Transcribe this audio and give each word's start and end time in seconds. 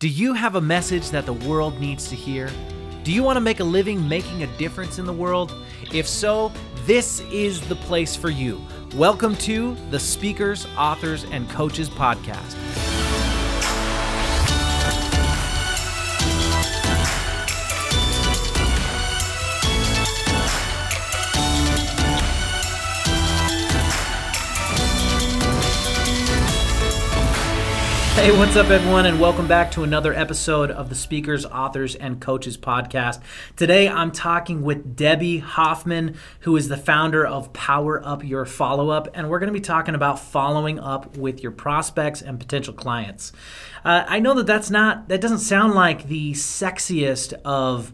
Do 0.00 0.08
you 0.08 0.32
have 0.32 0.54
a 0.54 0.60
message 0.60 1.10
that 1.10 1.26
the 1.26 1.32
world 1.32 1.80
needs 1.80 2.08
to 2.10 2.14
hear? 2.14 2.48
Do 3.02 3.12
you 3.12 3.24
want 3.24 3.34
to 3.34 3.40
make 3.40 3.58
a 3.58 3.64
living 3.64 4.08
making 4.08 4.44
a 4.44 4.56
difference 4.56 5.00
in 5.00 5.06
the 5.06 5.12
world? 5.12 5.52
If 5.92 6.06
so, 6.06 6.52
this 6.86 7.18
is 7.32 7.60
the 7.62 7.74
place 7.74 8.14
for 8.14 8.30
you. 8.30 8.64
Welcome 8.94 9.34
to 9.38 9.76
the 9.90 9.98
Speakers, 9.98 10.68
Authors, 10.76 11.24
and 11.32 11.50
Coaches 11.50 11.90
Podcast. 11.90 12.54
Hey, 28.18 28.36
what's 28.36 28.56
up, 28.56 28.68
everyone, 28.68 29.06
and 29.06 29.20
welcome 29.20 29.46
back 29.46 29.70
to 29.70 29.84
another 29.84 30.12
episode 30.12 30.72
of 30.72 30.88
the 30.88 30.96
Speakers, 30.96 31.46
Authors, 31.46 31.94
and 31.94 32.20
Coaches 32.20 32.58
podcast. 32.58 33.22
Today, 33.54 33.88
I'm 33.88 34.10
talking 34.10 34.62
with 34.62 34.96
Debbie 34.96 35.38
Hoffman, 35.38 36.16
who 36.40 36.56
is 36.56 36.66
the 36.66 36.76
founder 36.76 37.24
of 37.24 37.52
Power 37.52 38.04
Up 38.04 38.24
Your 38.24 38.44
Follow 38.44 38.90
Up, 38.90 39.06
and 39.14 39.30
we're 39.30 39.38
going 39.38 39.52
to 39.52 39.58
be 39.58 39.60
talking 39.60 39.94
about 39.94 40.18
following 40.18 40.80
up 40.80 41.16
with 41.16 41.44
your 41.44 41.52
prospects 41.52 42.20
and 42.20 42.40
potential 42.40 42.74
clients. 42.74 43.32
Uh, 43.84 44.04
I 44.08 44.18
know 44.18 44.34
that 44.34 44.46
that's 44.46 44.68
not, 44.68 45.08
that 45.08 45.20
doesn't 45.20 45.38
sound 45.38 45.74
like 45.74 46.08
the 46.08 46.32
sexiest 46.32 47.34
of 47.44 47.92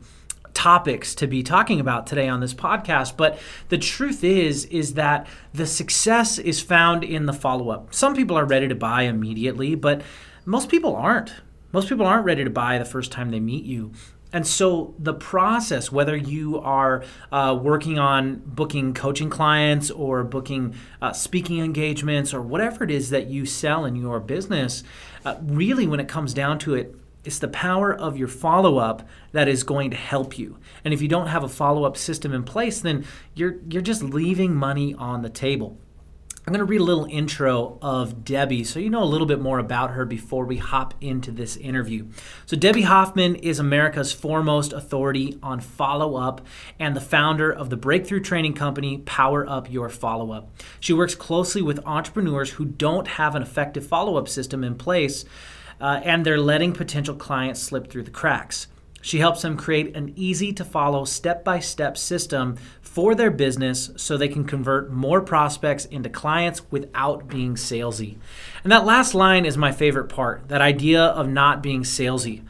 topics 0.54 1.14
to 1.14 1.26
be 1.26 1.42
talking 1.42 1.80
about 1.80 2.06
today 2.06 2.28
on 2.28 2.40
this 2.40 2.54
podcast 2.54 3.16
but 3.16 3.38
the 3.68 3.78
truth 3.78 4.24
is 4.24 4.64
is 4.66 4.94
that 4.94 5.26
the 5.52 5.66
success 5.66 6.38
is 6.38 6.60
found 6.60 7.04
in 7.04 7.26
the 7.26 7.32
follow-up. 7.32 7.92
Some 7.92 8.14
people 8.14 8.36
are 8.36 8.44
ready 8.44 8.68
to 8.68 8.74
buy 8.74 9.02
immediately 9.02 9.74
but 9.74 10.02
most 10.46 10.68
people 10.68 10.94
aren't. 10.94 11.32
Most 11.72 11.88
people 11.88 12.06
aren't 12.06 12.24
ready 12.24 12.44
to 12.44 12.50
buy 12.50 12.78
the 12.78 12.84
first 12.84 13.10
time 13.10 13.30
they 13.30 13.40
meet 13.40 13.64
you. 13.64 13.92
And 14.34 14.44
so 14.44 14.96
the 14.98 15.14
process, 15.14 15.92
whether 15.92 16.16
you 16.16 16.58
are 16.58 17.04
uh, 17.30 17.56
working 17.60 18.00
on 18.00 18.42
booking 18.44 18.92
coaching 18.92 19.30
clients 19.30 19.92
or 19.92 20.24
booking 20.24 20.74
uh, 21.00 21.12
speaking 21.12 21.60
engagements 21.60 22.34
or 22.34 22.42
whatever 22.42 22.82
it 22.82 22.90
is 22.90 23.10
that 23.10 23.28
you 23.28 23.46
sell 23.46 23.84
in 23.84 23.94
your 23.94 24.18
business, 24.18 24.82
uh, 25.24 25.36
really 25.40 25.86
when 25.86 26.00
it 26.00 26.08
comes 26.08 26.34
down 26.34 26.58
to 26.58 26.74
it, 26.74 26.96
it's 27.24 27.38
the 27.38 27.48
power 27.48 27.92
of 27.92 28.16
your 28.16 28.28
follow 28.28 28.78
up 28.78 29.08
that 29.32 29.48
is 29.48 29.64
going 29.64 29.90
to 29.90 29.96
help 29.96 30.38
you. 30.38 30.58
And 30.84 30.92
if 30.94 31.00
you 31.00 31.08
don't 31.08 31.28
have 31.28 31.44
a 31.44 31.48
follow 31.48 31.84
up 31.84 31.96
system 31.96 32.32
in 32.32 32.44
place, 32.44 32.80
then 32.80 33.04
you're, 33.34 33.56
you're 33.68 33.82
just 33.82 34.02
leaving 34.02 34.54
money 34.54 34.94
on 34.94 35.22
the 35.22 35.30
table. 35.30 35.78
I'm 36.46 36.52
going 36.52 36.58
to 36.58 36.66
read 36.66 36.82
a 36.82 36.84
little 36.84 37.06
intro 37.06 37.78
of 37.80 38.22
Debbie 38.22 38.64
so 38.64 38.78
you 38.78 38.90
know 38.90 39.02
a 39.02 39.06
little 39.06 39.26
bit 39.26 39.40
more 39.40 39.58
about 39.58 39.92
her 39.92 40.04
before 40.04 40.44
we 40.44 40.58
hop 40.58 40.92
into 41.00 41.30
this 41.30 41.56
interview. 41.56 42.08
So, 42.44 42.54
Debbie 42.54 42.82
Hoffman 42.82 43.36
is 43.36 43.58
America's 43.58 44.12
foremost 44.12 44.74
authority 44.74 45.38
on 45.42 45.60
follow 45.60 46.16
up 46.16 46.42
and 46.78 46.94
the 46.94 47.00
founder 47.00 47.50
of 47.50 47.70
the 47.70 47.78
breakthrough 47.78 48.20
training 48.20 48.52
company 48.52 48.98
Power 48.98 49.48
Up 49.48 49.72
Your 49.72 49.88
Follow 49.88 50.32
Up. 50.32 50.50
She 50.80 50.92
works 50.92 51.14
closely 51.14 51.62
with 51.62 51.80
entrepreneurs 51.86 52.50
who 52.50 52.66
don't 52.66 53.08
have 53.08 53.34
an 53.34 53.40
effective 53.40 53.86
follow 53.86 54.18
up 54.18 54.28
system 54.28 54.62
in 54.62 54.74
place 54.74 55.24
uh, 55.80 56.00
and 56.04 56.24
they're 56.24 56.38
letting 56.38 56.72
potential 56.72 57.14
clients 57.14 57.60
slip 57.60 57.90
through 57.90 58.04
the 58.04 58.10
cracks. 58.10 58.68
She 59.04 59.18
helps 59.18 59.42
them 59.42 59.58
create 59.58 59.94
an 59.94 60.14
easy 60.16 60.50
to 60.54 60.64
follow 60.64 61.04
step 61.04 61.44
by 61.44 61.58
step 61.58 61.98
system 61.98 62.56
for 62.80 63.14
their 63.14 63.30
business 63.30 63.90
so 63.96 64.16
they 64.16 64.28
can 64.28 64.44
convert 64.44 64.90
more 64.90 65.20
prospects 65.20 65.84
into 65.84 66.08
clients 66.08 66.62
without 66.70 67.28
being 67.28 67.54
salesy. 67.54 68.16
And 68.62 68.72
that 68.72 68.86
last 68.86 69.14
line 69.14 69.44
is 69.44 69.58
my 69.58 69.72
favorite 69.72 70.08
part 70.08 70.48
that 70.48 70.62
idea 70.62 71.02
of 71.02 71.28
not 71.28 71.62
being 71.62 71.82
salesy. 71.82 72.44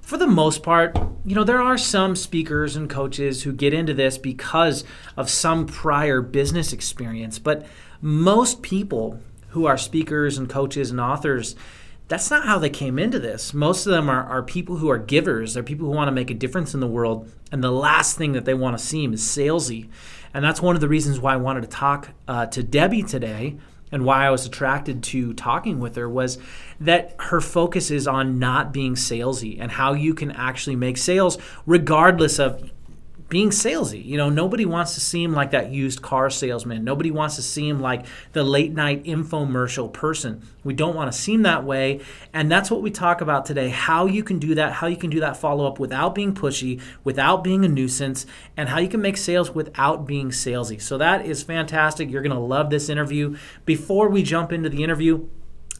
For 0.00 0.16
the 0.16 0.28
most 0.28 0.62
part, 0.62 0.96
you 1.24 1.34
know, 1.34 1.42
there 1.42 1.60
are 1.60 1.76
some 1.76 2.14
speakers 2.14 2.76
and 2.76 2.88
coaches 2.88 3.42
who 3.42 3.52
get 3.52 3.74
into 3.74 3.92
this 3.92 4.16
because 4.16 4.84
of 5.16 5.28
some 5.28 5.66
prior 5.66 6.22
business 6.22 6.72
experience, 6.72 7.40
but 7.40 7.66
most 8.00 8.62
people 8.62 9.18
who 9.48 9.66
are 9.66 9.76
speakers 9.76 10.38
and 10.38 10.48
coaches 10.48 10.92
and 10.92 11.00
authors 11.00 11.56
that's 12.08 12.30
not 12.30 12.44
how 12.44 12.58
they 12.58 12.70
came 12.70 12.98
into 12.98 13.18
this. 13.18 13.52
Most 13.52 13.86
of 13.86 13.92
them 13.92 14.08
are, 14.08 14.24
are 14.24 14.42
people 14.42 14.76
who 14.76 14.88
are 14.88 14.98
givers. 14.98 15.54
They're 15.54 15.62
people 15.62 15.86
who 15.86 15.92
want 15.92 16.08
to 16.08 16.12
make 16.12 16.30
a 16.30 16.34
difference 16.34 16.72
in 16.72 16.80
the 16.80 16.86
world. 16.86 17.30
And 17.50 17.62
the 17.62 17.72
last 17.72 18.16
thing 18.16 18.32
that 18.32 18.44
they 18.44 18.54
want 18.54 18.78
to 18.78 18.84
seem 18.84 19.12
is 19.12 19.22
salesy. 19.22 19.88
And 20.32 20.44
that's 20.44 20.62
one 20.62 20.74
of 20.74 20.80
the 20.80 20.88
reasons 20.88 21.18
why 21.18 21.34
I 21.34 21.36
wanted 21.36 21.62
to 21.62 21.68
talk 21.68 22.10
uh, 22.28 22.46
to 22.46 22.62
Debbie 22.62 23.02
today 23.02 23.56
and 23.90 24.04
why 24.04 24.26
I 24.26 24.30
was 24.30 24.46
attracted 24.46 25.02
to 25.04 25.32
talking 25.34 25.80
with 25.80 25.96
her 25.96 26.08
was 26.08 26.38
that 26.80 27.14
her 27.18 27.40
focus 27.40 27.90
is 27.90 28.06
on 28.06 28.38
not 28.38 28.72
being 28.72 28.94
salesy 28.94 29.58
and 29.60 29.72
how 29.72 29.92
you 29.92 30.12
can 30.12 30.32
actually 30.32 30.76
make 30.76 30.96
sales 30.96 31.38
regardless 31.66 32.38
of 32.38 32.70
being 33.28 33.50
salesy. 33.50 34.04
You 34.04 34.16
know, 34.16 34.30
nobody 34.30 34.64
wants 34.64 34.94
to 34.94 35.00
seem 35.00 35.32
like 35.32 35.50
that 35.50 35.72
used 35.72 36.00
car 36.00 36.30
salesman. 36.30 36.84
Nobody 36.84 37.10
wants 37.10 37.36
to 37.36 37.42
seem 37.42 37.80
like 37.80 38.06
the 38.32 38.44
late 38.44 38.72
night 38.72 39.04
infomercial 39.04 39.92
person. 39.92 40.42
We 40.62 40.74
don't 40.74 40.94
want 40.94 41.10
to 41.10 41.18
seem 41.18 41.42
that 41.42 41.64
way. 41.64 42.00
And 42.32 42.50
that's 42.50 42.70
what 42.70 42.82
we 42.82 42.90
talk 42.90 43.20
about 43.20 43.44
today 43.44 43.68
how 43.68 44.06
you 44.06 44.22
can 44.22 44.38
do 44.38 44.54
that, 44.54 44.74
how 44.74 44.86
you 44.86 44.96
can 44.96 45.10
do 45.10 45.20
that 45.20 45.36
follow 45.36 45.66
up 45.66 45.80
without 45.80 46.14
being 46.14 46.34
pushy, 46.34 46.80
without 47.02 47.42
being 47.42 47.64
a 47.64 47.68
nuisance, 47.68 48.26
and 48.56 48.68
how 48.68 48.78
you 48.78 48.88
can 48.88 49.02
make 49.02 49.16
sales 49.16 49.54
without 49.54 50.06
being 50.06 50.30
salesy. 50.30 50.80
So 50.80 50.98
that 50.98 51.26
is 51.26 51.42
fantastic. 51.42 52.10
You're 52.10 52.22
going 52.22 52.34
to 52.34 52.38
love 52.38 52.70
this 52.70 52.88
interview. 52.88 53.36
Before 53.64 54.08
we 54.08 54.22
jump 54.22 54.52
into 54.52 54.68
the 54.68 54.84
interview, 54.84 55.28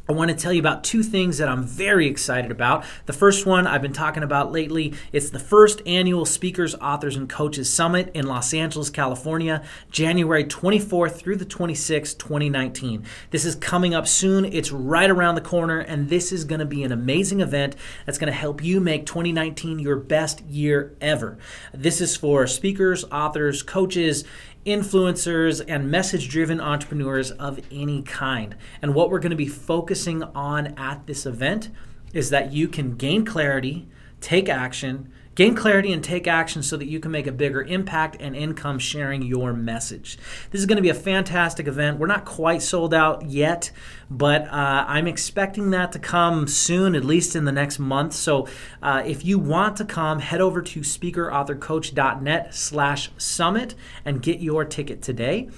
I 0.09 0.12
want 0.12 0.31
to 0.31 0.37
tell 0.37 0.53
you 0.53 0.61
about 0.61 0.84
two 0.84 1.03
things 1.03 1.39
that 1.39 1.49
I'm 1.49 1.65
very 1.65 2.06
excited 2.06 2.53
about. 2.53 2.84
The 3.06 3.12
first 3.12 3.44
one 3.44 3.67
I've 3.67 3.83
been 3.83 3.93
talking 3.93 4.22
about 4.22 4.53
lately, 4.53 4.94
it's 5.11 5.31
the 5.31 5.41
first 5.41 5.83
annual 5.84 6.25
Speakers, 6.25 6.77
Authors, 6.77 7.17
and 7.17 7.28
Coaches 7.28 7.72
Summit 7.72 8.12
in 8.15 8.28
Los 8.28 8.55
Angeles, 8.55 8.89
California, 8.89 9.65
January 9.91 10.45
24th 10.45 11.16
through 11.16 11.37
the 11.37 11.45
26th, 11.45 12.19
2019. 12.19 13.05
This 13.31 13.45
is 13.45 13.56
coming 13.56 13.97
up 13.97 14.06
soon. 14.06 14.45
It's 14.45 14.71
right 14.71 15.11
around 15.11 15.34
the 15.34 15.41
corner, 15.41 15.81
and 15.81 16.09
this 16.09 16.31
is 16.31 16.45
going 16.45 16.61
to 16.61 16.66
be 16.66 16.84
an 16.84 16.93
amazing 16.93 17.41
event 17.41 17.75
that's 18.05 18.19
going 18.19 18.33
to 18.33 18.39
help 18.39 18.62
you 18.62 18.78
make 18.78 19.06
2019 19.06 19.81
your 19.81 19.97
best 19.97 20.41
year 20.43 20.95
ever. 21.00 21.37
This 21.75 22.00
is 22.00 22.16
for 22.16 22.47
speakers, 22.47 23.05
authors, 23.11 23.65
coaches, 23.65 24.25
influencers, 24.66 25.65
and 25.66 25.91
message 25.91 26.28
driven 26.28 26.60
entrepreneurs 26.60 27.31
of 27.31 27.60
any 27.71 28.03
kind. 28.03 28.56
And 28.82 28.94
what 28.94 29.10
we're 29.10 29.21
going 29.21 29.31
to 29.31 29.37
be 29.37 29.47
focusing 29.47 30.22
on 30.22 30.75
at 30.77 31.06
this 31.06 31.25
event 31.25 31.71
is 32.12 32.31
that 32.31 32.53
you 32.53 32.66
can 32.66 32.97
gain 32.97 33.25
clarity, 33.25 33.88
take 34.21 34.49
action, 34.49 35.12
Gain 35.36 35.54
clarity 35.54 35.92
and 35.92 36.02
take 36.02 36.26
action 36.26 36.62
so 36.62 36.78
that 36.78 36.86
you 36.86 36.98
can 36.98 37.10
make 37.10 37.26
a 37.26 37.32
bigger 37.32 37.62
impact 37.62 38.16
and 38.20 38.34
income 38.34 38.78
sharing 38.78 39.20
your 39.20 39.52
message. 39.52 40.16
This 40.50 40.60
is 40.60 40.66
going 40.66 40.76
to 40.76 40.82
be 40.82 40.88
a 40.88 40.94
fantastic 40.94 41.66
event. 41.66 41.98
We're 41.98 42.06
not 42.06 42.24
quite 42.24 42.62
sold 42.62 42.94
out 42.94 43.26
yet, 43.26 43.70
but 44.08 44.48
uh, 44.48 44.86
I'm 44.88 45.06
expecting 45.06 45.72
that 45.72 45.92
to 45.92 45.98
come 45.98 46.48
soon, 46.48 46.94
at 46.94 47.04
least 47.04 47.36
in 47.36 47.44
the 47.44 47.52
next 47.52 47.78
month. 47.78 48.14
So 48.14 48.48
uh, 48.82 49.02
if 49.04 49.26
you 49.26 49.38
want 49.38 49.76
to 49.76 49.84
come, 49.84 50.20
head 50.20 50.41
over 50.41 50.62
to 50.62 50.80
speakerauthorcoach.net 50.80 52.54
slash 52.54 53.10
summit 53.18 53.74
and 54.06 54.22
get 54.22 54.41
your 54.41 54.64
ticket 54.64 55.03
today. 55.03 55.50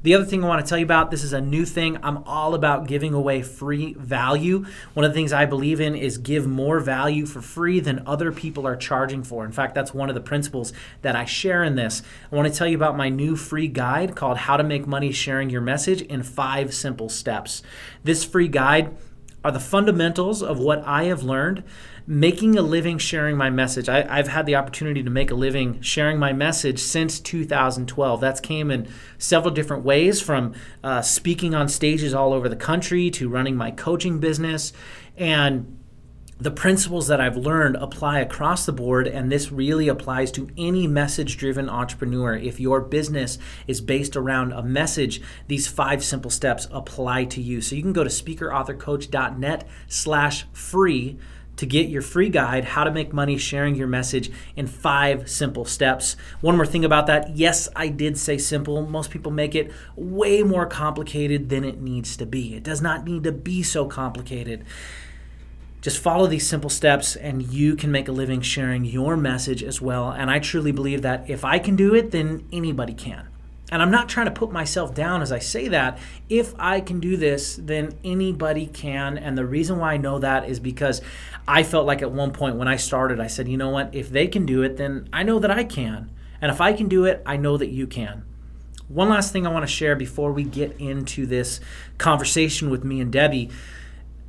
The 0.00 0.14
other 0.14 0.24
thing 0.24 0.44
I 0.44 0.46
want 0.46 0.64
to 0.64 0.68
tell 0.68 0.78
you 0.78 0.84
about 0.84 1.10
this 1.10 1.24
is 1.24 1.32
a 1.32 1.40
new 1.40 1.64
thing. 1.64 1.98
I'm 2.04 2.18
all 2.18 2.54
about 2.54 2.86
giving 2.86 3.14
away 3.14 3.42
free 3.42 3.94
value. 3.94 4.64
One 4.94 5.04
of 5.04 5.10
the 5.10 5.14
things 5.14 5.32
I 5.32 5.44
believe 5.44 5.80
in 5.80 5.96
is 5.96 6.18
give 6.18 6.46
more 6.46 6.78
value 6.78 7.26
for 7.26 7.42
free 7.42 7.80
than 7.80 8.06
other 8.06 8.30
people 8.30 8.64
are 8.64 8.76
charging 8.76 9.24
for. 9.24 9.44
In 9.44 9.50
fact, 9.50 9.74
that's 9.74 9.92
one 9.92 10.08
of 10.08 10.14
the 10.14 10.20
principles 10.20 10.72
that 11.02 11.16
I 11.16 11.24
share 11.24 11.64
in 11.64 11.74
this. 11.74 12.02
I 12.30 12.36
want 12.36 12.46
to 12.46 12.56
tell 12.56 12.68
you 12.68 12.76
about 12.76 12.96
my 12.96 13.08
new 13.08 13.34
free 13.34 13.66
guide 13.66 14.14
called 14.14 14.38
How 14.38 14.56
to 14.56 14.62
Make 14.62 14.86
Money 14.86 15.10
Sharing 15.10 15.50
Your 15.50 15.62
Message 15.62 16.02
in 16.02 16.22
Five 16.22 16.72
Simple 16.72 17.08
Steps. 17.08 17.64
This 18.04 18.24
free 18.24 18.48
guide 18.48 18.96
are 19.42 19.50
the 19.50 19.58
fundamentals 19.58 20.44
of 20.44 20.60
what 20.60 20.82
I 20.84 21.04
have 21.04 21.24
learned 21.24 21.64
making 22.10 22.56
a 22.56 22.62
living 22.62 22.96
sharing 22.96 23.36
my 23.36 23.50
message. 23.50 23.86
I, 23.86 24.16
have 24.16 24.28
had 24.28 24.46
the 24.46 24.56
opportunity 24.56 25.02
to 25.02 25.10
make 25.10 25.30
a 25.30 25.34
living 25.34 25.78
sharing 25.82 26.18
my 26.18 26.32
message 26.32 26.80
since 26.80 27.20
2012. 27.20 28.18
That's 28.18 28.40
came 28.40 28.70
in 28.70 28.88
several 29.18 29.52
different 29.52 29.84
ways 29.84 30.18
from 30.18 30.54
uh, 30.82 31.02
speaking 31.02 31.54
on 31.54 31.68
stages 31.68 32.14
all 32.14 32.32
over 32.32 32.48
the 32.48 32.56
country 32.56 33.10
to 33.10 33.28
running 33.28 33.56
my 33.56 33.70
coaching 33.70 34.20
business. 34.20 34.72
And 35.18 35.78
the 36.38 36.50
principles 36.50 37.08
that 37.08 37.20
I've 37.20 37.36
learned 37.36 37.76
apply 37.76 38.20
across 38.20 38.64
the 38.64 38.72
board, 38.72 39.06
and 39.06 39.30
this 39.30 39.52
really 39.52 39.88
applies 39.88 40.32
to 40.32 40.48
any 40.56 40.86
message 40.86 41.36
driven 41.36 41.68
entrepreneur. 41.68 42.34
If 42.34 42.58
your 42.58 42.80
business 42.80 43.38
is 43.66 43.82
based 43.82 44.16
around 44.16 44.52
a 44.52 44.62
message, 44.62 45.20
these 45.46 45.66
five 45.66 46.02
simple 46.02 46.30
steps 46.30 46.68
apply 46.70 47.26
to 47.26 47.42
you. 47.42 47.60
So 47.60 47.76
you 47.76 47.82
can 47.82 47.92
go 47.92 48.04
to 48.04 48.08
speakerauthorcoach.net 48.08 49.68
slash 49.88 50.46
free 50.54 51.18
to 51.58 51.66
get 51.66 51.88
your 51.88 52.02
free 52.02 52.28
guide, 52.28 52.64
How 52.64 52.84
to 52.84 52.90
Make 52.90 53.12
Money 53.12 53.36
Sharing 53.36 53.74
Your 53.74 53.88
Message 53.88 54.30
in 54.56 54.66
Five 54.66 55.28
Simple 55.28 55.64
Steps. 55.64 56.16
One 56.40 56.56
more 56.56 56.64
thing 56.66 56.84
about 56.84 57.06
that 57.08 57.36
yes, 57.36 57.68
I 57.76 57.88
did 57.88 58.16
say 58.16 58.38
simple. 58.38 58.86
Most 58.86 59.10
people 59.10 59.32
make 59.32 59.54
it 59.54 59.70
way 59.96 60.42
more 60.42 60.66
complicated 60.66 61.48
than 61.48 61.64
it 61.64 61.80
needs 61.80 62.16
to 62.16 62.26
be. 62.26 62.54
It 62.54 62.62
does 62.62 62.80
not 62.80 63.04
need 63.04 63.24
to 63.24 63.32
be 63.32 63.62
so 63.62 63.86
complicated. 63.86 64.64
just 65.80 65.98
follow 65.98 66.26
these 66.26 66.46
simple 66.46 66.70
steps 66.70 67.16
and 67.16 67.42
you 67.42 67.76
can 67.76 67.90
make 67.92 68.08
a 68.08 68.12
living 68.12 68.40
sharing 68.40 68.84
your 68.84 69.16
message 69.16 69.62
as 69.62 69.80
well. 69.80 70.10
And 70.10 70.30
I 70.30 70.38
truly 70.38 70.72
believe 70.72 71.02
that 71.02 71.28
if 71.28 71.44
I 71.44 71.58
can 71.58 71.76
do 71.76 71.94
it, 71.94 72.10
then 72.10 72.46
anybody 72.52 72.94
can. 72.94 73.28
And 73.70 73.82
I'm 73.82 73.90
not 73.90 74.08
trying 74.08 74.26
to 74.26 74.32
put 74.32 74.50
myself 74.50 74.94
down 74.94 75.20
as 75.20 75.30
I 75.30 75.40
say 75.40 75.68
that. 75.68 75.98
If 76.28 76.54
I 76.58 76.80
can 76.80 77.00
do 77.00 77.16
this, 77.16 77.56
then 77.56 77.98
anybody 78.02 78.66
can. 78.66 79.18
And 79.18 79.36
the 79.36 79.44
reason 79.44 79.78
why 79.78 79.94
I 79.94 79.96
know 79.98 80.18
that 80.18 80.48
is 80.48 80.58
because 80.58 81.02
I 81.46 81.62
felt 81.62 81.86
like 81.86 82.00
at 82.00 82.10
one 82.10 82.32
point 82.32 82.56
when 82.56 82.68
I 82.68 82.76
started, 82.76 83.20
I 83.20 83.26
said, 83.26 83.48
you 83.48 83.58
know 83.58 83.68
what? 83.68 83.94
If 83.94 84.08
they 84.08 84.26
can 84.26 84.46
do 84.46 84.62
it, 84.62 84.78
then 84.78 85.08
I 85.12 85.22
know 85.22 85.38
that 85.38 85.50
I 85.50 85.64
can. 85.64 86.10
And 86.40 86.50
if 86.50 86.60
I 86.60 86.72
can 86.72 86.88
do 86.88 87.04
it, 87.04 87.22
I 87.26 87.36
know 87.36 87.56
that 87.56 87.68
you 87.68 87.86
can. 87.86 88.24
One 88.88 89.10
last 89.10 89.32
thing 89.32 89.46
I 89.46 89.52
want 89.52 89.66
to 89.66 89.72
share 89.72 89.96
before 89.96 90.32
we 90.32 90.44
get 90.44 90.80
into 90.80 91.26
this 91.26 91.60
conversation 91.98 92.70
with 92.70 92.84
me 92.84 93.00
and 93.02 93.12
Debbie 93.12 93.50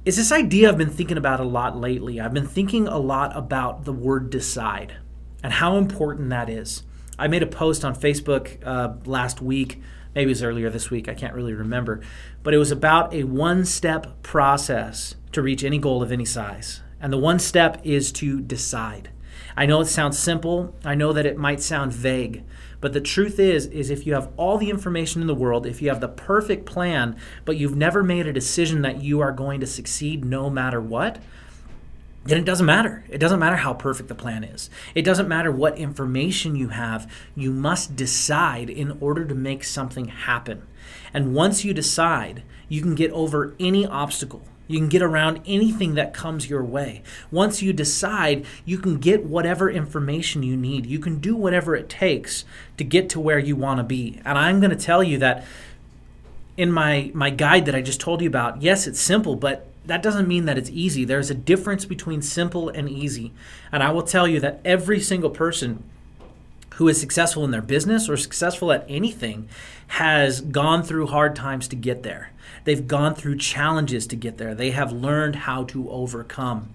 is 0.03 0.17
this 0.17 0.31
idea 0.31 0.69
I've 0.69 0.77
been 0.77 0.89
thinking 0.89 1.17
about 1.17 1.39
a 1.39 1.45
lot 1.45 1.77
lately. 1.77 2.19
I've 2.19 2.33
been 2.33 2.47
thinking 2.47 2.87
a 2.87 2.97
lot 2.97 3.35
about 3.37 3.85
the 3.85 3.93
word 3.93 4.29
decide 4.29 4.95
and 5.43 5.53
how 5.53 5.77
important 5.77 6.29
that 6.29 6.49
is. 6.49 6.83
I 7.19 7.27
made 7.27 7.43
a 7.43 7.47
post 7.47 7.83
on 7.83 7.95
Facebook 7.95 8.65
uh, 8.65 8.93
last 9.05 9.41
week, 9.41 9.81
maybe 10.15 10.29
it 10.29 10.31
was 10.31 10.41
earlier 10.41 10.69
this 10.69 10.89
week, 10.89 11.09
I 11.09 11.13
can't 11.13 11.33
really 11.33 11.53
remember, 11.53 12.01
but 12.43 12.53
it 12.53 12.57
was 12.57 12.71
about 12.71 13.13
a 13.13 13.23
one 13.23 13.65
step 13.65 14.23
process 14.23 15.15
to 15.33 15.41
reach 15.41 15.63
any 15.63 15.77
goal 15.77 16.01
of 16.01 16.11
any 16.11 16.25
size. 16.25 16.81
And 17.01 17.11
the 17.11 17.17
one 17.17 17.39
step 17.39 17.81
is 17.83 18.11
to 18.13 18.39
decide. 18.39 19.09
I 19.57 19.65
know 19.65 19.81
it 19.81 19.87
sounds 19.87 20.17
simple, 20.17 20.75
I 20.85 20.95
know 20.95 21.11
that 21.11 21.25
it 21.25 21.37
might 21.37 21.59
sound 21.59 21.91
vague, 21.91 22.43
but 22.79 22.93
the 22.93 23.01
truth 23.01 23.37
is 23.37 23.65
is 23.67 23.89
if 23.89 24.07
you 24.07 24.13
have 24.13 24.31
all 24.37 24.57
the 24.57 24.69
information 24.69 25.21
in 25.21 25.27
the 25.27 25.35
world, 25.35 25.65
if 25.65 25.81
you 25.81 25.89
have 25.89 25.99
the 25.99 26.07
perfect 26.07 26.65
plan, 26.65 27.17
but 27.43 27.57
you've 27.57 27.75
never 27.75 28.01
made 28.01 28.27
a 28.27 28.33
decision 28.33 28.81
that 28.83 29.01
you 29.01 29.19
are 29.19 29.33
going 29.33 29.59
to 29.59 29.67
succeed 29.67 30.23
no 30.23 30.49
matter 30.49 30.79
what, 30.79 31.21
then 32.25 32.37
it 32.37 32.45
doesn't 32.45 32.65
matter. 32.65 33.05
It 33.09 33.17
doesn't 33.17 33.39
matter 33.39 33.55
how 33.55 33.73
perfect 33.73 34.09
the 34.09 34.15
plan 34.15 34.43
is. 34.43 34.69
It 34.93 35.03
doesn't 35.03 35.27
matter 35.27 35.51
what 35.51 35.77
information 35.77 36.55
you 36.55 36.69
have. 36.69 37.11
You 37.35 37.51
must 37.51 37.95
decide 37.95 38.69
in 38.69 38.97
order 38.99 39.25
to 39.25 39.33
make 39.33 39.63
something 39.63 40.09
happen. 40.09 40.63
And 41.13 41.33
once 41.33 41.63
you 41.63 41.73
decide, 41.73 42.43
you 42.67 42.81
can 42.81 42.95
get 42.95 43.11
over 43.11 43.55
any 43.59 43.85
obstacle. 43.85 44.43
You 44.67 44.77
can 44.77 44.89
get 44.89 45.01
around 45.01 45.41
anything 45.47 45.95
that 45.95 46.13
comes 46.13 46.47
your 46.47 46.63
way. 46.63 47.01
Once 47.31 47.63
you 47.63 47.73
decide, 47.73 48.45
you 48.65 48.77
can 48.77 48.99
get 48.99 49.25
whatever 49.25 49.67
information 49.69 50.43
you 50.43 50.55
need. 50.55 50.85
You 50.85 50.99
can 50.99 51.19
do 51.19 51.35
whatever 51.35 51.75
it 51.75 51.89
takes 51.89 52.45
to 52.77 52.83
get 52.83 53.09
to 53.09 53.19
where 53.19 53.39
you 53.39 53.55
want 53.55 53.79
to 53.79 53.83
be. 53.83 54.21
And 54.23 54.37
I'm 54.37 54.59
going 54.59 54.69
to 54.69 54.75
tell 54.75 55.01
you 55.01 55.17
that 55.17 55.43
in 56.55 56.71
my 56.71 57.09
my 57.15 57.31
guide 57.31 57.65
that 57.65 57.73
I 57.73 57.81
just 57.81 57.99
told 57.99 58.21
you 58.21 58.27
about, 58.27 58.61
yes, 58.61 58.85
it's 58.85 58.99
simple, 58.99 59.35
but 59.35 59.68
that 59.89 60.03
doesn't 60.03 60.27
mean 60.27 60.45
that 60.45 60.57
it's 60.57 60.69
easy. 60.69 61.03
There's 61.05 61.29
a 61.29 61.35
difference 61.35 61.85
between 61.85 62.21
simple 62.21 62.69
and 62.69 62.89
easy. 62.89 63.31
And 63.71 63.83
I 63.83 63.91
will 63.91 64.03
tell 64.03 64.27
you 64.27 64.39
that 64.39 64.61
every 64.63 64.99
single 64.99 65.29
person 65.29 65.83
who 66.75 66.87
is 66.87 66.99
successful 66.99 67.43
in 67.43 67.51
their 67.51 67.61
business 67.61 68.07
or 68.07 68.15
successful 68.15 68.71
at 68.71 68.85
anything 68.87 69.49
has 69.87 70.39
gone 70.39 70.83
through 70.83 71.07
hard 71.07 71.35
times 71.35 71.67
to 71.67 71.75
get 71.75 72.03
there. 72.03 72.31
They've 72.63 72.87
gone 72.87 73.15
through 73.15 73.37
challenges 73.37 74.07
to 74.07 74.15
get 74.15 74.37
there. 74.37 74.55
They 74.55 74.71
have 74.71 74.91
learned 74.91 75.35
how 75.35 75.65
to 75.65 75.89
overcome. 75.89 76.73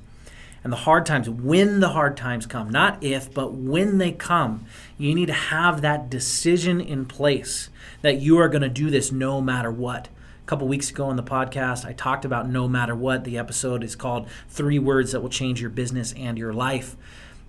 And 0.62 0.72
the 0.72 0.78
hard 0.78 1.04
times, 1.04 1.28
when 1.28 1.80
the 1.80 1.90
hard 1.90 2.16
times 2.16 2.46
come, 2.46 2.70
not 2.70 3.02
if, 3.04 3.32
but 3.32 3.52
when 3.52 3.98
they 3.98 4.12
come, 4.12 4.64
you 4.96 5.14
need 5.14 5.26
to 5.26 5.34
have 5.34 5.82
that 5.82 6.08
decision 6.08 6.80
in 6.80 7.04
place 7.04 7.68
that 8.00 8.20
you 8.20 8.38
are 8.38 8.48
going 8.48 8.62
to 8.62 8.68
do 8.68 8.90
this 8.90 9.12
no 9.12 9.40
matter 9.40 9.70
what. 9.70 10.08
Couple 10.46 10.68
weeks 10.68 10.90
ago 10.90 11.06
on 11.06 11.16
the 11.16 11.22
podcast, 11.22 11.86
I 11.86 11.94
talked 11.94 12.26
about 12.26 12.46
no 12.46 12.68
matter 12.68 12.94
what. 12.94 13.24
The 13.24 13.38
episode 13.38 13.82
is 13.82 13.96
called 13.96 14.28
Three 14.50 14.78
Words 14.78 15.12
That 15.12 15.22
Will 15.22 15.30
Change 15.30 15.62
Your 15.62 15.70
Business 15.70 16.12
and 16.18 16.36
Your 16.36 16.52
Life. 16.52 16.96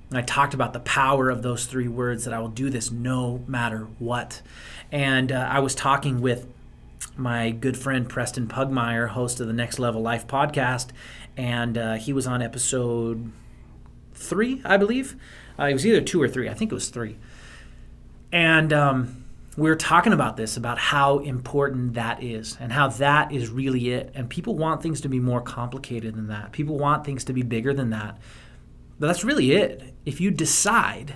And 0.10 0.18
I 0.18 0.22
talked 0.22 0.54
about 0.54 0.72
the 0.72 0.80
power 0.80 1.30
of 1.30 1.42
those 1.42 1.66
three 1.66 1.90
words 1.90 2.24
that 2.24 2.34
I 2.34 2.40
will 2.40 2.48
do 2.48 2.70
this 2.70 2.92
no 2.92 3.44
matter 3.48 3.88
what. 4.00 4.42
And 4.94 5.30
uh, 5.34 5.50
I 5.52 5.60
was 5.60 5.76
talking 5.76 6.22
with 6.22 6.48
my 7.18 7.52
good 7.52 7.76
friend 7.76 8.08
Preston 8.08 8.48
Pugmire, 8.48 9.10
host 9.10 9.42
of 9.42 9.48
the 9.48 9.54
Next 9.54 9.78
Level 9.78 10.02
Life 10.02 10.26
podcast, 10.26 10.92
and 11.36 11.78
uh, 11.78 11.94
he 11.96 12.14
was 12.14 12.26
on 12.26 12.42
episode 12.42 13.30
three, 14.14 14.62
I 14.64 14.78
believe. 14.78 15.18
Uh, 15.60 15.66
it 15.66 15.74
was 15.74 15.86
either 15.86 16.00
two 16.00 16.22
or 16.22 16.30
three. 16.30 16.48
I 16.48 16.54
think 16.54 16.72
it 16.72 16.76
was 16.76 16.88
three. 16.88 17.18
And 18.32 18.72
um, 18.72 19.25
we 19.58 19.70
were 19.70 19.76
talking 19.76 20.14
about 20.14 20.36
this, 20.36 20.58
about 20.58 20.78
how 20.78 21.20
important 21.20 21.94
that 21.94 22.22
is, 22.22 22.58
and 22.60 22.72
how 22.72 22.90
that 22.90 23.32
is 23.32 23.50
really 23.50 23.92
it. 23.92 24.12
And 24.14 24.30
people 24.30 24.58
want 24.58 24.84
things 24.84 25.02
to 25.02 25.10
be 25.10 25.20
more 25.20 25.42
complicated 25.42 26.16
than 26.16 26.28
that. 26.28 26.52
People 26.52 26.78
want 26.78 27.06
things 27.06 27.24
to 27.26 27.34
be 27.34 27.42
bigger 27.42 27.74
than 27.74 27.92
that. 27.92 28.18
But 29.00 29.08
that's 29.08 29.24
really 29.24 29.54
it. 29.54 29.94
If 30.06 30.20
you 30.20 30.32
decide, 30.32 31.16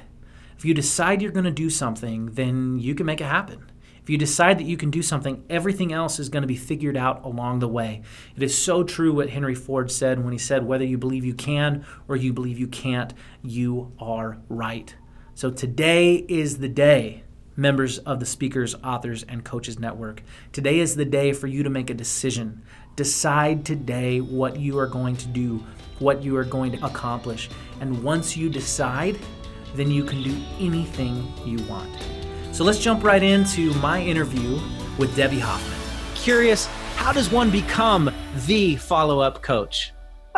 if 0.57 0.63
you 0.63 0.73
decide 0.73 1.21
you're 1.21 1.31
going 1.31 1.45
to 1.45 1.51
do 1.51 1.69
something, 1.69 2.27
then 2.27 2.79
you 2.79 2.95
can 2.95 3.05
make 3.05 3.21
it 3.21 3.25
happen. 3.25 3.71
If 4.01 4.09
you 4.09 4.17
decide 4.17 4.57
that 4.57 4.65
you 4.65 4.77
can 4.77 4.89
do 4.89 5.03
something, 5.03 5.43
everything 5.49 5.93
else 5.93 6.17
is 6.17 6.29
going 6.29 6.41
to 6.41 6.47
be 6.47 6.55
figured 6.55 6.97
out 6.97 7.23
along 7.23 7.59
the 7.59 7.67
way. 7.67 8.01
It 8.35 8.41
is 8.41 8.57
so 8.57 8.83
true 8.83 9.13
what 9.13 9.29
Henry 9.29 9.53
Ford 9.53 9.91
said 9.91 10.23
when 10.23 10.31
he 10.31 10.39
said, 10.39 10.65
whether 10.65 10.83
you 10.83 10.97
believe 10.97 11.25
you 11.25 11.35
can 11.35 11.85
or 12.07 12.15
you 12.15 12.33
believe 12.33 12.57
you 12.57 12.67
can't, 12.67 13.13
you 13.43 13.93
are 13.99 14.39
right. 14.47 14.95
So 15.35 15.51
today 15.51 16.15
is 16.27 16.57
the 16.57 16.69
day, 16.69 17.23
members 17.59 17.97
of 17.99 18.19
the 18.19 18.25
Speakers, 18.25 18.73
Authors, 18.83 19.23
and 19.23 19.43
Coaches 19.43 19.79
Network. 19.79 20.23
Today 20.53 20.79
is 20.79 20.95
the 20.95 21.05
day 21.05 21.33
for 21.33 21.47
you 21.47 21.61
to 21.63 21.69
make 21.69 21.89
a 21.89 21.93
decision. 21.93 22.63
Decide 22.95 23.65
today 23.65 24.21
what 24.21 24.57
you 24.57 24.79
are 24.79 24.87
going 24.87 25.17
to 25.17 25.27
do, 25.27 25.63
what 25.99 26.23
you 26.23 26.37
are 26.37 26.45
going 26.45 26.71
to 26.71 26.85
accomplish. 26.85 27.49
And 27.81 28.01
once 28.01 28.37
you 28.37 28.49
decide, 28.49 29.19
then 29.75 29.91
you 29.91 30.05
can 30.05 30.23
do 30.23 30.35
anything 30.59 31.27
you 31.45 31.61
want. 31.65 31.91
So 32.53 32.63
let's 32.63 32.79
jump 32.79 33.03
right 33.03 33.21
into 33.21 33.73
my 33.75 34.01
interview 34.01 34.59
with 34.97 35.15
Debbie 35.15 35.39
Hoffman. 35.39 35.77
Curious, 36.15 36.65
how 36.95 37.11
does 37.11 37.29
one 37.29 37.51
become 37.51 38.09
the 38.45 38.77
follow 38.77 39.19
up 39.19 39.41
coach? 39.41 39.91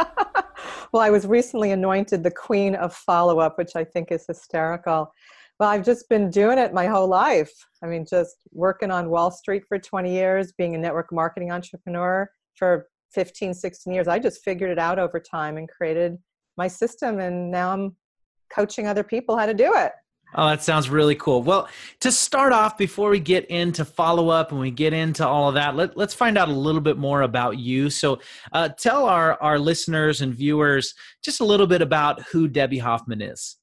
well, 0.92 1.02
I 1.02 1.10
was 1.12 1.26
recently 1.28 1.72
anointed 1.72 2.24
the 2.24 2.32
queen 2.32 2.76
of 2.76 2.96
follow 2.96 3.40
up, 3.40 3.58
which 3.58 3.76
I 3.76 3.84
think 3.84 4.12
is 4.12 4.26
hysterical. 4.26 5.14
Well, 5.62 5.70
I've 5.70 5.86
just 5.86 6.10
been 6.10 6.32
doing 6.32 6.58
it 6.58 6.74
my 6.74 6.88
whole 6.88 7.08
life. 7.08 7.54
I 7.84 7.86
mean, 7.86 8.04
just 8.10 8.36
working 8.52 8.90
on 8.90 9.12
Wall 9.12 9.30
Street 9.30 9.62
for 9.68 9.78
20 9.78 10.12
years, 10.12 10.52
being 10.58 10.74
a 10.74 10.78
network 10.80 11.14
marketing 11.14 11.52
entrepreneur 11.52 12.28
for 12.56 12.88
15, 13.14 13.54
16 13.54 13.94
years. 13.94 14.08
I 14.08 14.18
just 14.18 14.44
figured 14.44 14.72
it 14.72 14.80
out 14.80 14.98
over 14.98 15.20
time 15.20 15.58
and 15.58 15.70
created 15.70 16.18
my 16.58 16.68
system, 16.68 17.20
and 17.20 17.52
now 17.52 17.72
I'm 17.74 17.96
coaching 18.52 18.88
other 18.88 19.04
people 19.04 19.38
how 19.38 19.46
to 19.46 19.54
do 19.54 19.72
it. 19.76 19.92
Oh, 20.34 20.50
that 20.50 20.64
sounds 20.64 20.90
really 20.90 21.14
cool. 21.14 21.44
Well, 21.44 21.70
to 22.00 22.12
start 22.12 22.54
off, 22.54 22.76
before 22.76 23.12
we 23.12 23.20
get 23.20 23.46
into 23.46 23.86
follow 23.86 24.30
up 24.30 24.52
and 24.52 24.60
we 24.60 24.72
get 24.72 24.94
into 24.94 25.28
all 25.28 25.48
of 25.48 25.54
that, 25.54 25.76
let, 25.76 25.96
us 25.96 26.16
find 26.16 26.40
out 26.40 26.50
a 26.50 26.54
little 26.54 26.82
bit 26.82 26.98
more 26.98 27.22
about 27.22 27.60
you. 27.60 27.92
So, 27.92 28.20
uh, 28.52 28.70
tell 28.70 29.06
our, 29.06 29.40
our 29.40 29.60
listeners 29.60 30.22
and 30.22 30.34
viewers 30.34 30.96
just 31.24 31.40
a 31.40 31.46
little 31.46 31.68
bit 31.68 31.84
about 31.84 32.24
who 32.32 32.48
Debbie 32.48 32.80
Hoffman 32.80 33.22
is. 33.22 33.58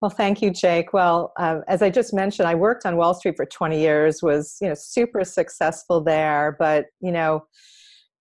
Well, 0.00 0.10
thank 0.10 0.40
you, 0.40 0.50
Jake. 0.50 0.92
Well, 0.92 1.32
uh, 1.36 1.60
as 1.66 1.82
I 1.82 1.90
just 1.90 2.14
mentioned, 2.14 2.46
I 2.46 2.54
worked 2.54 2.86
on 2.86 2.96
Wall 2.96 3.14
Street 3.14 3.36
for 3.36 3.46
20 3.46 3.80
years, 3.80 4.22
was 4.22 4.56
you 4.60 4.68
know 4.68 4.74
super 4.74 5.24
successful 5.24 6.00
there, 6.00 6.56
but 6.58 6.86
you 7.00 7.10
know, 7.10 7.44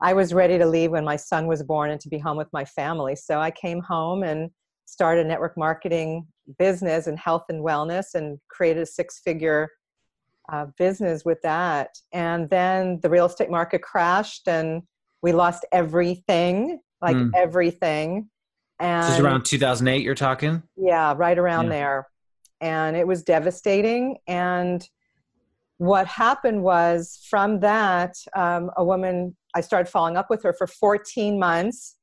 I 0.01 0.13
was 0.13 0.33
ready 0.33 0.57
to 0.57 0.65
leave 0.65 0.91
when 0.91 1.05
my 1.05 1.15
son 1.15 1.47
was 1.47 1.63
born 1.63 1.91
and 1.91 2.01
to 2.01 2.09
be 2.09 2.17
home 2.17 2.37
with 2.37 2.51
my 2.51 2.65
family. 2.65 3.15
So 3.15 3.39
I 3.39 3.51
came 3.51 3.81
home 3.81 4.23
and 4.23 4.49
started 4.85 5.25
a 5.25 5.27
network 5.27 5.57
marketing 5.57 6.25
business 6.57 7.07
in 7.07 7.17
health 7.17 7.45
and 7.49 7.63
wellness 7.63 8.15
and 8.15 8.39
created 8.49 8.83
a 8.83 8.85
six 8.85 9.19
figure 9.23 9.69
uh, 10.51 10.65
business 10.77 11.25
with 11.25 11.41
that. 11.43 11.89
And 12.13 12.49
then 12.49 12.99
the 13.01 13.09
real 13.09 13.25
estate 13.25 13.49
market 13.49 13.81
crashed 13.81 14.47
and 14.47 14.81
we 15.21 15.33
lost 15.33 15.65
everything, 15.71 16.79
like 17.01 17.17
mm. 17.17 17.31
everything. 17.35 18.29
And 18.79 19.03
this 19.03 19.13
is 19.13 19.19
around 19.19 19.45
2008, 19.45 20.03
you're 20.03 20.15
talking? 20.15 20.63
Yeah, 20.75 21.13
right 21.17 21.37
around 21.37 21.65
yeah. 21.65 21.69
there. 21.71 22.07
And 22.61 22.95
it 22.95 23.07
was 23.07 23.23
devastating. 23.23 24.17
And 24.27 24.87
what 25.77 26.07
happened 26.07 26.63
was 26.63 27.25
from 27.29 27.59
that, 27.61 28.15
um, 28.35 28.71
a 28.77 28.83
woman, 28.83 29.35
I 29.55 29.61
started 29.61 29.89
following 29.89 30.17
up 30.17 30.29
with 30.29 30.43
her 30.43 30.53
for 30.53 30.67
14 30.67 31.39
months 31.39 31.97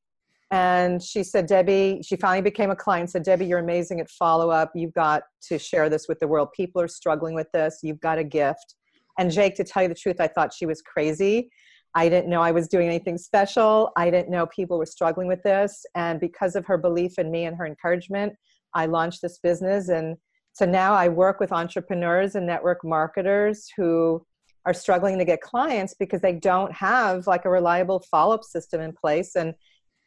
and 0.51 1.03
she 1.03 1.25
said, 1.25 1.47
Debbie, 1.47 2.01
she 2.05 2.17
finally 2.17 2.43
became 2.43 2.71
a 2.71 2.77
client, 2.77 3.11
said, 3.11 3.25
Debbie, 3.25 3.47
you're 3.47 3.59
amazing 3.59 3.99
at 4.01 4.09
follow 4.09 4.51
up. 4.51 4.71
You've 4.75 4.93
got 4.93 5.25
to 5.49 5.59
share 5.59 5.89
this 5.89 6.07
with 6.07 6.21
the 6.21 6.29
world. 6.29 6.51
People 6.55 6.81
are 6.81 6.87
struggling 6.87 7.35
with 7.35 7.51
this. 7.53 7.81
You've 7.83 8.01
got 8.01 8.19
a 8.19 8.25
gift. 8.25 8.77
And 9.19 9.33
Jake, 9.33 9.57
to 9.57 9.65
tell 9.65 9.83
you 9.83 9.89
the 9.89 9.97
truth, 9.97 10.21
I 10.21 10.29
thought 10.29 10.53
she 10.53 10.67
was 10.67 10.81
crazy. 10.81 11.51
I 11.95 12.09
didn't 12.09 12.29
know 12.29 12.43
I 12.43 12.51
was 12.51 12.69
doing 12.69 12.89
anything 12.89 13.19
special. 13.19 13.93
I 13.97 14.11
didn't 14.11 14.31
know 14.31 14.47
people 14.47 14.79
were 14.79 14.87
struggling 14.87 15.29
with 15.29 15.43
this. 15.43 15.87
And 15.95 16.19
because 16.19 16.57
of 16.57 16.67
her 16.67 16.77
belief 16.77 17.19
in 17.19 17.31
me 17.31 17.45
and 17.45 17.57
her 17.57 17.67
encouragement, 17.67 18.35
I 18.75 18.87
launched 18.87 19.23
this 19.23 19.39
business. 19.39 19.89
And 19.89 20.17
so 20.53 20.65
now 20.65 20.95
I 20.95 21.09
work 21.09 21.39
with 21.39 21.53
entrepreneurs 21.53 22.35
and 22.35 22.47
network 22.47 22.85
marketers 22.85 23.69
who 23.77 24.27
are 24.67 24.75
struggling 24.75 25.19
to 25.19 25.25
get 25.25 25.41
clients 25.41 25.95
because 25.95 26.21
they 26.21 26.33
don't 26.33 26.73
have 26.73 27.27
like 27.27 27.45
a 27.45 27.51
reliable 27.51 28.01
follow 28.11 28.35
up 28.35 28.45
system 28.45 28.81
in 28.81 28.93
place. 28.93 29.37
And 29.37 29.55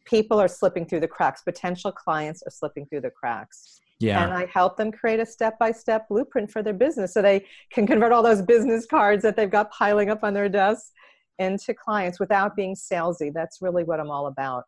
people 0.06 0.40
are 0.40 0.48
slipping 0.48 0.86
through 0.86 1.02
the 1.02 1.08
cracks 1.08 1.42
potential 1.42 1.92
clients 1.92 2.42
are 2.46 2.52
slipping 2.52 2.86
through 2.86 3.02
the 3.02 3.10
cracks 3.10 3.82
yeah. 4.00 4.24
And 4.24 4.34
I 4.34 4.46
help 4.54 4.78
them 4.78 4.92
create 4.92 5.20
a 5.20 5.26
step 5.26 5.58
by 5.58 5.72
step 5.72 6.08
blueprint 6.08 6.52
for 6.52 6.62
their 6.62 6.74
business 6.74 7.14
so 7.14 7.22
they 7.22 7.46
can 7.72 7.88
convert 7.88 8.12
all 8.12 8.22
those 8.22 8.42
business 8.42 8.86
cards 8.86 9.24
that 9.24 9.36
they've 9.36 9.50
got 9.50 9.72
piling 9.72 10.10
up 10.10 10.24
on 10.24 10.34
their 10.34 10.50
desks 10.50 10.92
into 11.40 11.74
clients 11.74 12.20
without 12.20 12.56
being 12.56 12.76
salesy. 12.76 13.32
That's 13.34 13.62
really 13.62 13.84
what 13.84 14.00
I'm 14.00 14.10
all 14.10 14.28
about. 14.28 14.64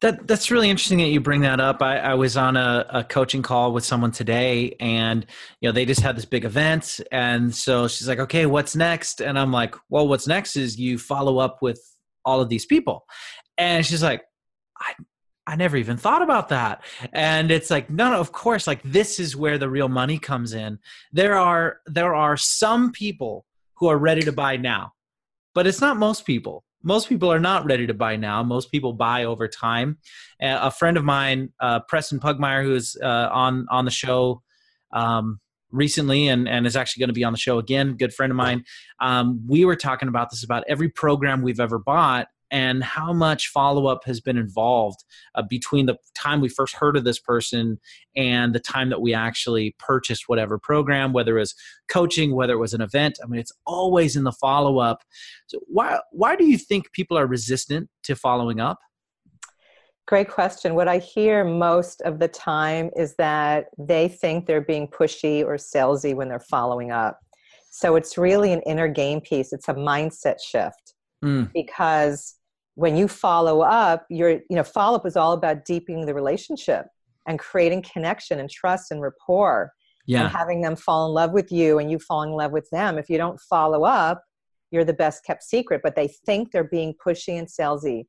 That 0.00 0.28
that's 0.28 0.50
really 0.50 0.70
interesting 0.70 0.98
that 0.98 1.08
you 1.08 1.20
bring 1.20 1.40
that 1.40 1.58
up. 1.58 1.82
I, 1.82 1.98
I 1.98 2.14
was 2.14 2.36
on 2.36 2.56
a, 2.56 2.86
a, 2.90 3.04
coaching 3.04 3.42
call 3.42 3.72
with 3.72 3.84
someone 3.84 4.12
today, 4.12 4.76
and 4.78 5.24
you 5.60 5.68
know 5.68 5.72
they 5.72 5.86
just 5.86 6.00
had 6.00 6.16
this 6.16 6.26
big 6.26 6.44
event, 6.44 7.00
and 7.10 7.52
so 7.54 7.88
she's 7.88 8.06
like, 8.06 8.18
"Okay, 8.20 8.46
what's 8.46 8.76
next?" 8.76 9.20
And 9.20 9.38
I'm 9.38 9.50
like, 9.50 9.74
"Well, 9.88 10.06
what's 10.06 10.26
next 10.26 10.56
is 10.56 10.78
you 10.78 10.98
follow 10.98 11.38
up 11.38 11.62
with 11.62 11.80
all 12.24 12.40
of 12.40 12.48
these 12.50 12.66
people," 12.66 13.06
and 13.56 13.84
she's 13.84 14.02
like, 14.02 14.22
"I 14.78 14.92
I 15.48 15.56
never 15.56 15.78
even 15.78 15.96
thought 15.96 16.20
about 16.20 16.50
that. 16.50 16.84
And 17.14 17.50
it's 17.50 17.70
like, 17.70 17.88
no, 17.88 18.10
no, 18.10 18.20
of 18.20 18.32
course, 18.32 18.66
like 18.66 18.82
this 18.84 19.18
is 19.18 19.34
where 19.34 19.56
the 19.56 19.70
real 19.70 19.88
money 19.88 20.18
comes 20.18 20.52
in. 20.52 20.78
There 21.10 21.38
are 21.38 21.78
there 21.86 22.14
are 22.14 22.36
some 22.36 22.92
people 22.92 23.46
who 23.76 23.88
are 23.88 23.96
ready 23.96 24.20
to 24.22 24.32
buy 24.32 24.58
now, 24.58 24.92
but 25.54 25.66
it's 25.66 25.80
not 25.80 25.96
most 25.96 26.26
people. 26.26 26.64
Most 26.82 27.08
people 27.08 27.32
are 27.32 27.40
not 27.40 27.64
ready 27.64 27.86
to 27.86 27.94
buy 27.94 28.16
now. 28.16 28.42
Most 28.42 28.70
people 28.70 28.92
buy 28.92 29.24
over 29.24 29.48
time. 29.48 29.98
A 30.40 30.70
friend 30.70 30.96
of 30.96 31.04
mine, 31.04 31.52
uh, 31.60 31.80
Preston 31.88 32.20
Pugmire, 32.20 32.62
who 32.62 32.74
is 32.74 32.96
uh, 33.02 33.28
on 33.32 33.66
on 33.70 33.84
the 33.84 33.90
show 33.90 34.42
um, 34.92 35.40
recently 35.70 36.28
and, 36.28 36.48
and 36.48 36.66
is 36.66 36.76
actually 36.76 37.00
going 37.00 37.08
to 37.08 37.14
be 37.14 37.24
on 37.24 37.32
the 37.32 37.38
show 37.38 37.58
again, 37.58 37.96
good 37.96 38.14
friend 38.14 38.30
of 38.30 38.36
mine. 38.36 38.64
Um, 39.00 39.44
we 39.46 39.64
were 39.64 39.76
talking 39.76 40.08
about 40.08 40.30
this 40.30 40.44
about 40.44 40.64
every 40.68 40.88
program 40.88 41.42
we've 41.42 41.60
ever 41.60 41.78
bought 41.78 42.28
and 42.50 42.82
how 42.82 43.12
much 43.12 43.48
follow 43.48 43.86
up 43.86 44.04
has 44.04 44.20
been 44.20 44.38
involved 44.38 45.04
uh, 45.34 45.42
between 45.42 45.86
the 45.86 45.96
time 46.14 46.40
we 46.40 46.48
first 46.48 46.74
heard 46.74 46.96
of 46.96 47.04
this 47.04 47.18
person 47.18 47.78
and 48.16 48.54
the 48.54 48.60
time 48.60 48.90
that 48.90 49.00
we 49.00 49.14
actually 49.14 49.74
purchased 49.78 50.24
whatever 50.28 50.58
program, 50.58 51.12
whether 51.12 51.36
it 51.36 51.40
was 51.40 51.54
coaching, 51.88 52.34
whether 52.34 52.54
it 52.54 52.58
was 52.58 52.74
an 52.74 52.80
event. 52.80 53.18
I 53.22 53.26
mean, 53.26 53.40
it's 53.40 53.52
always 53.66 54.16
in 54.16 54.24
the 54.24 54.32
follow 54.32 54.78
up. 54.78 55.02
So 55.46 55.60
why 55.66 56.00
why 56.12 56.36
do 56.36 56.44
you 56.44 56.58
think 56.58 56.92
people 56.92 57.18
are 57.18 57.26
resistant 57.26 57.88
to 58.04 58.16
following 58.16 58.60
up? 58.60 58.78
Great 60.06 60.30
question. 60.30 60.74
What 60.74 60.88
I 60.88 60.98
hear 60.98 61.44
most 61.44 62.00
of 62.00 62.18
the 62.18 62.28
time 62.28 62.88
is 62.96 63.14
that 63.16 63.66
they 63.76 64.08
think 64.08 64.46
they're 64.46 64.62
being 64.62 64.88
pushy 64.88 65.44
or 65.44 65.56
salesy 65.56 66.14
when 66.14 66.30
they're 66.30 66.40
following 66.40 66.90
up. 66.90 67.18
So 67.70 67.94
it's 67.94 68.16
really 68.16 68.54
an 68.54 68.62
inner 68.62 68.88
game 68.88 69.20
piece. 69.20 69.52
It's 69.52 69.68
a 69.68 69.74
mindset 69.74 70.36
shift 70.40 70.94
mm. 71.22 71.52
because 71.52 72.37
when 72.78 72.96
you 72.96 73.08
follow 73.08 73.60
up 73.60 74.06
your 74.08 74.30
you 74.30 74.44
know 74.50 74.62
follow 74.62 74.94
up 74.96 75.04
is 75.04 75.16
all 75.16 75.32
about 75.32 75.64
deepening 75.64 76.06
the 76.06 76.14
relationship 76.14 76.86
and 77.26 77.36
creating 77.36 77.82
connection 77.82 78.38
and 78.38 78.48
trust 78.48 78.92
and 78.92 79.02
rapport 79.02 79.72
yeah. 80.06 80.22
and 80.22 80.30
having 80.30 80.60
them 80.60 80.76
fall 80.76 81.08
in 81.08 81.12
love 81.12 81.32
with 81.32 81.50
you 81.50 81.80
and 81.80 81.90
you 81.90 81.98
fall 81.98 82.22
in 82.22 82.30
love 82.30 82.52
with 82.52 82.70
them. 82.70 82.96
If 82.96 83.10
you 83.10 83.18
don't 83.18 83.40
follow 83.40 83.82
up 83.82 84.22
you're 84.70 84.84
the 84.84 84.92
best 84.92 85.24
kept 85.24 85.42
secret 85.42 85.80
but 85.82 85.96
they 85.96 86.06
think 86.24 86.52
they're 86.52 86.62
being 86.62 86.94
pushy 87.04 87.36
and 87.36 87.48
salesy. 87.48 88.06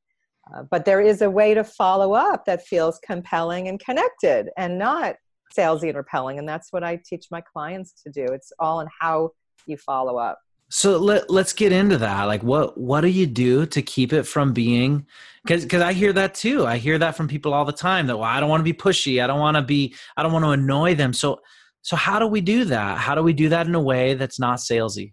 Uh, 0.54 0.62
but 0.70 0.84
there 0.84 1.00
is 1.00 1.20
a 1.20 1.28
way 1.28 1.52
to 1.52 1.64
follow 1.64 2.14
up 2.14 2.44
that 2.44 2.64
feels 2.64 3.00
compelling 3.04 3.66
and 3.66 3.80
connected 3.80 4.50
and 4.56 4.78
not 4.78 5.16
salesy 5.56 5.88
and 5.88 5.96
repelling 5.96 6.38
and 6.38 6.48
that's 6.48 6.72
what 6.72 6.84
i 6.84 6.96
teach 7.04 7.26
my 7.32 7.40
clients 7.40 7.92
to 8.04 8.08
do. 8.08 8.24
It's 8.32 8.52
all 8.60 8.78
in 8.78 8.86
how 9.00 9.30
you 9.66 9.76
follow 9.76 10.16
up 10.16 10.38
so 10.70 10.98
let, 10.98 11.28
let's 11.28 11.52
get 11.52 11.72
into 11.72 11.98
that. 11.98 12.24
Like 12.24 12.42
what 12.42 12.78
what 12.78 13.00
do 13.00 13.08
you 13.08 13.26
do 13.26 13.66
to 13.66 13.82
keep 13.82 14.12
it 14.12 14.22
from 14.22 14.52
being 14.52 15.04
because 15.44 15.64
because 15.64 15.82
i 15.82 15.92
hear 15.92 16.12
that 16.12 16.34
too. 16.34 16.64
I 16.64 16.78
hear 16.78 16.96
that 16.98 17.16
from 17.16 17.26
people 17.26 17.52
all 17.52 17.64
the 17.64 17.72
time 17.72 18.06
that 18.06 18.16
well 18.16 18.28
i 18.28 18.38
don't 18.38 18.48
want 18.48 18.60
to 18.60 18.64
be 18.64 18.72
pushy. 18.72 19.22
I 19.22 19.26
don't 19.26 19.40
want 19.40 19.56
to 19.56 19.62
be 19.62 19.94
i 20.16 20.22
don't 20.22 20.32
want 20.32 20.44
to 20.44 20.50
annoy 20.50 20.94
them. 20.94 21.12
So 21.12 21.40
so 21.82 21.96
how 21.96 22.20
do 22.20 22.26
we 22.28 22.40
do 22.40 22.64
that? 22.66 22.98
How 22.98 23.16
do 23.16 23.22
we 23.22 23.32
do 23.32 23.48
that 23.48 23.66
in 23.66 23.74
a 23.74 23.80
way 23.80 24.14
that's 24.14 24.38
not 24.38 24.58
salesy? 24.58 25.12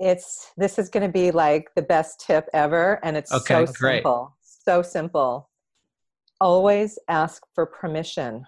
It's 0.00 0.50
this 0.56 0.78
is 0.78 0.90
going 0.90 1.06
to 1.06 1.12
be 1.12 1.30
like 1.30 1.68
the 1.76 1.82
best 1.82 2.24
tip 2.26 2.48
ever 2.52 2.98
and 3.04 3.16
it's 3.16 3.32
okay, 3.32 3.66
so 3.66 3.72
great. 3.72 3.98
simple. 3.98 4.36
So 4.42 4.82
simple. 4.82 5.48
Always 6.40 6.98
ask 7.08 7.42
for 7.54 7.66
permission. 7.66 8.44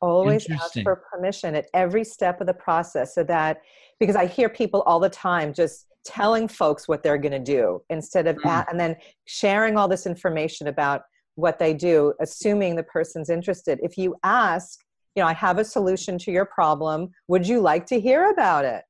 Always 0.00 0.48
ask 0.50 0.74
for 0.82 1.02
permission 1.10 1.54
at 1.54 1.66
every 1.74 2.04
step 2.04 2.40
of 2.40 2.46
the 2.46 2.54
process 2.54 3.14
so 3.14 3.24
that 3.24 3.62
because 4.00 4.16
I 4.16 4.26
hear 4.26 4.48
people 4.48 4.82
all 4.82 5.00
the 5.00 5.08
time 5.08 5.52
just 5.52 5.86
telling 6.04 6.48
folks 6.48 6.86
what 6.86 7.02
they're 7.02 7.18
going 7.18 7.32
to 7.32 7.38
do 7.38 7.82
instead 7.90 8.26
of 8.26 8.36
mm. 8.36 8.46
at, 8.46 8.70
and 8.70 8.78
then 8.78 8.96
sharing 9.26 9.76
all 9.76 9.88
this 9.88 10.06
information 10.06 10.68
about 10.68 11.02
what 11.36 11.58
they 11.58 11.74
do, 11.74 12.12
assuming 12.20 12.76
the 12.76 12.82
person's 12.82 13.30
interested. 13.30 13.80
If 13.82 13.98
you 13.98 14.14
ask, 14.22 14.80
you 15.14 15.22
know, 15.22 15.28
I 15.28 15.32
have 15.32 15.58
a 15.58 15.64
solution 15.64 16.18
to 16.18 16.30
your 16.30 16.44
problem. 16.44 17.10
Would 17.28 17.46
you 17.46 17.60
like 17.60 17.86
to 17.86 18.00
hear 18.00 18.30
about 18.30 18.64
it? 18.64 18.84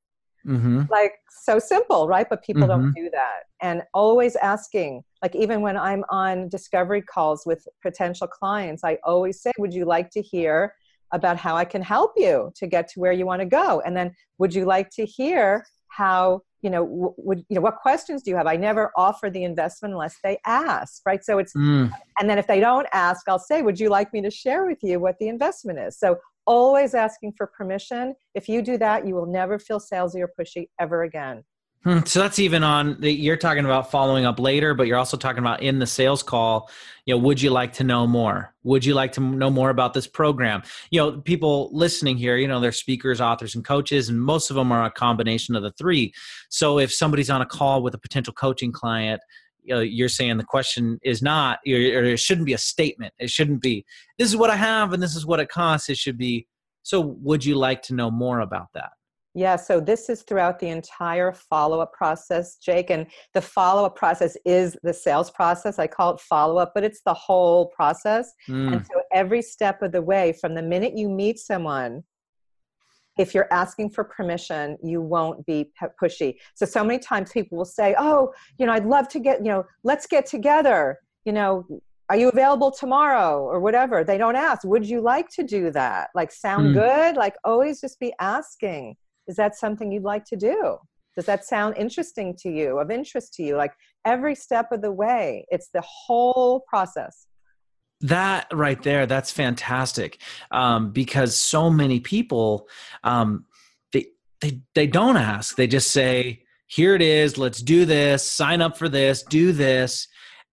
Mm-hmm. 0.46 0.82
Like 0.90 1.14
so 1.42 1.58
simple, 1.58 2.06
right? 2.06 2.26
But 2.28 2.42
people 2.44 2.62
mm-hmm. 2.62 2.82
don't 2.82 2.92
do 2.94 3.10
that. 3.10 3.44
And 3.62 3.82
always 3.94 4.36
asking, 4.36 5.02
like 5.22 5.34
even 5.34 5.62
when 5.62 5.76
I'm 5.76 6.04
on 6.10 6.48
discovery 6.48 7.00
calls 7.00 7.44
with 7.46 7.66
potential 7.82 8.26
clients, 8.26 8.84
I 8.84 8.98
always 9.04 9.40
say, 9.40 9.52
Would 9.58 9.72
you 9.72 9.86
like 9.86 10.10
to 10.10 10.22
hear 10.22 10.74
about 11.12 11.36
how 11.36 11.56
I 11.56 11.64
can 11.64 11.82
help 11.82 12.12
you 12.16 12.52
to 12.56 12.66
get 12.66 12.88
to 12.88 13.00
where 13.00 13.12
you 13.12 13.26
want 13.26 13.40
to 13.40 13.46
go. 13.46 13.80
And 13.84 13.96
then 13.96 14.14
would 14.38 14.54
you 14.54 14.64
like 14.64 14.90
to 14.90 15.04
hear 15.04 15.64
how, 15.88 16.40
you 16.62 16.70
know, 16.70 17.14
would, 17.18 17.44
you 17.48 17.54
know, 17.54 17.60
what 17.60 17.76
questions 17.76 18.22
do 18.22 18.30
you 18.30 18.36
have? 18.36 18.46
I 18.46 18.56
never 18.56 18.90
offer 18.96 19.30
the 19.30 19.44
investment 19.44 19.92
unless 19.92 20.16
they 20.24 20.38
ask, 20.44 21.02
right? 21.06 21.24
So 21.24 21.38
it's, 21.38 21.54
mm. 21.54 21.92
and 22.18 22.28
then 22.28 22.38
if 22.38 22.46
they 22.46 22.58
don't 22.58 22.88
ask, 22.92 23.28
I'll 23.28 23.38
say, 23.38 23.62
would 23.62 23.78
you 23.78 23.88
like 23.88 24.12
me 24.12 24.20
to 24.22 24.30
share 24.30 24.66
with 24.66 24.78
you 24.82 24.98
what 24.98 25.16
the 25.20 25.28
investment 25.28 25.78
is? 25.78 25.98
So 25.98 26.18
always 26.46 26.94
asking 26.94 27.32
for 27.36 27.46
permission. 27.46 28.14
If 28.34 28.48
you 28.48 28.62
do 28.62 28.76
that, 28.78 29.06
you 29.06 29.14
will 29.14 29.26
never 29.26 29.58
feel 29.58 29.80
salesy 29.80 30.20
or 30.20 30.30
pushy 30.38 30.68
ever 30.80 31.04
again. 31.04 31.44
Hmm, 31.84 31.98
so 32.06 32.20
that's 32.20 32.38
even 32.38 32.64
on 32.64 32.98
the, 32.98 33.12
you're 33.12 33.36
talking 33.36 33.66
about 33.66 33.90
following 33.90 34.24
up 34.24 34.40
later, 34.40 34.72
but 34.72 34.86
you're 34.86 34.96
also 34.96 35.18
talking 35.18 35.40
about 35.40 35.62
in 35.62 35.78
the 35.78 35.86
sales 35.86 36.22
call, 36.22 36.70
you 37.04 37.14
know, 37.14 37.18
would 37.18 37.42
you 37.42 37.50
like 37.50 37.74
to 37.74 37.84
know 37.84 38.06
more? 38.06 38.54
Would 38.62 38.86
you 38.86 38.94
like 38.94 39.12
to 39.12 39.20
know 39.20 39.50
more 39.50 39.68
about 39.68 39.92
this 39.92 40.06
program? 40.06 40.62
You 40.90 41.00
know, 41.00 41.20
people 41.20 41.68
listening 41.74 42.16
here, 42.16 42.38
you 42.38 42.48
know, 42.48 42.58
they're 42.58 42.72
speakers, 42.72 43.20
authors, 43.20 43.54
and 43.54 43.62
coaches, 43.62 44.08
and 44.08 44.18
most 44.18 44.48
of 44.48 44.56
them 44.56 44.72
are 44.72 44.86
a 44.86 44.90
combination 44.90 45.54
of 45.54 45.62
the 45.62 45.72
three. 45.72 46.14
So 46.48 46.78
if 46.78 46.90
somebody's 46.90 47.28
on 47.28 47.42
a 47.42 47.46
call 47.46 47.82
with 47.82 47.92
a 47.92 47.98
potential 47.98 48.32
coaching 48.32 48.72
client, 48.72 49.20
you 49.62 49.74
know, 49.74 49.82
you're 49.82 50.08
saying 50.08 50.38
the 50.38 50.44
question 50.44 50.98
is 51.02 51.20
not, 51.20 51.58
or 51.66 51.74
it 51.74 52.18
shouldn't 52.18 52.46
be 52.46 52.54
a 52.54 52.58
statement. 52.58 53.12
It 53.18 53.28
shouldn't 53.28 53.60
be, 53.60 53.84
this 54.18 54.28
is 54.28 54.38
what 54.38 54.48
I 54.48 54.56
have 54.56 54.94
and 54.94 55.02
this 55.02 55.14
is 55.14 55.26
what 55.26 55.38
it 55.38 55.50
costs. 55.50 55.90
It 55.90 55.98
should 55.98 56.16
be, 56.16 56.46
so 56.82 57.00
would 57.00 57.44
you 57.44 57.56
like 57.56 57.82
to 57.82 57.94
know 57.94 58.10
more 58.10 58.40
about 58.40 58.68
that? 58.72 58.92
Yeah, 59.36 59.56
so 59.56 59.80
this 59.80 60.08
is 60.08 60.22
throughout 60.22 60.60
the 60.60 60.68
entire 60.68 61.32
follow 61.32 61.80
up 61.80 61.92
process, 61.92 62.56
Jake. 62.56 62.90
And 62.90 63.06
the 63.34 63.42
follow 63.42 63.84
up 63.84 63.96
process 63.96 64.36
is 64.44 64.76
the 64.84 64.94
sales 64.94 65.28
process. 65.28 65.80
I 65.80 65.88
call 65.88 66.14
it 66.14 66.20
follow 66.20 66.58
up, 66.58 66.70
but 66.72 66.84
it's 66.84 67.02
the 67.04 67.14
whole 67.14 67.66
process. 67.66 68.32
Mm. 68.48 68.72
And 68.74 68.86
so 68.86 69.02
every 69.12 69.42
step 69.42 69.82
of 69.82 69.90
the 69.90 70.02
way, 70.02 70.32
from 70.40 70.54
the 70.54 70.62
minute 70.62 70.96
you 70.96 71.08
meet 71.08 71.40
someone, 71.40 72.04
if 73.18 73.34
you're 73.34 73.52
asking 73.52 73.90
for 73.90 74.04
permission, 74.04 74.76
you 74.82 75.00
won't 75.00 75.44
be 75.46 75.72
pushy. 76.00 76.36
So, 76.54 76.64
so 76.64 76.84
many 76.84 77.00
times 77.00 77.32
people 77.32 77.58
will 77.58 77.64
say, 77.64 77.94
Oh, 77.98 78.32
you 78.58 78.66
know, 78.66 78.72
I'd 78.72 78.86
love 78.86 79.08
to 79.08 79.20
get, 79.20 79.40
you 79.40 79.50
know, 79.50 79.64
let's 79.82 80.06
get 80.06 80.26
together. 80.26 80.98
You 81.24 81.32
know, 81.32 81.66
are 82.08 82.16
you 82.16 82.28
available 82.28 82.70
tomorrow 82.70 83.40
or 83.40 83.60
whatever? 83.60 84.04
They 84.04 84.18
don't 84.18 84.36
ask, 84.36 84.64
Would 84.64 84.88
you 84.88 85.00
like 85.00 85.28
to 85.30 85.42
do 85.42 85.70
that? 85.72 86.10
Like, 86.14 86.30
sound 86.30 86.68
mm. 86.68 86.74
good? 86.74 87.16
Like, 87.16 87.34
always 87.44 87.80
just 87.80 87.98
be 87.98 88.12
asking 88.20 88.96
is 89.26 89.36
that 89.36 89.56
something 89.56 89.92
you'd 89.92 90.02
like 90.02 90.24
to 90.26 90.36
do? 90.36 90.78
Does 91.16 91.26
that 91.26 91.44
sound 91.44 91.76
interesting 91.76 92.34
to 92.40 92.50
you 92.50 92.78
of 92.78 92.90
interest 92.90 93.34
to 93.34 93.42
you? 93.42 93.56
Like 93.56 93.72
every 94.04 94.34
step 94.34 94.72
of 94.72 94.82
the 94.82 94.92
way 94.92 95.46
it's 95.48 95.68
the 95.72 95.82
whole 95.82 96.60
process. 96.68 97.26
That 98.00 98.46
right 98.52 98.82
there 98.82 99.06
that's 99.06 99.30
fantastic. 99.30 100.20
Um, 100.50 100.90
because 100.90 101.36
so 101.36 101.70
many 101.70 102.00
people 102.00 102.68
um, 103.04 103.46
they, 103.92 104.06
they 104.40 104.60
they 104.74 104.86
don't 104.86 105.16
ask. 105.16 105.56
They 105.56 105.66
just 105.68 105.92
say 105.92 106.42
here 106.66 106.94
it 106.94 107.02
is 107.02 107.38
let's 107.38 107.62
do 107.62 107.84
this 107.84 108.28
sign 108.28 108.60
up 108.60 108.76
for 108.76 108.88
this 108.88 109.22
do 109.22 109.52
this. 109.52 110.08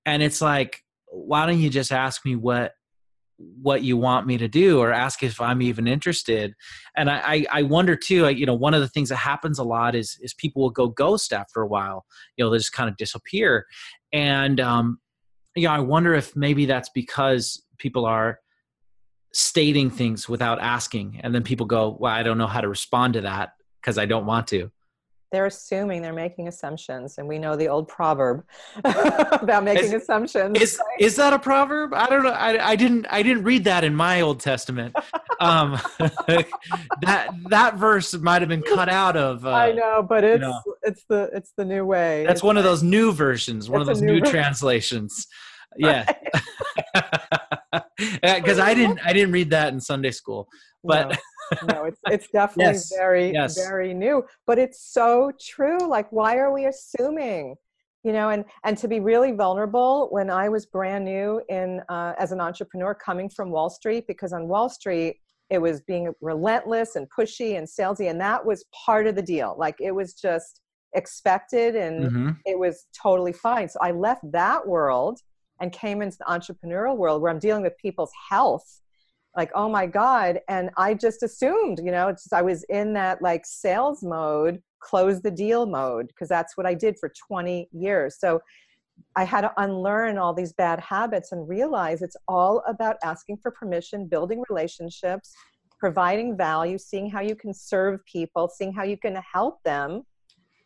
And 0.05 0.21
it's 0.21 0.41
like 0.41 0.83
why 1.07 1.45
don't 1.45 1.59
you 1.59 1.69
just 1.69 1.91
ask 1.91 2.23
me 2.23 2.35
what 2.35 2.73
what 3.61 3.83
you 3.83 3.97
want 3.97 4.27
me 4.27 4.37
to 4.37 4.47
do 4.47 4.79
or 4.79 4.91
ask 4.91 5.23
if 5.23 5.39
I'm 5.39 5.61
even 5.61 5.87
interested. 5.87 6.53
And 6.95 7.09
I, 7.09 7.45
I, 7.51 7.63
wonder 7.63 7.95
too, 7.95 8.29
you 8.29 8.45
know, 8.45 8.53
one 8.53 8.73
of 8.73 8.81
the 8.81 8.87
things 8.87 9.09
that 9.09 9.17
happens 9.17 9.59
a 9.59 9.63
lot 9.63 9.95
is, 9.95 10.17
is 10.21 10.33
people 10.33 10.61
will 10.61 10.71
go 10.71 10.87
ghost 10.87 11.33
after 11.33 11.61
a 11.61 11.67
while, 11.67 12.05
you 12.35 12.43
know, 12.43 12.51
they 12.51 12.57
just 12.57 12.73
kind 12.73 12.89
of 12.89 12.97
disappear. 12.97 13.65
And, 14.11 14.59
um, 14.59 14.99
you 15.55 15.67
know, 15.67 15.73
I 15.73 15.79
wonder 15.79 16.13
if 16.13 16.35
maybe 16.35 16.65
that's 16.65 16.89
because 16.89 17.63
people 17.77 18.05
are 18.05 18.39
stating 19.33 19.89
things 19.89 20.27
without 20.27 20.59
asking. 20.59 21.19
And 21.23 21.33
then 21.33 21.43
people 21.43 21.65
go, 21.65 21.97
well, 21.99 22.13
I 22.13 22.23
don't 22.23 22.37
know 22.37 22.47
how 22.47 22.61
to 22.61 22.67
respond 22.67 23.13
to 23.13 23.21
that 23.21 23.53
because 23.81 23.97
I 23.97 24.05
don't 24.05 24.25
want 24.25 24.47
to. 24.47 24.71
They're 25.31 25.45
assuming 25.45 26.01
they're 26.01 26.13
making 26.13 26.47
assumptions 26.47 27.17
and 27.17 27.27
we 27.27 27.39
know 27.39 27.55
the 27.55 27.67
old 27.67 27.87
proverb 27.87 28.43
about 28.83 29.63
making 29.63 29.85
is, 29.85 29.93
assumptions 29.93 30.59
is, 30.59 30.77
right? 30.77 31.01
is 31.01 31.15
that 31.15 31.33
a 31.33 31.39
proverb? 31.39 31.93
I 31.93 32.07
don't 32.07 32.23
know. 32.23 32.31
I, 32.31 32.71
I 32.71 32.75
didn't 32.75 33.07
i 33.09 33.23
didn't 33.23 33.43
read 33.43 33.63
that 33.63 33.83
in 33.83 33.95
my 33.95 34.21
old 34.21 34.41
testament. 34.41 34.95
Um 35.39 35.79
that 35.99 37.29
that 37.49 37.75
verse 37.75 38.13
might 38.17 38.41
have 38.41 38.49
been 38.49 38.61
cut 38.61 38.89
out 38.89 39.15
of 39.15 39.45
uh, 39.45 39.51
i 39.51 39.71
know 39.71 40.05
but 40.07 40.23
it's 40.23 40.41
you 40.41 40.47
know, 40.47 40.61
it's 40.83 41.05
the 41.07 41.29
it's 41.33 41.53
the 41.57 41.65
new 41.65 41.85
way. 41.85 42.23
That's 42.25 42.39
it's 42.39 42.43
one 42.43 42.55
like, 42.55 42.65
of 42.65 42.69
those 42.69 42.83
new 42.83 43.11
versions 43.11 43.69
one 43.69 43.81
of 43.81 43.87
those 43.87 44.01
new, 44.01 44.19
new 44.19 44.21
translations. 44.31 45.27
Yeah. 45.77 46.11
Because 47.97 48.59
i 48.59 48.73
didn't 48.73 48.99
i 49.05 49.13
didn't 49.13 49.31
read 49.31 49.51
that 49.51 49.71
in 49.71 49.79
sunday 49.79 50.11
school 50.11 50.49
but 50.83 51.17
no 51.67 51.85
it's 51.85 51.99
it's 52.09 52.27
definitely 52.29 52.73
yes. 52.73 52.91
very 52.95 53.31
yes. 53.31 53.57
very 53.57 53.93
new, 53.93 54.23
but 54.47 54.57
it's 54.57 54.93
so 54.93 55.31
true. 55.39 55.79
Like, 55.87 56.11
why 56.11 56.37
are 56.37 56.53
we 56.53 56.65
assuming? 56.65 57.55
You 58.03 58.13
know, 58.13 58.29
and 58.29 58.45
and 58.63 58.77
to 58.79 58.87
be 58.87 58.99
really 58.99 59.31
vulnerable 59.31 60.07
when 60.11 60.29
I 60.29 60.49
was 60.49 60.65
brand 60.65 61.05
new 61.05 61.41
in 61.49 61.81
uh, 61.89 62.13
as 62.17 62.31
an 62.31 62.41
entrepreneur 62.41 62.95
coming 62.95 63.29
from 63.29 63.51
Wall 63.51 63.69
Street, 63.69 64.05
because 64.07 64.33
on 64.33 64.47
Wall 64.47 64.69
Street 64.69 65.17
it 65.49 65.61
was 65.61 65.81
being 65.81 66.13
relentless 66.21 66.95
and 66.95 67.07
pushy 67.09 67.57
and 67.57 67.67
salesy, 67.67 68.09
and 68.09 68.19
that 68.21 68.45
was 68.45 68.65
part 68.85 69.05
of 69.05 69.15
the 69.15 69.21
deal. 69.21 69.55
Like 69.57 69.75
it 69.79 69.91
was 69.91 70.13
just 70.13 70.61
expected, 70.93 71.75
and 71.75 72.05
mm-hmm. 72.05 72.29
it 72.45 72.57
was 72.57 72.85
totally 72.99 73.33
fine. 73.33 73.69
So 73.69 73.79
I 73.81 73.91
left 73.91 74.23
that 74.31 74.67
world 74.67 75.19
and 75.59 75.71
came 75.71 76.01
into 76.01 76.17
the 76.17 76.25
entrepreneurial 76.25 76.97
world 76.97 77.21
where 77.21 77.31
I'm 77.31 77.39
dealing 77.39 77.61
with 77.61 77.77
people's 77.77 78.11
health 78.29 78.81
like 79.35 79.51
oh 79.55 79.69
my 79.69 79.85
god 79.85 80.39
and 80.49 80.69
i 80.77 80.93
just 80.93 81.23
assumed 81.23 81.79
you 81.83 81.91
know 81.91 82.07
it's 82.07 82.23
just, 82.23 82.33
i 82.33 82.41
was 82.41 82.63
in 82.65 82.93
that 82.93 83.21
like 83.21 83.45
sales 83.45 84.03
mode 84.03 84.61
close 84.79 85.21
the 85.21 85.31
deal 85.31 85.65
mode 85.65 86.07
because 86.07 86.27
that's 86.27 86.57
what 86.57 86.65
i 86.65 86.73
did 86.73 86.97
for 86.99 87.11
20 87.27 87.69
years. 87.71 88.17
So 88.19 88.41
i 89.15 89.23
had 89.23 89.41
to 89.41 89.51
unlearn 89.57 90.17
all 90.17 90.33
these 90.33 90.53
bad 90.53 90.79
habits 90.79 91.31
and 91.31 91.47
realize 91.47 92.01
it's 92.01 92.17
all 92.27 92.63
about 92.67 92.97
asking 93.03 93.37
for 93.37 93.51
permission 93.51 94.07
building 94.07 94.43
relationships 94.49 95.33
providing 95.79 96.37
value 96.37 96.77
seeing 96.77 97.09
how 97.09 97.21
you 97.21 97.35
can 97.35 97.53
serve 97.53 98.03
people 98.05 98.47
seeing 98.47 98.71
how 98.71 98.83
you 98.83 98.97
can 98.97 99.15
help 99.15 99.63
them. 99.63 100.03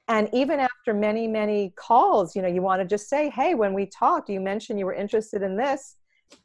And 0.10 0.29
even 0.34 0.60
after 0.60 0.93
many 0.93 1.27
many 1.27 1.74
calls 1.77 2.36
you 2.36 2.41
know 2.41 2.48
you 2.48 2.62
want 2.62 2.81
to 2.81 2.88
just 2.88 3.10
say 3.10 3.29
hey 3.29 3.53
when 3.53 3.74
we 3.74 3.86
talked 3.86 4.29
you 4.29 4.39
mentioned 4.39 4.79
you 4.79 4.86
were 4.86 4.93
interested 4.93 5.41
in 5.41 5.55
this 5.55 5.95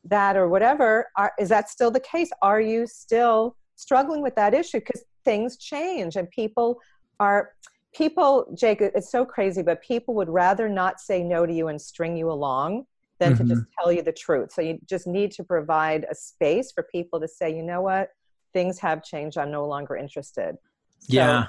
that 0.04 0.36
or 0.36 0.48
whatever 0.48 1.08
are, 1.16 1.32
is 1.38 1.48
that 1.48 1.68
still 1.68 1.90
the 1.90 2.00
case? 2.00 2.30
Are 2.42 2.60
you 2.60 2.86
still 2.86 3.56
struggling 3.76 4.22
with 4.22 4.34
that 4.36 4.54
issue? 4.54 4.78
Because 4.78 5.04
things 5.24 5.56
change 5.56 6.16
and 6.16 6.30
people 6.30 6.78
are 7.18 7.52
people 7.94 8.46
jake 8.56 8.80
it's 8.80 9.10
so 9.12 9.22
crazy 9.22 9.60
but 9.60 9.82
people 9.82 10.14
would 10.14 10.30
rather 10.30 10.66
not 10.66 10.98
say 10.98 11.22
no 11.22 11.44
to 11.44 11.52
you 11.52 11.68
and 11.68 11.78
string 11.78 12.16
you 12.16 12.30
along 12.30 12.86
than 13.20 13.34
mm-hmm. 13.34 13.48
to 13.48 13.54
just 13.54 13.66
tell 13.78 13.92
you 13.92 14.02
the 14.02 14.12
truth. 14.12 14.50
So 14.50 14.62
you 14.62 14.78
just 14.86 15.06
need 15.06 15.30
to 15.32 15.44
provide 15.44 16.06
a 16.10 16.14
space 16.14 16.72
for 16.72 16.82
people 16.82 17.20
to 17.20 17.28
say 17.28 17.54
you 17.54 17.62
know 17.62 17.82
what? 17.82 18.08
Things 18.52 18.80
have 18.80 19.04
changed. 19.04 19.38
I'm 19.38 19.52
no 19.52 19.66
longer 19.66 19.96
interested. 19.96 20.56
So 20.98 21.06
yeah. 21.08 21.46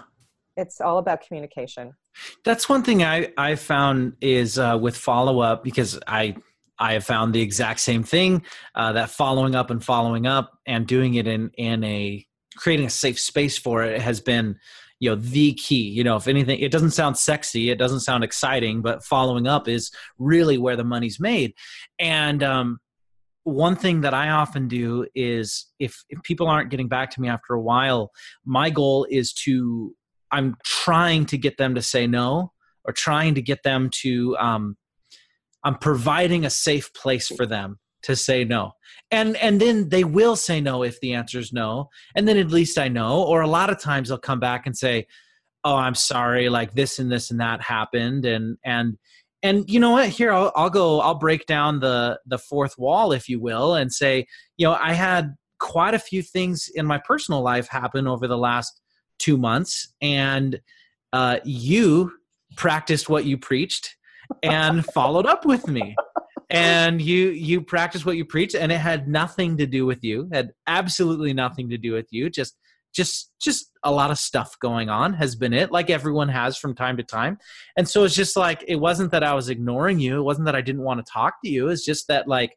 it's 0.55 0.79
all 0.79 0.99
about 0.99 1.25
communication. 1.25 1.93
That's 2.43 2.67
one 2.67 2.83
thing 2.83 3.03
i 3.03 3.31
i 3.37 3.55
found 3.55 4.17
is 4.19 4.59
uh, 4.59 4.77
with 4.79 4.97
follow 4.97 5.39
up 5.39 5.63
because 5.63 5.97
i 6.07 6.35
I 6.81 6.93
have 6.93 7.03
found 7.03 7.33
the 7.33 7.41
exact 7.41 7.79
same 7.79 8.01
thing 8.01 8.43
uh, 8.73 8.93
that 8.93 9.11
following 9.11 9.53
up 9.53 9.69
and 9.69 9.83
following 9.83 10.25
up 10.25 10.57
and 10.65 10.87
doing 10.87 11.13
it 11.13 11.27
in 11.27 11.51
in 11.57 11.83
a 11.83 12.25
creating 12.57 12.87
a 12.87 12.89
safe 12.89 13.19
space 13.19 13.57
for 13.57 13.83
it 13.83 14.01
has 14.01 14.19
been 14.19 14.57
you 14.99 15.11
know 15.11 15.15
the 15.15 15.53
key. 15.53 15.87
You 15.89 16.03
know 16.03 16.15
if 16.15 16.27
anything 16.27 16.59
it 16.59 16.71
doesn't 16.71 16.91
sound 16.91 17.17
sexy 17.17 17.69
it 17.69 17.77
doesn't 17.77 17.99
sound 18.01 18.23
exciting 18.23 18.81
but 18.81 19.05
following 19.05 19.45
up 19.45 19.67
is 19.67 19.91
really 20.17 20.57
where 20.57 20.75
the 20.75 20.83
money's 20.83 21.19
made. 21.19 21.53
And 21.99 22.41
um, 22.41 22.79
one 23.43 23.75
thing 23.75 24.01
that 24.01 24.13
i 24.13 24.29
often 24.29 24.67
do 24.67 25.03
is 25.15 25.65
if, 25.79 26.03
if 26.09 26.21
people 26.21 26.47
aren't 26.47 26.69
getting 26.69 26.87
back 26.87 27.09
to 27.09 27.19
me 27.19 27.27
after 27.27 27.55
a 27.55 27.61
while 27.61 28.11
my 28.45 28.69
goal 28.69 29.07
is 29.09 29.33
to 29.33 29.95
i'm 30.31 30.55
trying 30.63 31.25
to 31.25 31.39
get 31.39 31.57
them 31.57 31.73
to 31.73 31.81
say 31.81 32.05
no 32.05 32.51
or 32.85 32.93
trying 32.93 33.33
to 33.33 33.41
get 33.41 33.63
them 33.63 33.89
to 33.91 34.37
um, 34.37 34.77
I'm 35.63 35.75
providing 35.75 36.45
a 36.45 36.49
safe 36.49 36.93
place 36.93 37.27
for 37.27 37.45
them 37.45 37.79
to 38.03 38.15
say 38.15 38.43
no. 38.43 38.71
And 39.11 39.35
and 39.37 39.59
then 39.59 39.89
they 39.89 40.03
will 40.03 40.35
say 40.35 40.61
no 40.61 40.83
if 40.83 40.99
the 40.99 41.13
answer 41.13 41.39
is 41.39 41.53
no. 41.53 41.89
And 42.15 42.27
then 42.27 42.37
at 42.37 42.51
least 42.51 42.77
I 42.77 42.87
know. 42.87 43.23
Or 43.23 43.41
a 43.41 43.47
lot 43.47 43.69
of 43.69 43.79
times 43.79 44.09
they'll 44.09 44.17
come 44.17 44.39
back 44.39 44.65
and 44.65 44.75
say, 44.75 45.07
"Oh, 45.63 45.75
I'm 45.75 45.95
sorry, 45.95 46.49
like 46.49 46.73
this 46.73 46.97
and 46.97 47.11
this 47.11 47.29
and 47.29 47.39
that 47.41 47.61
happened." 47.61 48.25
And 48.25 48.57
and 48.63 48.97
and 49.43 49.69
you 49.69 49.79
know 49.79 49.91
what? 49.91 50.09
Here 50.09 50.31
I'll, 50.31 50.51
I'll 50.55 50.69
go. 50.69 51.01
I'll 51.01 51.15
break 51.15 51.45
down 51.45 51.79
the 51.79 52.19
the 52.25 52.37
fourth 52.37 52.77
wall, 52.77 53.11
if 53.11 53.27
you 53.27 53.39
will, 53.39 53.75
and 53.75 53.91
say, 53.91 54.25
you 54.57 54.67
know, 54.67 54.77
I 54.79 54.93
had 54.93 55.35
quite 55.59 55.93
a 55.93 55.99
few 55.99 56.21
things 56.21 56.69
in 56.73 56.85
my 56.85 56.99
personal 57.05 57.41
life 57.41 57.67
happen 57.67 58.07
over 58.07 58.27
the 58.27 58.37
last 58.37 58.81
two 59.19 59.37
months, 59.37 59.93
and 60.01 60.59
uh, 61.11 61.39
you 61.43 62.13
practiced 62.55 63.09
what 63.09 63.25
you 63.25 63.37
preached 63.37 63.95
and 64.43 64.85
followed 64.85 65.25
up 65.25 65.45
with 65.45 65.67
me. 65.67 65.95
And 66.49 67.01
you 67.01 67.29
you 67.29 67.61
practice 67.61 68.05
what 68.05 68.17
you 68.17 68.25
preach 68.25 68.55
and 68.55 68.71
it 68.71 68.77
had 68.77 69.07
nothing 69.07 69.57
to 69.57 69.65
do 69.65 69.85
with 69.85 70.03
you 70.03 70.29
had 70.33 70.51
absolutely 70.67 71.33
nothing 71.33 71.69
to 71.69 71.77
do 71.77 71.93
with 71.93 72.07
you. 72.11 72.29
Just 72.29 72.57
just 72.93 73.31
just 73.41 73.71
a 73.83 73.91
lot 73.91 74.11
of 74.11 74.17
stuff 74.17 74.57
going 74.59 74.89
on 74.89 75.13
has 75.13 75.35
been 75.35 75.53
it 75.53 75.71
like 75.71 75.89
everyone 75.89 76.27
has 76.29 76.57
from 76.57 76.75
time 76.75 76.97
to 76.97 77.03
time. 77.03 77.37
And 77.77 77.87
so 77.87 78.03
it's 78.03 78.15
just 78.15 78.35
like 78.35 78.63
it 78.67 78.75
wasn't 78.75 79.11
that 79.11 79.23
i 79.23 79.33
was 79.33 79.49
ignoring 79.49 79.99
you 79.99 80.19
it 80.19 80.23
wasn't 80.23 80.45
that 80.45 80.55
i 80.55 80.61
didn't 80.61 80.83
want 80.83 81.03
to 81.03 81.11
talk 81.11 81.35
to 81.43 81.49
you 81.49 81.69
it's 81.69 81.85
just 81.85 82.07
that 82.09 82.27
like 82.27 82.55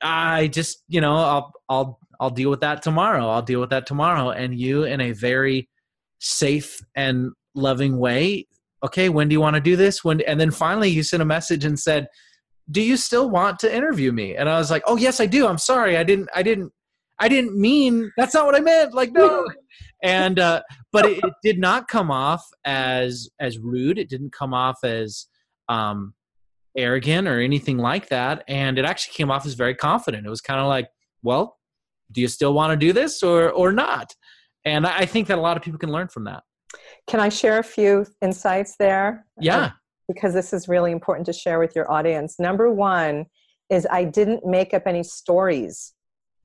i 0.00 0.48
just 0.48 0.82
you 0.88 1.00
know 1.00 1.14
i'll 1.14 1.52
i'll 1.68 1.98
i'll 2.18 2.30
deal 2.30 2.50
with 2.50 2.60
that 2.60 2.82
tomorrow 2.82 3.28
i'll 3.28 3.42
deal 3.42 3.60
with 3.60 3.70
that 3.70 3.86
tomorrow. 3.86 4.30
And 4.30 4.58
you 4.58 4.84
in 4.84 5.00
a 5.00 5.12
very 5.12 5.68
safe 6.18 6.80
and 6.94 7.32
loving 7.54 7.98
way 7.98 8.46
okay, 8.82 9.08
when 9.08 9.28
do 9.28 9.32
you 9.34 9.40
want 9.40 9.54
to 9.54 9.60
do 9.60 9.76
this? 9.76 10.04
When 10.04 10.20
and 10.22 10.40
then 10.40 10.50
finally 10.50 10.90
you 10.90 11.02
sent 11.02 11.22
a 11.22 11.26
message 11.26 11.64
and 11.64 11.78
said, 11.78 12.08
"Do 12.70 12.82
you 12.82 12.96
still 12.96 13.30
want 13.30 13.58
to 13.60 13.74
interview 13.74 14.12
me?" 14.12 14.36
And 14.36 14.48
I 14.48 14.58
was 14.58 14.70
like, 14.70 14.82
"Oh, 14.86 14.96
yes, 14.96 15.20
I 15.20 15.26
do. 15.26 15.46
I'm 15.46 15.58
sorry. 15.58 15.96
I 15.96 16.02
didn't 16.02 16.28
I 16.34 16.42
didn't 16.42 16.72
I 17.18 17.28
didn't 17.28 17.58
mean 17.58 18.10
that's 18.16 18.34
not 18.34 18.46
what 18.46 18.54
I 18.54 18.60
meant. 18.60 18.94
Like 18.94 19.12
no." 19.12 19.46
and 20.02 20.40
uh 20.40 20.60
but 20.90 21.06
it, 21.06 21.18
it 21.22 21.34
did 21.44 21.58
not 21.58 21.88
come 21.88 22.10
off 22.10 22.44
as 22.64 23.28
as 23.40 23.58
rude. 23.58 23.98
It 23.98 24.08
didn't 24.08 24.32
come 24.32 24.52
off 24.52 24.82
as 24.84 25.26
um 25.68 26.14
arrogant 26.76 27.28
or 27.28 27.38
anything 27.38 27.76
like 27.76 28.08
that 28.08 28.42
and 28.48 28.78
it 28.78 28.86
actually 28.86 29.12
came 29.12 29.30
off 29.30 29.44
as 29.46 29.54
very 29.54 29.74
confident. 29.74 30.26
It 30.26 30.30
was 30.30 30.40
kind 30.40 30.58
of 30.58 30.66
like, 30.66 30.88
"Well, 31.22 31.58
do 32.10 32.20
you 32.20 32.28
still 32.28 32.54
want 32.54 32.72
to 32.72 32.76
do 32.86 32.92
this 32.92 33.22
or 33.22 33.50
or 33.50 33.72
not?" 33.72 34.14
And 34.64 34.86
I 34.86 35.06
think 35.06 35.28
that 35.28 35.38
a 35.38 35.40
lot 35.40 35.56
of 35.56 35.62
people 35.62 35.78
can 35.78 35.90
learn 35.90 36.08
from 36.08 36.24
that. 36.24 36.44
Can 37.06 37.20
I 37.20 37.28
share 37.28 37.58
a 37.58 37.64
few 37.64 38.06
insights 38.20 38.76
there? 38.78 39.26
Yeah. 39.40 39.64
Um, 39.64 39.72
because 40.08 40.34
this 40.34 40.52
is 40.52 40.68
really 40.68 40.92
important 40.92 41.26
to 41.26 41.32
share 41.32 41.58
with 41.58 41.74
your 41.74 41.90
audience. 41.90 42.38
Number 42.38 42.70
one 42.70 43.26
is 43.70 43.86
I 43.90 44.04
didn't 44.04 44.44
make 44.44 44.74
up 44.74 44.82
any 44.86 45.02
stories 45.02 45.94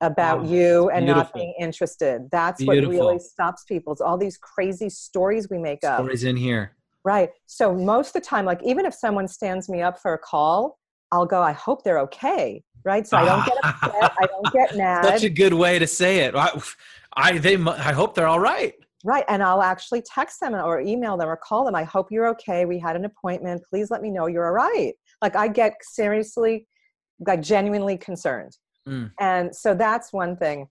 about 0.00 0.40
oh, 0.40 0.44
you 0.44 0.90
and 0.90 1.06
beautiful. 1.06 1.24
not 1.24 1.34
being 1.34 1.54
interested. 1.60 2.28
That's 2.30 2.62
beautiful. 2.62 2.88
what 2.88 2.98
really 2.98 3.18
stops 3.18 3.64
people. 3.64 3.92
It's 3.92 4.00
all 4.00 4.16
these 4.16 4.36
crazy 4.36 4.88
stories 4.88 5.48
we 5.50 5.58
make 5.58 5.84
up. 5.84 5.98
Stories 5.98 6.24
in 6.24 6.36
here. 6.36 6.76
Right. 7.04 7.30
So 7.46 7.74
most 7.74 8.08
of 8.08 8.12
the 8.14 8.20
time, 8.20 8.44
like 8.44 8.60
even 8.64 8.86
if 8.86 8.94
someone 8.94 9.28
stands 9.28 9.68
me 9.68 9.82
up 9.82 10.00
for 10.00 10.14
a 10.14 10.18
call, 10.18 10.78
I'll 11.10 11.26
go, 11.26 11.42
I 11.42 11.52
hope 11.52 11.84
they're 11.84 12.00
okay. 12.00 12.62
Right. 12.84 13.06
So 13.06 13.16
I 13.16 13.24
don't 13.24 13.44
get 13.44 13.56
upset. 13.64 14.12
I 14.20 14.26
don't 14.26 14.52
get 14.52 14.76
mad. 14.76 15.04
Such 15.04 15.24
a 15.24 15.30
good 15.30 15.52
way 15.52 15.78
to 15.78 15.86
say 15.86 16.20
it. 16.20 16.34
I, 16.34 16.50
I 17.14 17.38
they 17.38 17.56
I 17.56 17.92
hope 17.92 18.14
they're 18.14 18.28
all 18.28 18.40
right. 18.40 18.74
Right. 19.04 19.24
And 19.28 19.42
I'll 19.42 19.62
actually 19.62 20.02
text 20.02 20.40
them 20.40 20.54
or 20.54 20.80
email 20.80 21.16
them 21.16 21.28
or 21.28 21.36
call 21.36 21.64
them. 21.64 21.74
I 21.74 21.84
hope 21.84 22.10
you're 22.10 22.28
okay. 22.30 22.64
We 22.64 22.78
had 22.78 22.96
an 22.96 23.04
appointment. 23.04 23.62
Please 23.70 23.90
let 23.90 24.02
me 24.02 24.10
know 24.10 24.26
you're 24.26 24.46
all 24.46 24.52
right. 24.52 24.94
Like 25.22 25.36
I 25.36 25.48
get 25.48 25.74
seriously, 25.82 26.66
like 27.24 27.40
genuinely 27.40 27.96
concerned. 27.96 28.56
Mm. 28.88 29.12
And 29.20 29.54
so 29.54 29.74
that's 29.74 30.12
one 30.12 30.36
thing. 30.36 30.68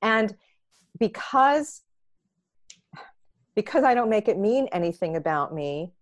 And 0.00 0.34
because 0.98 1.82
because 3.54 3.84
I 3.84 3.94
don't 3.94 4.10
make 4.10 4.26
it 4.26 4.36
mean 4.36 4.68
anything 4.72 5.14
about 5.14 5.54
me, 5.54 5.92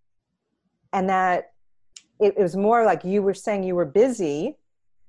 and 0.92 1.09
that 1.09 1.52
it, 2.18 2.35
it 2.38 2.42
was 2.42 2.57
more 2.57 2.85
like 2.85 3.05
you 3.05 3.20
were 3.22 3.35
saying 3.35 3.62
you 3.62 3.74
were 3.74 3.85
busy 3.85 4.57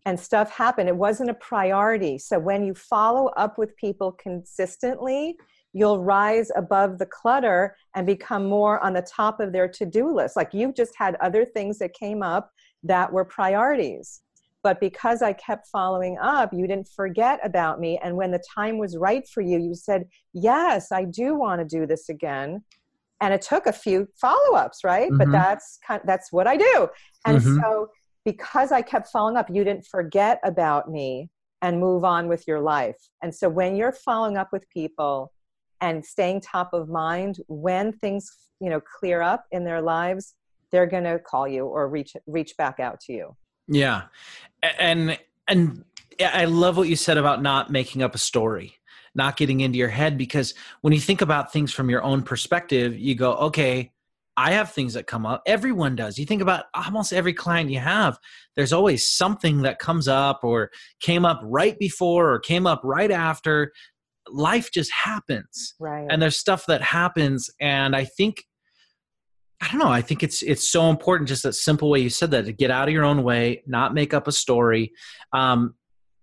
and 0.06 0.19
stuff 0.19 0.52
happened, 0.52 0.89
it 0.89 0.96
wasn't 0.96 1.30
a 1.30 1.34
priority. 1.36 2.17
So 2.17 2.38
when 2.39 2.65
you 2.65 2.74
follow 2.74 3.28
up 3.28 3.58
with 3.58 3.76
people 3.78 4.12
consistently, 4.12 5.38
you'll 5.74 6.04
rise 6.04 6.52
above 6.56 7.00
the 7.00 7.06
clutter 7.06 7.76
and 7.96 8.06
become 8.06 8.46
more 8.46 8.80
on 8.84 8.94
the 8.94 9.02
top 9.02 9.40
of 9.40 9.52
their 9.52 9.68
to-do 9.68 10.16
list. 10.16 10.36
Like 10.36 10.54
you 10.54 10.72
just 10.72 10.94
had 10.96 11.16
other 11.16 11.44
things 11.44 11.80
that 11.80 11.94
came 11.94 12.22
up 12.22 12.52
that 12.84 13.12
were 13.12 13.26
priorities. 13.26 14.22
But 14.62 14.80
because 14.80 15.22
i 15.22 15.34
kept 15.34 15.68
following 15.68 16.18
up 16.22 16.54
you 16.54 16.68
didn't 16.68 16.88
forget 16.96 17.40
about 17.44 17.82
me. 17.82 18.00
And 18.02 18.16
when 18.16 18.32
the 18.32 18.44
time 18.56 18.78
was 18.78 18.96
right 18.96 19.28
for 19.28 19.42
you 19.42 19.60
you 19.60 19.76
said 19.76 20.06
yes 20.34 20.92
i 20.92 21.04
do 21.04 21.36
want 21.36 21.60
to 21.60 21.66
do 21.66 21.86
this 21.86 22.08
again. 22.08 22.64
And 23.20 23.34
it 23.34 23.42
took 23.42 23.66
a 23.66 23.74
few 23.74 24.08
follow-ups 24.22 24.84
right? 24.84 25.10
Mm-hmm. 25.10 25.18
but 25.18 25.32
that's 25.32 25.80
kind 25.86 26.00
of, 26.02 26.08
that's 26.08 26.32
what 26.32 26.48
i 26.48 26.56
do. 26.56 26.88
And 27.26 27.40
mm-hmm. 27.40 27.60
so 27.60 27.88
because 28.24 28.72
i 28.72 28.82
kept 28.82 29.10
following 29.10 29.36
up 29.36 29.50
you 29.50 29.66
didn't 29.66 29.86
forget 29.86 30.40
about 30.46 30.90
me 30.90 31.30
and 31.62 31.80
move 31.80 32.04
on 32.04 32.28
with 32.28 32.46
your 32.46 32.60
life. 32.60 32.98
And 33.22 33.34
so 33.34 33.50
when 33.50 33.76
you're 33.76 33.94
following 33.94 34.38
up 34.38 34.50
with 34.52 34.70
people 34.70 35.33
and 35.84 36.04
staying 36.06 36.39
top 36.39 36.74
of 36.74 36.88
mind 36.88 37.39
when 37.50 37.91
things 37.91 38.32
you 38.62 38.69
know 38.69 38.80
clear 38.80 39.22
up 39.22 39.43
in 39.52 39.65
their 39.65 39.82
lives 39.82 40.36
they're 40.72 40.88
going 40.88 41.04
to 41.04 41.19
call 41.19 41.48
you 41.48 41.65
or 41.65 41.89
reach 41.89 42.15
reach 42.26 42.56
back 42.58 42.80
out 42.80 43.00
to 43.02 43.13
you. 43.13 43.36
Yeah. 43.67 44.04
And 44.80 45.19
and 45.48 45.84
i 46.24 46.46
love 46.46 46.78
what 46.78 46.88
you 46.88 46.96
said 46.96 47.17
about 47.17 47.41
not 47.41 47.72
making 47.72 48.04
up 48.04 48.13
a 48.13 48.19
story 48.19 48.76
not 49.15 49.36
getting 49.36 49.62
into 49.62 49.80
your 49.80 49.89
head 49.89 50.15
because 50.15 50.54
when 50.82 50.93
you 50.93 51.00
think 51.00 51.22
about 51.22 51.52
things 51.52 51.74
from 51.74 51.89
your 51.89 52.04
own 52.04 52.22
perspective 52.22 52.96
you 52.96 53.15
go 53.15 53.34
okay 53.34 53.91
i 54.38 54.52
have 54.52 54.72
things 54.72 54.93
that 54.93 55.08
come 55.08 55.26
up. 55.26 55.41
Everyone 55.46 55.96
does. 55.96 56.17
You 56.17 56.26
think 56.26 56.41
about 56.41 56.65
almost 56.74 57.13
every 57.13 57.34
client 57.34 57.72
you 57.72 57.80
have 57.80 58.17
there's 58.56 58.74
always 58.74 59.08
something 59.08 59.63
that 59.63 59.80
comes 59.80 60.08
up 60.08 60.43
or 60.43 60.69
came 61.00 61.26
up 61.26 61.41
right 61.43 61.78
before 61.80 62.32
or 62.32 62.39
came 62.39 62.67
up 62.67 62.82
right 62.84 63.12
after 63.12 63.74
life 64.30 64.72
just 64.72 64.92
happens 64.92 65.76
right. 65.80 66.08
and 66.10 66.22
there's 66.22 66.38
stuff 66.38 66.66
that 66.68 66.82
happens 66.82 67.50
and 67.60 67.96
i 67.96 68.04
think 68.04 68.44
i 69.62 69.68
don't 69.68 69.80
know 69.80 69.90
i 69.90 70.02
think 70.02 70.24
it's 70.24 70.42
it's 70.44 70.68
so 70.68 70.90
important 70.90 71.28
just 71.28 71.44
that 71.44 71.54
simple 71.54 71.90
way 71.90 72.00
you 72.00 72.10
said 72.10 72.32
that 72.32 72.46
to 72.46 72.54
get 72.54 72.72
out 72.72 72.88
of 72.88 72.94
your 72.94 73.04
own 73.04 73.24
way 73.24 73.62
not 73.68 73.94
make 73.94 74.14
up 74.14 74.28
a 74.28 74.32
story. 74.32 74.92
Um, 75.34 75.76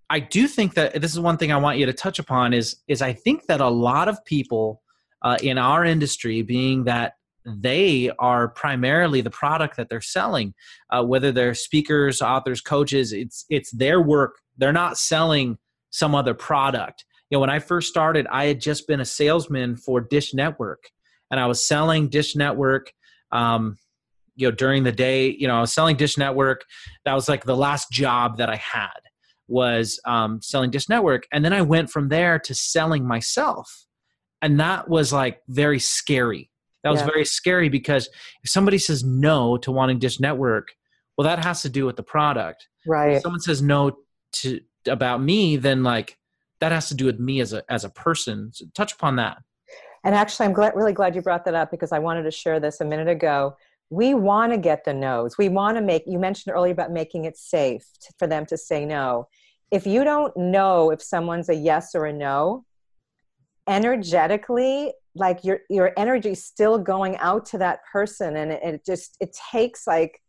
i 0.09 0.19
do 0.19 0.49
think 0.49 0.75
that 0.75 1.01
this 1.01 1.13
is 1.13 1.21
one 1.21 1.37
thing 1.37 1.53
i 1.53 1.57
want 1.57 1.79
you 1.79 1.87
to 1.87 1.93
touch 1.93 2.19
upon 2.19 2.53
is 2.53 2.77
is 2.89 3.03
i 3.03 3.13
think 3.13 3.47
that 3.47 3.61
a 3.61 3.69
lot 3.69 4.09
of 4.09 4.25
people 4.25 4.83
uh, 5.23 5.37
in 5.43 5.59
our 5.59 5.85
industry 5.85 6.41
being 6.43 6.85
that 6.85 7.15
they 7.47 8.11
are 8.19 8.49
primarily 8.49 9.21
the 9.21 9.31
product 9.31 9.77
that 9.77 9.89
they're 9.89 10.01
selling 10.01 10.55
uh, 10.91 11.03
whether 11.03 11.33
they're 11.33 11.55
speakers 11.55 12.21
authors 12.23 12.61
coaches 12.61 13.13
it's 13.13 13.45
it's 13.49 13.71
their 13.73 14.01
work. 14.01 14.37
They're 14.59 14.73
not 14.73 14.99
selling 14.99 15.59
some 15.91 16.15
other 16.15 16.35
product 16.35 17.05
you 17.31 17.37
know 17.37 17.41
when 17.41 17.51
i 17.51 17.59
first 17.59 17.89
started 17.89 18.27
i 18.31 18.45
had 18.45 18.61
just 18.61 18.87
been 18.87 19.01
a 19.01 19.05
salesman 19.05 19.77
for 19.77 20.01
dish 20.01 20.35
network 20.35 20.91
and 21.31 21.41
i 21.41 21.47
was 21.47 21.65
selling 21.65 22.09
dish 22.09 22.37
network 22.37 22.93
um, 23.33 23.77
you 24.37 24.49
know 24.49 24.55
during 24.55 24.83
the 24.83 24.93
day 24.93 25.31
you 25.31 25.47
know 25.47 25.57
i 25.57 25.61
was 25.61 25.73
selling 25.73 25.97
dish 25.97 26.19
network. 26.19 26.65
That 27.05 27.15
was 27.15 27.29
like 27.29 27.45
the 27.45 27.57
last 27.57 27.91
job 27.91 28.39
that 28.39 28.51
i 28.51 28.57
had 28.57 28.89
was 29.49 30.01
um, 30.05 30.41
selling 30.43 30.71
dish 30.71 30.89
network 30.89 31.27
and 31.33 31.45
then 31.45 31.53
i 31.53 31.63
went 31.63 31.91
from 31.91 32.09
there 32.09 32.39
to 32.39 32.55
selling 32.55 33.07
myself 33.07 33.87
and 34.43 34.61
that 34.61 34.89
was 34.89 35.13
like 35.13 35.41
very 35.49 35.79
scary. 35.79 36.51
That 36.83 36.91
was 36.91 37.01
yeah. 37.01 37.07
very 37.07 37.25
scary 37.27 37.69
because 37.69 38.09
if 38.43 38.51
somebody 38.51 38.79
says 38.79 39.05
no 39.05 39.59
to 39.59 39.71
wanting 39.71 39.99
dish 39.99 40.19
network 40.19 40.69
well 41.17 41.27
that 41.27 41.45
has 41.45 41.63
to 41.63 41.69
do 41.69 41.85
with 41.85 41.97
the 41.97 42.03
product. 42.03 42.67
Right. 42.87 43.17
if 43.17 43.23
someone 43.23 43.41
says 43.41 43.61
no 43.61 43.99
to 44.33 44.61
about 44.87 45.23
me 45.23 45.57
then 45.57 45.83
like 45.83 46.17
that 46.61 46.73
has 46.73 46.89
to 46.89 46.95
do 46.95 47.07
with 47.07 47.19
me 47.19 47.41
as 47.41 47.53
a 47.53 47.63
as 47.69 47.85
a 47.85 47.91
person. 47.91 48.51
So 48.53 48.67
touch 48.75 48.93
upon 48.93 49.17
that. 49.17 49.39
And 50.05 50.15
actually, 50.15 50.47
I'm 50.47 50.53
glad, 50.53 50.75
really 50.75 50.93
glad 50.93 51.15
you 51.15 51.23
brought 51.23 51.45
that 51.45 51.55
up 51.55 51.71
because 51.71 51.93
I 51.93 51.99
wanted 51.99 52.23
to 52.23 52.31
share 52.31 52.59
this 52.59 52.81
a 52.81 52.85
minute 52.85 53.09
ago. 53.09 53.57
We 53.91 54.15
want 54.15 54.53
to 54.53 54.59
get 54.59 54.85
the 54.85 54.95
no's. 54.95 55.37
We 55.37 55.49
want 55.49 55.77
to 55.77 55.83
make. 55.83 56.05
You 56.07 56.19
mentioned 56.19 56.55
earlier 56.55 56.73
about 56.73 56.93
making 56.93 57.25
it 57.25 57.37
safe 57.37 57.85
to, 58.03 58.13
for 58.19 58.27
them 58.27 58.47
to 58.47 58.57
say 58.57 58.87
no. 58.87 59.27
If 59.71 59.87
you 59.87 60.05
don't 60.05 60.35
know 60.37 60.91
if 60.91 61.03
someone's 61.03 61.49
a 61.49 61.55
yes 61.55 61.95
or 61.95 62.07
a 62.07 62.13
no, 62.13 62.65
energetically, 63.69 64.93
like 65.15 65.45
your 65.45 65.61
your 65.69 65.93
energy 65.97 66.35
still 66.35 66.79
going 66.79 67.17
out 67.19 67.45
to 67.47 67.59
that 67.59 67.81
person, 67.93 68.37
and 68.37 68.53
it, 68.53 68.63
it 68.63 68.87
just 68.87 69.17
it 69.21 69.37
takes 69.53 69.87
like 69.87 70.21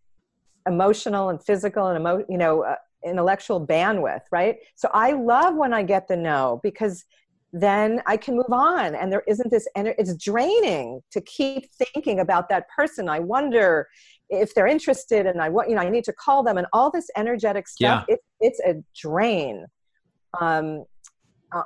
emotional 0.67 1.30
and 1.30 1.44
physical 1.44 1.88
and 1.88 2.00
emo, 2.00 2.26
you 2.28 2.38
know 2.38 2.63
uh, 2.63 2.76
intellectual 3.06 3.66
bandwidth, 3.66 4.22
right? 4.32 4.58
So 4.76 4.90
I 4.94 5.14
love 5.14 5.56
when 5.56 5.74
I 5.74 5.84
get 5.84 6.08
the 6.08 6.18
no 6.18 6.60
because 6.64 7.06
then 7.54 8.02
I 8.06 8.16
can 8.16 8.36
move 8.36 8.52
on 8.52 8.96
and 8.96 9.12
there 9.12 9.24
isn't 9.28 9.52
this 9.52 9.68
ener- 9.78 9.96
it's 9.98 10.16
draining 10.16 11.02
to 11.12 11.22
keep 11.22 11.70
thinking 11.74 12.20
about 12.20 12.48
that 12.50 12.70
person. 12.70 13.10
I 13.10 13.20
wonder 13.20 13.88
if 14.30 14.54
they're 14.56 14.68
interested 14.68 15.26
and 15.26 15.42
I 15.42 15.50
want 15.50 15.70
you 15.70 15.76
know 15.76 15.82
I 15.82 15.90
need 15.90 16.06
to 16.06 16.14
call 16.14 16.44
them 16.44 16.58
and 16.58 16.68
all 16.72 16.90
this 16.90 17.10
energetic 17.18 17.68
stuff 17.68 18.06
yeah. 18.08 18.16
it, 18.16 18.20
it's 18.40 18.60
a 18.62 18.82
drain 18.96 19.66
um, 20.40 20.86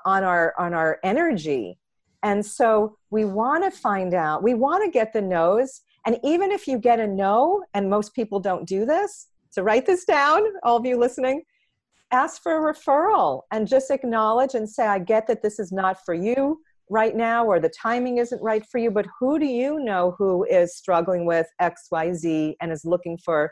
on 0.05 0.23
our 0.23 0.53
on 0.57 0.73
our 0.73 0.99
energy. 1.03 1.77
And 2.23 2.43
so 2.43 2.97
we 3.11 3.23
want 3.23 3.63
to 3.65 3.69
find 3.69 4.15
out, 4.15 4.41
we 4.41 4.55
want 4.55 4.83
to 4.83 4.89
get 4.89 5.13
the 5.13 5.21
no's 5.21 5.81
and 6.05 6.19
even 6.23 6.51
if 6.51 6.67
you 6.67 6.77
get 6.77 6.99
a 6.99 7.07
no 7.07 7.63
and 7.73 7.89
most 7.89 8.13
people 8.13 8.39
don't 8.39 8.67
do 8.67 8.85
this, 8.85 9.27
so 9.55 9.61
write 9.61 9.85
this 9.85 10.03
down, 10.03 10.41
all 10.63 10.75
of 10.75 10.85
you 10.85 10.99
listening. 10.99 11.41
Ask 12.11 12.43
for 12.43 12.69
a 12.69 12.73
referral 12.73 13.43
and 13.53 13.65
just 13.65 13.89
acknowledge 13.89 14.53
and 14.53 14.69
say, 14.69 14.85
I 14.85 14.99
get 14.99 15.27
that 15.27 15.41
this 15.41 15.59
is 15.59 15.71
not 15.71 16.03
for 16.05 16.13
you 16.13 16.59
right 16.89 17.15
now 17.15 17.45
or 17.45 17.61
the 17.61 17.69
timing 17.69 18.17
isn't 18.17 18.41
right 18.41 18.65
for 18.69 18.79
you, 18.79 18.91
but 18.91 19.07
who 19.17 19.39
do 19.39 19.45
you 19.45 19.79
know 19.79 20.13
who 20.17 20.43
is 20.43 20.75
struggling 20.75 21.25
with 21.25 21.47
XYZ 21.61 22.55
and 22.59 22.69
is 22.69 22.83
looking 22.83 23.17
for 23.17 23.49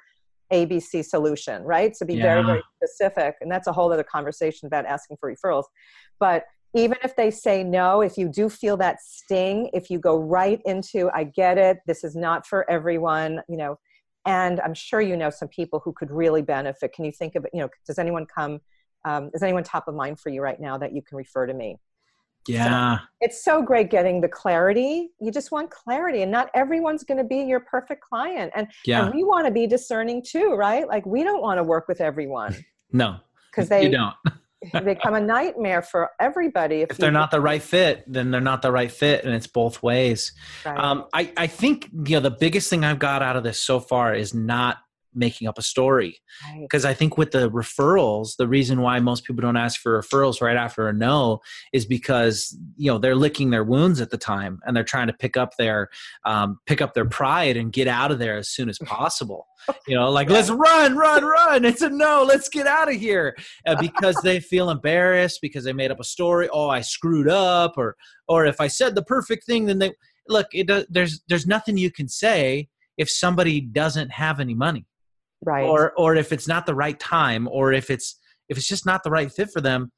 ABC 0.51 1.05
solution, 1.05 1.63
right? 1.63 1.95
So 1.95 2.05
be 2.05 2.15
yeah. 2.15 2.23
very, 2.23 2.43
very 2.43 2.63
specific. 2.75 3.35
And 3.39 3.49
that's 3.49 3.67
a 3.67 3.71
whole 3.71 3.91
other 3.91 4.03
conversation 4.03 4.67
about 4.67 4.85
asking 4.85 5.17
for 5.21 5.33
referrals. 5.33 5.63
But 6.19 6.43
even 6.75 6.97
if 7.01 7.15
they 7.15 7.31
say 7.31 7.63
no, 7.63 8.01
if 8.01 8.17
you 8.17 8.27
do 8.27 8.49
feel 8.49 8.75
that 8.75 8.97
sting, 9.01 9.69
if 9.71 9.89
you 9.89 9.99
go 9.99 10.17
right 10.19 10.59
into, 10.65 11.09
I 11.13 11.23
get 11.23 11.57
it, 11.57 11.77
this 11.87 12.03
is 12.03 12.13
not 12.13 12.45
for 12.45 12.69
everyone, 12.69 13.39
you 13.47 13.55
know, 13.55 13.77
and 14.25 14.59
i'm 14.61 14.73
sure 14.73 15.01
you 15.01 15.17
know 15.17 15.29
some 15.29 15.47
people 15.47 15.81
who 15.83 15.93
could 15.93 16.11
really 16.11 16.41
benefit. 16.41 16.93
Can 16.93 17.05
you 17.05 17.11
think 17.11 17.35
of 17.35 17.45
it 17.45 17.51
you 17.53 17.61
know 17.61 17.69
does 17.85 17.99
anyone 17.99 18.25
come 18.25 18.61
um, 19.05 19.29
is 19.33 19.43
anyone 19.43 19.63
top 19.63 19.87
of 19.87 19.95
mind 19.95 20.19
for 20.19 20.29
you 20.29 20.41
right 20.41 20.59
now 20.59 20.77
that 20.77 20.93
you 20.93 21.01
can 21.01 21.17
refer 21.17 21.45
to 21.45 21.53
me? 21.53 21.77
Yeah. 22.47 22.97
so 22.97 23.03
it's 23.21 23.43
so 23.43 23.61
great 23.61 23.89
getting 23.89 24.19
the 24.19 24.27
clarity. 24.27 25.09
You 25.19 25.31
just 25.31 25.51
want 25.51 25.71
clarity 25.71 26.23
and 26.23 26.31
not 26.31 26.49
everyone's 26.53 27.03
going 27.03 27.17
to 27.17 27.23
be 27.23 27.37
your 27.37 27.61
perfect 27.61 28.01
client. 28.01 28.51
And, 28.55 28.67
yeah. 28.85 29.05
and 29.05 29.13
we 29.13 29.23
want 29.23 29.45
to 29.45 29.51
be 29.51 29.65
discerning 29.65 30.21
too 30.21 30.53
right? 30.53 30.87
Like 30.87 31.05
we 31.05 31.23
don't 31.23 31.41
want 31.41 31.57
to 31.59 31.63
work 31.63 31.87
with 31.87 32.01
everyone. 32.01 32.55
No. 32.95 33.15
Because 33.49 33.69
they 33.69 33.85
you 33.85 33.89
don't 33.89 34.13
become 34.83 35.15
a 35.15 35.21
nightmare 35.21 35.81
for 35.81 36.09
everybody. 36.19 36.81
If, 36.81 36.91
if 36.91 36.97
they're 36.97 37.11
not 37.11 37.31
the 37.31 37.41
right 37.41 37.61
fit, 37.61 38.03
then 38.07 38.31
they're 38.31 38.41
not 38.41 38.61
the 38.61 38.71
right 38.71 38.91
fit, 38.91 39.23
and 39.23 39.33
it's 39.33 39.47
both 39.47 39.83
ways. 39.83 40.31
Right. 40.65 40.77
Um, 40.77 41.05
I, 41.13 41.31
I 41.37 41.47
think 41.47 41.89
you 41.91 42.15
know 42.15 42.19
the 42.19 42.31
biggest 42.31 42.69
thing 42.69 42.83
I've 42.83 42.99
got 42.99 43.21
out 43.21 43.35
of 43.35 43.43
this 43.43 43.59
so 43.59 43.79
far 43.79 44.13
is 44.13 44.33
not 44.33 44.77
making 45.15 45.47
up 45.47 45.57
a 45.57 45.61
story. 45.61 46.17
Because 46.61 46.83
right. 46.83 46.91
i 46.91 46.93
think 46.93 47.17
with 47.17 47.31
the 47.31 47.49
referrals 47.49 48.35
the 48.37 48.47
reason 48.47 48.81
why 48.81 48.99
most 48.99 49.23
people 49.23 49.41
don't 49.41 49.57
ask 49.57 49.79
for 49.79 49.99
referrals 49.99 50.41
right 50.41 50.57
after 50.57 50.87
a 50.87 50.93
no 50.93 51.39
is 51.71 51.85
because 51.85 52.57
you 52.75 52.91
know 52.91 52.97
they're 52.97 53.15
licking 53.15 53.49
their 53.49 53.63
wounds 53.63 54.01
at 54.01 54.09
the 54.09 54.17
time 54.17 54.59
and 54.65 54.75
they're 54.75 54.83
trying 54.83 55.07
to 55.07 55.13
pick 55.13 55.37
up 55.37 55.51
their 55.57 55.89
um, 56.25 56.59
pick 56.65 56.81
up 56.81 56.93
their 56.93 57.05
pride 57.05 57.57
and 57.57 57.71
get 57.71 57.87
out 57.87 58.11
of 58.11 58.19
there 58.19 58.37
as 58.37 58.49
soon 58.49 58.69
as 58.69 58.77
possible. 58.85 59.47
You 59.87 59.95
know 59.95 60.09
like 60.09 60.27
yeah. 60.27 60.35
let's 60.35 60.49
run 60.49 60.95
run 60.95 61.23
run. 61.37 61.65
It's 61.65 61.81
a 61.81 61.89
no. 61.89 62.25
Let's 62.27 62.49
get 62.49 62.67
out 62.67 62.89
of 62.89 62.95
here. 62.99 63.35
Uh, 63.65 63.75
because 63.79 64.15
they 64.23 64.39
feel 64.39 64.69
embarrassed 64.69 65.39
because 65.41 65.63
they 65.63 65.73
made 65.73 65.91
up 65.91 65.99
a 65.99 66.03
story 66.03 66.49
oh 66.51 66.69
i 66.69 66.81
screwed 66.81 67.27
up 67.27 67.73
or 67.77 67.95
or 68.27 68.45
if 68.45 68.59
i 68.59 68.67
said 68.67 68.95
the 68.95 69.03
perfect 69.03 69.45
thing 69.45 69.65
then 69.65 69.79
they 69.79 69.91
look 70.27 70.47
it, 70.53 70.69
there's 70.89 71.21
there's 71.27 71.47
nothing 71.47 71.77
you 71.77 71.91
can 71.91 72.07
say 72.07 72.67
if 72.97 73.09
somebody 73.09 73.61
doesn't 73.61 74.11
have 74.11 74.39
any 74.39 74.53
money 74.53 74.85
right. 75.45 75.63
or 75.63 75.93
or 75.97 76.15
if 76.15 76.31
it's 76.31 76.47
not 76.47 76.65
the 76.65 76.75
right 76.75 76.99
time 76.99 77.47
or 77.51 77.73
if 77.73 77.89
it's 77.89 78.19
if 78.49 78.57
it's 78.57 78.67
just 78.67 78.85
not 78.85 79.03
the 79.03 79.11
right 79.11 79.31
fit 79.31 79.49
for 79.51 79.61
them 79.61 79.91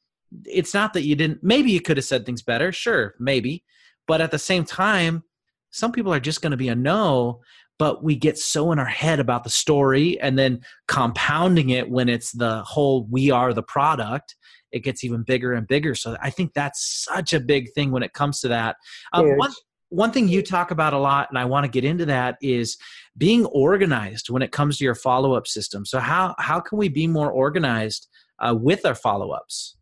it's 0.45 0.73
not 0.73 0.93
that 0.93 1.03
you 1.03 1.15
didn't 1.15 1.43
maybe 1.43 1.71
you 1.71 1.81
could 1.81 1.97
have 1.97 2.05
said 2.05 2.25
things 2.25 2.41
better 2.41 2.71
sure 2.71 3.15
maybe 3.19 3.63
but 4.07 4.21
at 4.21 4.31
the 4.31 4.39
same 4.39 4.63
time 4.63 5.23
some 5.71 5.91
people 5.91 6.13
are 6.13 6.19
just 6.19 6.41
going 6.41 6.51
to 6.51 6.57
be 6.57 6.69
a 6.69 6.75
no 6.75 7.39
but 7.77 8.03
we 8.03 8.15
get 8.15 8.37
so 8.37 8.71
in 8.71 8.79
our 8.79 8.85
head 8.85 9.19
about 9.19 9.43
the 9.43 9.49
story 9.49 10.19
and 10.21 10.39
then 10.39 10.61
compounding 10.87 11.69
it 11.71 11.89
when 11.89 12.07
it's 12.07 12.31
the 12.31 12.63
whole 12.63 13.07
we 13.09 13.31
are 13.31 13.53
the 13.53 13.63
product 13.63 14.35
it 14.75 14.83
gets 14.83 15.05
even 15.05 15.23
bigger 15.23 15.53
and 15.53 15.67
bigger. 15.67 15.95
So 15.95 16.17
i 16.21 16.29
think 16.29 16.53
that's 16.53 17.05
such 17.09 17.33
a 17.33 17.39
big 17.39 17.71
thing 17.73 17.91
when 17.91 18.03
it 18.03 18.13
comes 18.13 18.41
to 18.41 18.49
that. 18.49 18.75
Um, 19.13 19.37
one, 19.37 19.53
one 19.89 20.11
thing 20.11 20.27
you 20.27 20.41
talk 20.41 20.71
about 20.71 20.93
a 20.93 20.97
lot 20.97 21.29
and 21.29 21.37
i 21.37 21.45
want 21.45 21.63
to 21.63 21.69
get 21.69 21.83
into 21.83 22.05
that 22.05 22.37
is 22.41 22.77
being 23.17 23.45
organized 23.47 24.29
when 24.29 24.41
it 24.41 24.51
comes 24.51 24.77
to 24.77 24.83
your 24.83 24.95
follow-up 24.95 25.47
system. 25.47 25.85
So 25.85 25.99
how 25.99 26.35
how 26.39 26.59
can 26.59 26.77
we 26.77 26.89
be 26.89 27.07
more 27.07 27.31
organized 27.31 28.07
uh, 28.39 28.55
with 28.55 28.85
our 28.85 28.95
follow-ups? 28.95 29.77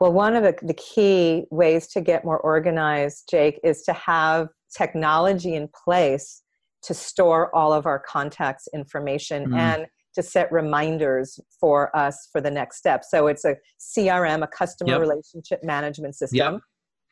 Well 0.00 0.12
one 0.12 0.34
of 0.34 0.42
the, 0.42 0.54
the 0.62 0.74
key 0.74 1.44
ways 1.50 1.86
to 1.88 2.00
get 2.00 2.24
more 2.24 2.38
organized 2.38 3.28
jake 3.30 3.60
is 3.62 3.82
to 3.82 3.92
have 3.92 4.48
technology 4.76 5.54
in 5.54 5.68
place 5.84 6.42
to 6.82 6.94
store 6.94 7.54
all 7.54 7.72
of 7.72 7.86
our 7.86 8.00
contacts 8.00 8.66
information 8.74 9.50
mm. 9.50 9.56
and 9.56 9.86
to 10.14 10.22
set 10.22 10.50
reminders 10.52 11.38
for 11.58 11.94
us 11.96 12.28
for 12.32 12.40
the 12.40 12.50
next 12.50 12.76
step. 12.76 13.02
So 13.04 13.28
it's 13.28 13.44
a 13.44 13.56
crm 13.80 14.42
a 14.42 14.46
customer 14.46 14.92
yep. 14.92 15.00
relationship 15.00 15.62
management 15.62 16.16
system. 16.16 16.54
Yep 16.54 16.60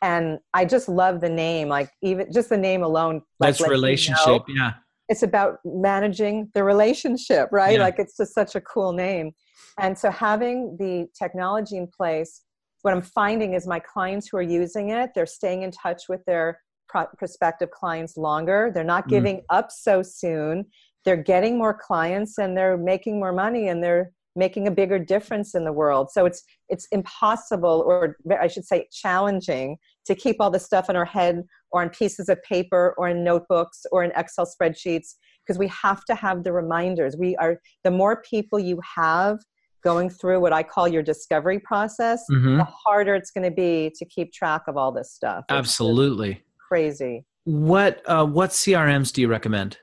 and 0.02 0.38
I 0.54 0.64
just 0.64 0.88
love 0.88 1.20
the 1.20 1.28
name. 1.28 1.68
Like 1.68 1.90
even 2.02 2.32
just 2.32 2.48
the 2.48 2.56
name 2.56 2.82
alone. 2.82 3.22
Like, 3.38 3.56
That's 3.56 3.68
relationship. 3.68 4.42
You 4.48 4.54
know, 4.54 4.64
yeah. 4.64 4.72
It's 5.08 5.22
about 5.22 5.58
managing 5.64 6.50
the 6.54 6.62
relationship, 6.62 7.48
right? 7.50 7.76
Yeah. 7.76 7.84
Like 7.84 7.96
it's 7.98 8.16
just 8.16 8.34
such 8.34 8.54
a 8.54 8.60
cool 8.60 8.92
name. 8.92 9.32
And 9.78 9.98
so 9.98 10.10
having 10.10 10.76
the 10.78 11.08
technology 11.18 11.76
in 11.76 11.88
place, 11.88 12.42
what 12.82 12.94
I'm 12.94 13.02
finding 13.02 13.54
is 13.54 13.66
my 13.66 13.80
clients 13.80 14.28
who 14.30 14.38
are 14.38 14.42
using 14.42 14.90
it, 14.90 15.10
they're 15.14 15.26
staying 15.26 15.62
in 15.62 15.70
touch 15.70 16.04
with 16.08 16.24
their 16.26 16.60
pro- 16.88 17.08
prospective 17.18 17.70
clients 17.70 18.16
longer. 18.16 18.70
They're 18.72 18.84
not 18.84 19.06
mm. 19.06 19.10
giving 19.10 19.36
mm. 19.38 19.44
up 19.50 19.70
so 19.70 20.02
soon. 20.02 20.66
They're 21.04 21.16
getting 21.16 21.58
more 21.58 21.74
clients 21.74 22.38
and 22.38 22.56
they're 22.56 22.76
making 22.76 23.18
more 23.18 23.32
money 23.32 23.68
and 23.68 23.82
they're 23.82 24.12
making 24.40 24.66
a 24.66 24.70
bigger 24.70 24.98
difference 24.98 25.54
in 25.54 25.64
the 25.64 25.72
world. 25.72 26.10
So 26.10 26.26
it's 26.26 26.42
it's 26.68 26.86
impossible 26.90 27.84
or 27.86 28.16
I 28.40 28.48
should 28.48 28.64
say 28.64 28.88
challenging 28.90 29.76
to 30.06 30.14
keep 30.16 30.36
all 30.40 30.50
the 30.50 30.58
stuff 30.58 30.90
in 30.90 30.96
our 30.96 31.04
head 31.04 31.44
or 31.70 31.82
on 31.82 31.90
pieces 31.90 32.28
of 32.28 32.42
paper 32.42 32.94
or 32.98 33.08
in 33.08 33.22
notebooks 33.22 33.86
or 33.92 34.02
in 34.02 34.10
Excel 34.16 34.46
spreadsheets 34.46 35.14
because 35.42 35.58
we 35.58 35.68
have 35.68 36.04
to 36.06 36.14
have 36.14 36.42
the 36.42 36.52
reminders. 36.52 37.16
We 37.16 37.36
are 37.36 37.60
the 37.84 37.92
more 37.92 38.22
people 38.22 38.58
you 38.58 38.80
have 38.96 39.38
going 39.84 40.10
through 40.10 40.40
what 40.40 40.52
I 40.52 40.62
call 40.62 40.88
your 40.88 41.02
discovery 41.02 41.58
process, 41.58 42.24
mm-hmm. 42.30 42.58
the 42.58 42.64
harder 42.64 43.14
it's 43.14 43.30
going 43.30 43.44
to 43.44 43.50
be 43.50 43.92
to 43.96 44.04
keep 44.04 44.32
track 44.32 44.62
of 44.68 44.76
all 44.76 44.92
this 44.92 45.12
stuff. 45.12 45.44
Absolutely. 45.48 46.42
Crazy. 46.68 47.24
What 47.44 48.02
uh, 48.06 48.26
what 48.26 48.50
CRMs 48.50 49.12
do 49.12 49.20
you 49.20 49.28
recommend? 49.28 49.78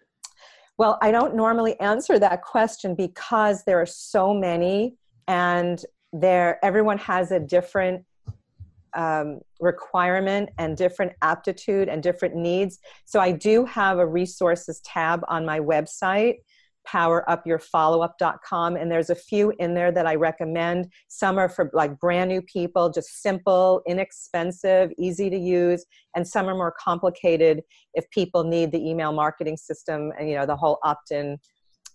Well, 0.77 0.99
I 1.01 1.11
don't 1.11 1.35
normally 1.35 1.79
answer 1.79 2.19
that 2.19 2.43
question 2.43 2.93
because 2.93 3.63
there 3.63 3.81
are 3.81 3.87
so 3.87 4.33
many 4.33 4.95
and 5.27 5.83
there 6.13 6.63
everyone 6.63 6.99
has 6.99 7.31
a 7.31 7.39
different 7.39 8.05
um, 8.93 9.39
requirement 9.59 10.49
and 10.57 10.77
different 10.77 11.13
aptitude 11.21 11.89
and 11.89 12.01
different 12.01 12.35
needs. 12.35 12.79
So 13.05 13.19
I 13.19 13.31
do 13.31 13.65
have 13.65 13.97
a 13.97 14.05
resources 14.05 14.79
tab 14.81 15.23
on 15.27 15.45
my 15.45 15.59
website 15.59 16.37
powerupyourfollowup.com 16.87 18.75
and 18.75 18.91
there's 18.91 19.09
a 19.09 19.15
few 19.15 19.53
in 19.59 19.73
there 19.73 19.91
that 19.91 20.05
I 20.05 20.15
recommend. 20.15 20.91
Some 21.07 21.37
are 21.37 21.49
for 21.49 21.69
like 21.73 21.99
brand 21.99 22.29
new 22.29 22.41
people, 22.41 22.89
just 22.89 23.21
simple, 23.21 23.81
inexpensive, 23.87 24.91
easy 24.97 25.29
to 25.29 25.37
use, 25.37 25.85
and 26.15 26.27
some 26.27 26.47
are 26.47 26.55
more 26.55 26.73
complicated 26.79 27.61
if 27.93 28.09
people 28.11 28.43
need 28.43 28.71
the 28.71 28.89
email 28.89 29.11
marketing 29.11 29.57
system 29.57 30.11
and 30.17 30.29
you 30.29 30.35
know 30.35 30.45
the 30.45 30.55
whole 30.55 30.79
opt-in 30.83 31.37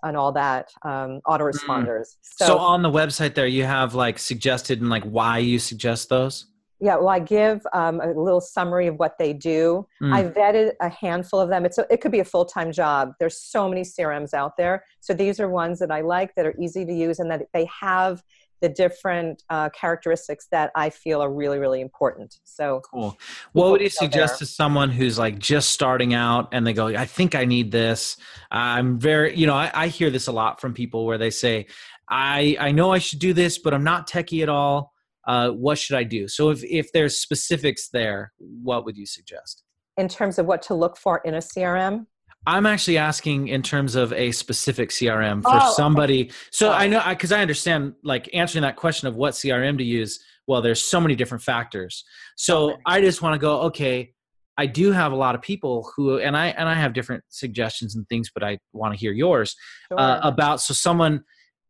and 0.04 0.16
all 0.16 0.32
that 0.32 0.68
um, 0.84 1.20
autoresponders. 1.26 2.00
Mm. 2.00 2.16
So, 2.22 2.46
so 2.46 2.58
on 2.58 2.82
the 2.82 2.90
website 2.90 3.34
there 3.34 3.46
you 3.46 3.64
have 3.64 3.94
like 3.94 4.18
suggested 4.18 4.80
and 4.80 4.90
like 4.90 5.04
why 5.04 5.38
you 5.38 5.58
suggest 5.58 6.08
those? 6.08 6.46
Yeah, 6.82 6.96
well, 6.96 7.10
I 7.10 7.20
give 7.20 7.64
um, 7.72 8.00
a 8.00 8.08
little 8.08 8.40
summary 8.40 8.88
of 8.88 8.96
what 8.96 9.16
they 9.16 9.32
do. 9.32 9.86
Mm. 10.02 10.12
I 10.12 10.24
vetted 10.24 10.72
a 10.80 10.88
handful 10.88 11.38
of 11.38 11.48
them. 11.48 11.64
It's 11.64 11.78
a, 11.78 11.86
it 11.88 12.00
could 12.00 12.10
be 12.10 12.18
a 12.18 12.24
full 12.24 12.44
time 12.44 12.72
job. 12.72 13.12
There's 13.20 13.38
so 13.38 13.68
many 13.68 13.82
CRMs 13.82 14.34
out 14.34 14.56
there. 14.56 14.84
So 14.98 15.14
these 15.14 15.38
are 15.38 15.48
ones 15.48 15.78
that 15.78 15.92
I 15.92 16.00
like 16.00 16.34
that 16.34 16.44
are 16.44 16.56
easy 16.60 16.84
to 16.84 16.92
use 16.92 17.20
and 17.20 17.30
that 17.30 17.42
they 17.54 17.66
have 17.66 18.24
the 18.60 18.68
different 18.68 19.44
uh, 19.48 19.68
characteristics 19.68 20.48
that 20.50 20.72
I 20.74 20.90
feel 20.90 21.22
are 21.22 21.32
really, 21.32 21.60
really 21.60 21.80
important. 21.80 22.38
So 22.42 22.80
cool. 22.90 23.16
What 23.52 23.70
would 23.70 23.80
you 23.80 23.88
suggest 23.88 24.40
there. 24.40 24.46
to 24.46 24.46
someone 24.46 24.90
who's 24.90 25.20
like 25.20 25.38
just 25.38 25.70
starting 25.70 26.14
out 26.14 26.48
and 26.50 26.66
they 26.66 26.72
go, 26.72 26.88
I 26.88 27.06
think 27.06 27.36
I 27.36 27.44
need 27.44 27.70
this. 27.70 28.16
I'm 28.50 28.98
very, 28.98 29.36
you 29.36 29.46
know, 29.46 29.54
I, 29.54 29.70
I 29.72 29.86
hear 29.86 30.10
this 30.10 30.26
a 30.26 30.32
lot 30.32 30.60
from 30.60 30.74
people 30.74 31.06
where 31.06 31.18
they 31.18 31.30
say, 31.30 31.66
I, 32.08 32.56
I 32.58 32.72
know 32.72 32.92
I 32.92 32.98
should 32.98 33.20
do 33.20 33.32
this, 33.32 33.58
but 33.58 33.72
I'm 33.72 33.84
not 33.84 34.08
techie 34.08 34.42
at 34.42 34.48
all 34.48 34.91
uh, 35.26 35.50
what 35.50 35.78
should 35.78 35.96
I 35.96 36.04
do? 36.04 36.28
So 36.28 36.50
if, 36.50 36.64
if 36.64 36.92
there's 36.92 37.18
specifics 37.18 37.88
there, 37.92 38.32
what 38.38 38.84
would 38.84 38.96
you 38.96 39.06
suggest? 39.06 39.62
In 39.96 40.08
terms 40.08 40.38
of 40.38 40.46
what 40.46 40.62
to 40.62 40.74
look 40.74 40.96
for 40.96 41.20
in 41.24 41.34
a 41.34 41.38
CRM? 41.38 42.06
I'm 42.46 42.66
actually 42.66 42.98
asking 42.98 43.48
in 43.48 43.62
terms 43.62 43.94
of 43.94 44.12
a 44.12 44.32
specific 44.32 44.90
CRM 44.90 45.42
for 45.42 45.50
oh, 45.52 45.72
somebody. 45.74 46.24
Okay. 46.24 46.34
So 46.50 46.72
I 46.72 46.88
know 46.88 47.02
because 47.08 47.30
I, 47.30 47.38
I, 47.38 47.42
understand 47.42 47.94
like 48.02 48.28
answering 48.34 48.62
that 48.62 48.74
question 48.74 49.06
of 49.06 49.14
what 49.14 49.34
CRM 49.34 49.78
to 49.78 49.84
use. 49.84 50.18
Well, 50.48 50.60
there's 50.60 50.84
so 50.84 51.00
many 51.00 51.14
different 51.14 51.44
factors. 51.44 52.04
So 52.36 52.72
okay. 52.72 52.82
I 52.84 53.00
just 53.00 53.22
want 53.22 53.34
to 53.34 53.38
go. 53.38 53.60
Okay, 53.62 54.12
I 54.58 54.66
do 54.66 54.90
have 54.90 55.12
a 55.12 55.16
lot 55.16 55.36
of 55.36 55.42
people 55.42 55.90
who, 55.94 56.18
and 56.18 56.36
I 56.36 56.48
and 56.48 56.68
I 56.68 56.74
have 56.74 56.94
different 56.94 57.22
suggestions 57.28 57.94
and 57.94 58.08
things, 58.08 58.30
but 58.34 58.42
I 58.42 58.58
want 58.72 58.92
to 58.92 58.98
hear 58.98 59.12
yours 59.12 59.54
uh, 59.92 59.96
sure. 59.96 60.00
uh, 60.00 60.28
about. 60.28 60.60
So 60.60 60.74
someone 60.74 61.22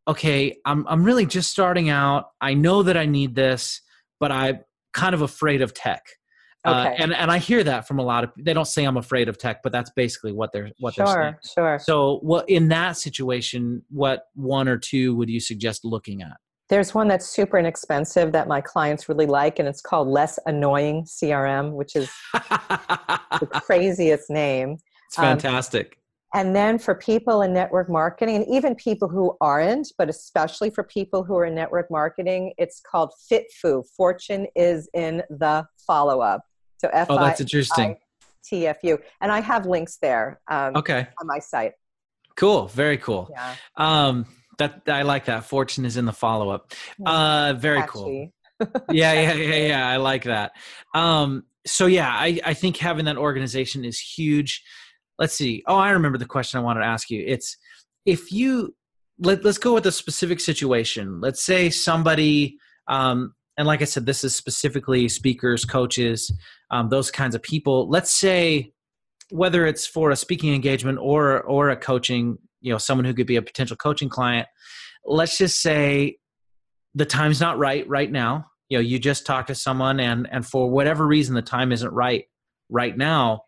okay, 0.06 0.56
I'm 0.64 0.86
I'm 0.86 1.04
really 1.04 1.26
just 1.26 1.50
starting 1.50 1.88
out. 1.88 2.30
I 2.40 2.54
know 2.54 2.82
that 2.82 2.96
I 2.96 3.06
need 3.06 3.34
this, 3.34 3.80
but 4.20 4.32
I'm 4.32 4.60
kind 4.92 5.14
of 5.14 5.22
afraid 5.22 5.62
of 5.62 5.74
tech. 5.74 6.04
Uh, 6.64 6.70
okay. 6.70 6.88
Uh, 6.90 7.04
and 7.04 7.14
and 7.14 7.30
I 7.30 7.38
hear 7.38 7.64
that 7.64 7.88
from 7.88 7.98
a 7.98 8.02
lot 8.02 8.24
of 8.24 8.30
they 8.38 8.52
don't 8.52 8.66
say 8.66 8.84
I'm 8.84 8.96
afraid 8.96 9.28
of 9.28 9.38
tech, 9.38 9.62
but 9.62 9.72
that's 9.72 9.90
basically 9.90 10.32
what 10.32 10.52
they're 10.52 10.70
what 10.78 10.94
sure, 10.94 11.06
they're 11.06 11.14
saying. 11.14 11.34
Sure, 11.54 11.78
So, 11.80 12.18
what 12.22 12.48
in 12.48 12.68
that 12.68 12.96
situation, 12.96 13.82
what 13.90 14.26
one 14.34 14.68
or 14.68 14.78
two 14.78 15.16
would 15.16 15.28
you 15.28 15.40
suggest 15.40 15.84
looking 15.84 16.22
at? 16.22 16.36
There's 16.68 16.94
one 16.94 17.08
that's 17.08 17.26
super 17.26 17.58
inexpensive 17.58 18.32
that 18.32 18.48
my 18.48 18.60
clients 18.60 19.08
really 19.08 19.26
like, 19.26 19.58
and 19.58 19.68
it's 19.68 19.80
called 19.82 20.08
Less 20.08 20.38
Annoying 20.46 21.04
CRM, 21.04 21.72
which 21.72 21.96
is 21.96 22.10
the 22.32 23.48
craziest 23.52 24.30
name. 24.30 24.78
It's 25.08 25.16
fantastic. 25.16 25.86
Um, 25.86 26.01
and 26.34 26.56
then 26.56 26.78
for 26.78 26.94
people 26.94 27.42
in 27.42 27.52
network 27.52 27.90
marketing, 27.90 28.36
and 28.36 28.46
even 28.48 28.74
people 28.74 29.08
who 29.08 29.36
aren't, 29.40 29.92
but 29.98 30.08
especially 30.08 30.70
for 30.70 30.82
people 30.82 31.22
who 31.24 31.36
are 31.36 31.44
in 31.44 31.54
network 31.54 31.90
marketing, 31.90 32.54
it's 32.56 32.80
called 32.80 33.12
FitFu. 33.30 33.84
Fortune 33.96 34.46
is 34.56 34.88
in 34.94 35.22
the 35.28 35.66
follow 35.86 36.20
up. 36.20 36.42
So 36.78 36.88
F 36.92 37.08
Oh, 37.10 37.16
that's 37.18 37.40
interesting. 37.40 37.96
TFU. 38.50 38.98
And 39.20 39.30
I 39.30 39.40
have 39.40 39.66
links 39.66 39.98
there. 40.00 40.40
Um, 40.50 40.76
okay. 40.76 41.06
On 41.20 41.26
my 41.26 41.38
site. 41.38 41.72
Cool. 42.34 42.66
Very 42.68 42.96
cool. 42.98 43.30
Yeah. 43.30 43.54
Um, 43.76 44.26
that 44.58 44.82
I 44.86 45.02
like 45.02 45.26
that. 45.26 45.44
Fortune 45.44 45.84
is 45.84 45.96
in 45.96 46.06
the 46.06 46.12
follow 46.12 46.50
up. 46.50 46.72
Uh, 47.04 47.54
very 47.56 47.80
Catchy. 47.80 47.92
cool. 47.92 48.28
yeah, 48.90 49.12
yeah, 49.12 49.34
yeah, 49.34 49.66
yeah. 49.66 49.88
I 49.88 49.96
like 49.96 50.24
that. 50.24 50.52
Um, 50.94 51.44
so 51.66 51.86
yeah, 51.86 52.08
I, 52.08 52.40
I 52.44 52.54
think 52.54 52.76
having 52.78 53.04
that 53.04 53.16
organization 53.16 53.84
is 53.84 53.98
huge 53.98 54.62
let's 55.22 55.35
see. 55.35 55.62
Oh, 55.68 55.76
I 55.76 55.90
remember 55.90 56.18
the 56.18 56.26
question 56.26 56.58
I 56.58 56.64
wanted 56.64 56.80
to 56.80 56.87
ask 56.87 57.08
you. 57.08 57.22
It's 57.24 57.56
if 58.04 58.32
you 58.32 58.74
let, 59.20 59.44
let's 59.44 59.56
go 59.56 59.72
with 59.72 59.87
a 59.87 59.92
specific 59.92 60.40
situation. 60.40 61.20
Let's 61.20 61.44
say 61.44 61.70
somebody, 61.70 62.58
um, 62.88 63.32
and 63.56 63.68
like 63.68 63.82
I 63.82 63.85
said, 63.85 64.04
this 64.04 64.24
is 64.24 64.35
specifically 64.35 65.08
speakers, 65.08 65.64
coaches, 65.64 66.32
um, 66.72 66.88
those 66.88 67.12
kinds 67.12 67.37
of 67.37 67.42
people. 67.42 67.88
Let's 67.88 68.11
say 68.11 68.72
whether 69.30 69.64
it's 69.64 69.87
for 69.87 70.11
a 70.11 70.16
speaking 70.16 70.54
engagement 70.54 70.98
or 71.00 71.42
or 71.42 71.70
a 71.70 71.76
coaching, 71.76 72.37
you 72.61 72.72
know, 72.72 72.78
someone 72.78 73.04
who 73.04 73.14
could 73.14 73.28
be 73.28 73.37
a 73.37 73.42
potential 73.42 73.76
coaching 73.76 74.08
client. 74.08 74.48
Let's 75.04 75.38
just 75.38 75.62
say 75.62 76.16
the 76.96 77.06
time's 77.06 77.40
not 77.40 77.58
right 77.58 77.88
right 77.88 78.11
now. 78.11 78.46
You 78.68 78.78
know, 78.78 78.82
you 78.82 78.98
just 78.98 79.24
talk 79.24 79.46
to 79.46 79.54
someone, 79.54 80.00
and 80.00 80.26
and 80.32 80.44
for 80.44 80.68
whatever 80.68 81.06
reason, 81.06 81.37
the 81.37 81.42
time 81.42 81.70
isn't 81.70 81.92
right 81.92 82.24
right 82.68 82.96
now. 82.96 83.42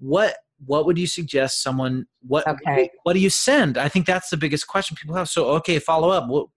What 0.00 0.34
what 0.66 0.86
would 0.86 0.98
you 0.98 1.06
suggest 1.06 1.62
someone 1.62 2.06
what 2.26 2.46
okay. 2.46 2.90
what 3.02 3.14
do 3.14 3.20
you 3.20 3.30
send? 3.30 3.78
I 3.78 3.88
think 3.88 4.06
that's 4.06 4.30
the 4.30 4.36
biggest 4.36 4.66
question 4.66 4.96
people 4.96 5.16
have. 5.16 5.28
So 5.28 5.46
okay 5.56 5.78
follow 5.78 6.10
up. 6.10 6.28
Well, 6.28 6.52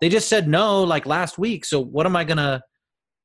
they 0.00 0.08
just 0.08 0.28
said 0.28 0.48
no 0.48 0.82
like 0.82 1.06
last 1.06 1.38
week. 1.38 1.64
So 1.64 1.80
what 1.80 2.06
am 2.06 2.16
i 2.16 2.24
gonna 2.24 2.62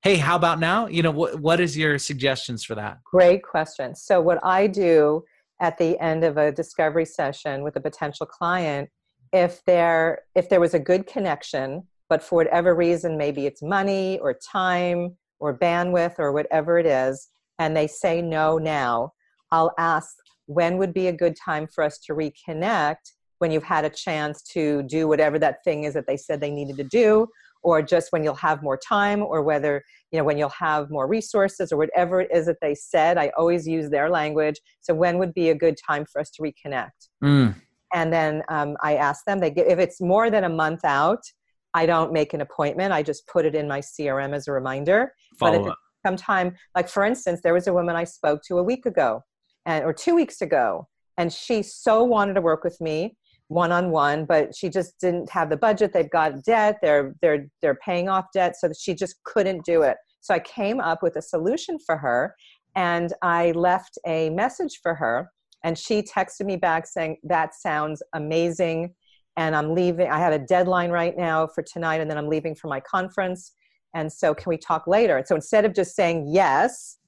hey 0.02 0.16
how 0.16 0.36
about 0.36 0.60
now? 0.60 0.88
You 0.88 1.04
know 1.04 1.12
what 1.12 1.40
what 1.40 1.60
is 1.60 1.78
your 1.78 1.98
suggestions 1.98 2.64
for 2.64 2.76
that? 2.76 2.98
Great 3.04 3.44
question. 3.44 3.96
So 3.96 4.22
what 4.22 4.40
i 4.44 4.68
do 4.68 5.24
at 5.62 5.78
the 5.78 6.00
end 6.00 6.24
of 6.24 6.38
a 6.38 6.52
discovery 6.52 7.06
session 7.06 7.64
with 7.64 7.76
a 7.76 7.82
potential 7.82 8.26
client 8.26 8.90
if 9.34 9.64
there 9.66 10.24
if 10.36 10.50
there 10.50 10.60
was 10.60 10.74
a 10.74 10.80
good 10.80 11.06
connection 11.06 11.84
but 12.08 12.24
for 12.24 12.36
whatever 12.38 12.74
reason 12.76 13.18
maybe 13.18 13.46
it's 13.46 13.62
money 13.62 14.18
or 14.20 14.34
time 14.34 15.16
or 15.40 15.58
bandwidth 15.58 16.16
or 16.18 16.32
whatever 16.32 16.80
it 16.80 16.86
is 16.86 17.30
and 17.60 17.76
they 17.76 17.88
say 17.88 18.22
no 18.22 18.58
now 18.58 19.12
I'll 19.52 19.74
ask 19.78 20.16
when 20.46 20.78
would 20.78 20.94
be 20.94 21.08
a 21.08 21.14
good 21.14 21.36
time 21.36 21.68
for 21.68 21.84
us 21.84 22.00
to 22.00 22.14
reconnect 22.14 23.14
when 23.38 23.52
you've 23.52 23.64
had 23.64 23.86
a 23.86 23.90
chance 23.90 24.42
to 24.42 24.84
do 24.84 25.08
whatever 25.08 25.40
that 25.40 25.64
thing 25.64 25.84
is 25.84 25.94
that 25.94 26.08
they 26.08 26.18
said 26.18 26.42
they 26.42 26.52
needed 26.52 26.78
to 26.78 26.84
do? 26.84 27.28
Or 27.62 27.82
just 27.82 28.12
when 28.12 28.24
you'll 28.24 28.36
have 28.36 28.64
more 28.64 28.78
time 28.78 29.22
or 29.22 29.44
whether 29.44 29.84
you 30.12 30.18
know 30.18 30.24
when 30.24 30.38
you'll 30.38 30.50
have 30.50 30.90
more 30.90 31.08
resources 31.08 31.72
or 31.72 31.78
whatever 31.78 32.22
it 32.22 32.30
is 32.34 32.46
that 32.46 32.58
they 32.62 32.74
said. 32.74 33.18
I 33.18 33.32
always 33.38 33.68
use 33.68 33.90
their 33.90 34.10
language. 34.10 34.60
So 34.82 34.94
when 34.94 35.18
would 35.20 35.34
be 35.34 35.50
a 35.50 35.56
good 35.56 35.76
time 35.86 36.06
for 36.12 36.22
us 36.22 36.30
to 36.32 36.42
reconnect? 36.42 37.10
Mm. 37.24 37.56
and 37.94 38.14
then 38.14 38.44
um, 38.50 38.78
i 38.84 38.96
ask 38.96 39.26
them 39.26 39.40
they 39.40 39.52
if 39.52 39.80
it's 39.80 40.00
more 40.00 40.30
than 40.30 40.44
a 40.44 40.50
month 40.50 40.86
out 40.86 41.22
i 41.74 41.86
don't 41.86 42.14
make 42.14 42.34
an 42.34 42.42
appointment. 42.42 42.94
I 42.94 43.04
just 43.04 43.28
put 43.28 43.46
it 43.46 43.56
in 43.56 43.68
my 43.68 43.80
crm 43.80 44.34
as 44.34 44.48
a 44.48 44.52
reminder. 44.52 45.14
Follow 45.40 45.52
but 45.54 45.62
if 45.62 45.72
up. 45.72 45.78
sometime 46.06 46.56
like 46.76 46.88
for 46.88 47.04
instance 47.04 47.42
there 47.44 47.54
was 47.54 47.68
a 47.68 47.74
woman 47.74 47.96
i 47.96 48.04
spoke 48.04 48.42
to 48.48 48.58
a 48.60 48.64
week 48.64 48.86
ago 48.86 49.24
and 49.70 49.86
or 49.86 49.94
two 49.94 50.16
weeks 50.16 50.42
ago 50.42 50.88
and 51.20 51.32
she 51.32 51.62
so 51.62 52.04
wanted 52.04 52.34
to 52.34 52.42
work 52.42 52.64
with 52.64 52.80
me 52.82 53.16
one 53.50 53.72
on 53.72 53.90
one, 53.92 54.26
but 54.26 54.56
she 54.56 54.70
just 54.70 55.00
didn't 55.00 55.30
have 55.30 55.50
the 55.50 55.58
budget. 55.58 55.92
They've 55.92 56.10
got 56.10 56.44
debt. 56.44 56.78
They're 56.82 57.14
they're 57.22 57.48
they're 57.62 57.80
paying 57.84 58.08
off 58.08 58.26
debt, 58.34 58.56
so 58.58 58.72
she 58.80 58.94
just 58.94 59.16
couldn't 59.24 59.66
do 59.66 59.82
it. 59.82 59.98
So 60.22 60.34
I 60.34 60.40
came 60.40 60.80
up 60.80 61.04
with 61.04 61.16
a 61.18 61.22
solution 61.22 61.78
for 61.86 61.98
her, 61.98 62.36
and 62.76 63.12
I 63.22 63.52
left 63.52 63.98
a 64.08 64.30
message 64.30 64.80
for 64.82 64.94
her, 64.96 65.30
and 65.64 65.78
she 65.78 66.04
texted 66.04 66.46
me 66.46 66.58
back 66.58 66.86
saying 66.86 67.18
that 67.24 67.56
sounds 67.56 68.04
amazing, 68.14 68.94
and 69.36 69.56
I'm 69.56 69.74
leaving. 69.74 70.10
I 70.10 70.20
have 70.20 70.34
a 70.34 70.40
deadline 70.40 70.92
right 70.92 71.18
now 71.18 71.48
for 71.48 71.64
tonight, 71.64 72.02
and 72.02 72.10
then 72.10 72.20
I'm 72.20 72.30
leaving 72.30 72.56
for 72.56 72.68
my 72.68 72.80
conference. 72.80 73.54
And 73.96 74.14
so, 74.14 74.36
can 74.36 74.52
we 74.52 74.58
talk 74.58 74.86
later? 74.86 75.18
And 75.18 75.28
so 75.28 75.34
instead 75.34 75.66
of 75.66 75.74
just 75.74 75.96
saying 75.96 76.28
yes, 76.32 76.99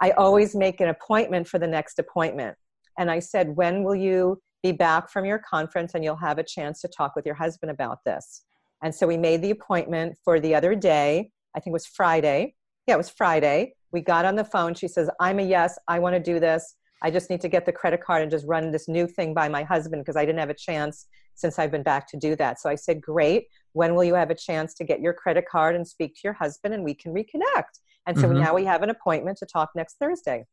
I 0.00 0.10
always 0.12 0.54
make 0.54 0.80
an 0.80 0.88
appointment 0.88 1.48
for 1.48 1.58
the 1.58 1.66
next 1.66 1.98
appointment. 1.98 2.56
And 2.98 3.10
I 3.10 3.18
said, 3.18 3.56
when 3.56 3.84
will 3.84 3.94
you 3.94 4.40
be 4.62 4.72
back 4.72 5.10
from 5.10 5.24
your 5.24 5.38
conference 5.38 5.94
and 5.94 6.02
you'll 6.02 6.16
have 6.16 6.38
a 6.38 6.44
chance 6.44 6.80
to 6.80 6.88
talk 6.88 7.14
with 7.14 7.24
your 7.24 7.34
husband 7.34 7.70
about 7.70 7.98
this. 8.04 8.42
And 8.82 8.94
so 8.94 9.06
we 9.06 9.16
made 9.16 9.42
the 9.42 9.50
appointment 9.50 10.16
for 10.24 10.40
the 10.40 10.54
other 10.54 10.74
day. 10.74 11.30
I 11.54 11.60
think 11.60 11.72
it 11.72 11.72
was 11.72 11.86
Friday. 11.86 12.54
Yeah, 12.86 12.94
it 12.94 12.98
was 12.98 13.10
Friday. 13.10 13.74
We 13.92 14.00
got 14.00 14.24
on 14.24 14.36
the 14.36 14.44
phone. 14.44 14.74
She 14.74 14.88
says, 14.88 15.08
I'm 15.20 15.38
a 15.38 15.42
yes. 15.42 15.78
I 15.88 15.98
want 15.98 16.14
to 16.14 16.20
do 16.20 16.40
this. 16.40 16.74
I 17.02 17.10
just 17.10 17.30
need 17.30 17.40
to 17.42 17.48
get 17.48 17.64
the 17.64 17.72
credit 17.72 18.02
card 18.02 18.22
and 18.22 18.30
just 18.30 18.46
run 18.46 18.70
this 18.70 18.88
new 18.88 19.06
thing 19.06 19.32
by 19.32 19.48
my 19.48 19.62
husband 19.62 20.02
because 20.02 20.16
I 20.16 20.24
didn't 20.24 20.40
have 20.40 20.50
a 20.50 20.54
chance 20.54 21.06
since 21.34 21.58
I've 21.58 21.70
been 21.70 21.84
back 21.84 22.08
to 22.08 22.16
do 22.16 22.34
that. 22.36 22.60
So 22.60 22.68
I 22.68 22.74
said, 22.74 23.00
Great. 23.00 23.46
When 23.72 23.94
will 23.94 24.04
you 24.04 24.14
have 24.14 24.30
a 24.30 24.34
chance 24.34 24.74
to 24.74 24.84
get 24.84 25.00
your 25.00 25.12
credit 25.12 25.44
card 25.50 25.76
and 25.76 25.86
speak 25.86 26.14
to 26.14 26.20
your 26.24 26.32
husband 26.32 26.74
and 26.74 26.84
we 26.84 26.94
can 26.94 27.12
reconnect? 27.12 27.80
And 28.06 28.18
so 28.18 28.28
mm-hmm. 28.28 28.40
now 28.40 28.54
we 28.54 28.64
have 28.64 28.82
an 28.82 28.90
appointment 28.90 29.38
to 29.38 29.46
talk 29.46 29.70
next 29.74 29.96
Thursday. 29.98 30.46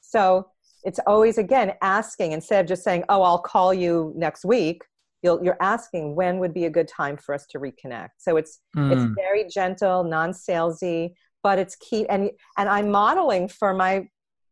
So 0.00 0.48
it's 0.84 1.00
always 1.06 1.38
again 1.38 1.72
asking 1.82 2.32
instead 2.32 2.60
of 2.60 2.68
just 2.68 2.82
saying 2.84 3.04
oh 3.08 3.22
i'll 3.22 3.38
call 3.38 3.72
you 3.74 4.12
next 4.16 4.44
week 4.44 4.82
you 5.22 5.32
are 5.32 5.56
asking 5.60 6.14
when 6.14 6.38
would 6.38 6.54
be 6.54 6.66
a 6.66 6.70
good 6.70 6.88
time 6.88 7.16
for 7.16 7.34
us 7.34 7.46
to 7.46 7.58
reconnect 7.58 8.10
so 8.18 8.36
it's 8.36 8.60
mm. 8.76 8.92
it's 8.92 9.14
very 9.14 9.44
gentle 9.48 10.04
non-salesy 10.04 11.12
but 11.42 11.58
it's 11.58 11.76
key 11.76 12.08
and 12.08 12.30
and 12.56 12.68
i'm 12.68 12.90
modeling 12.90 13.48
for 13.48 13.74
my 13.74 14.06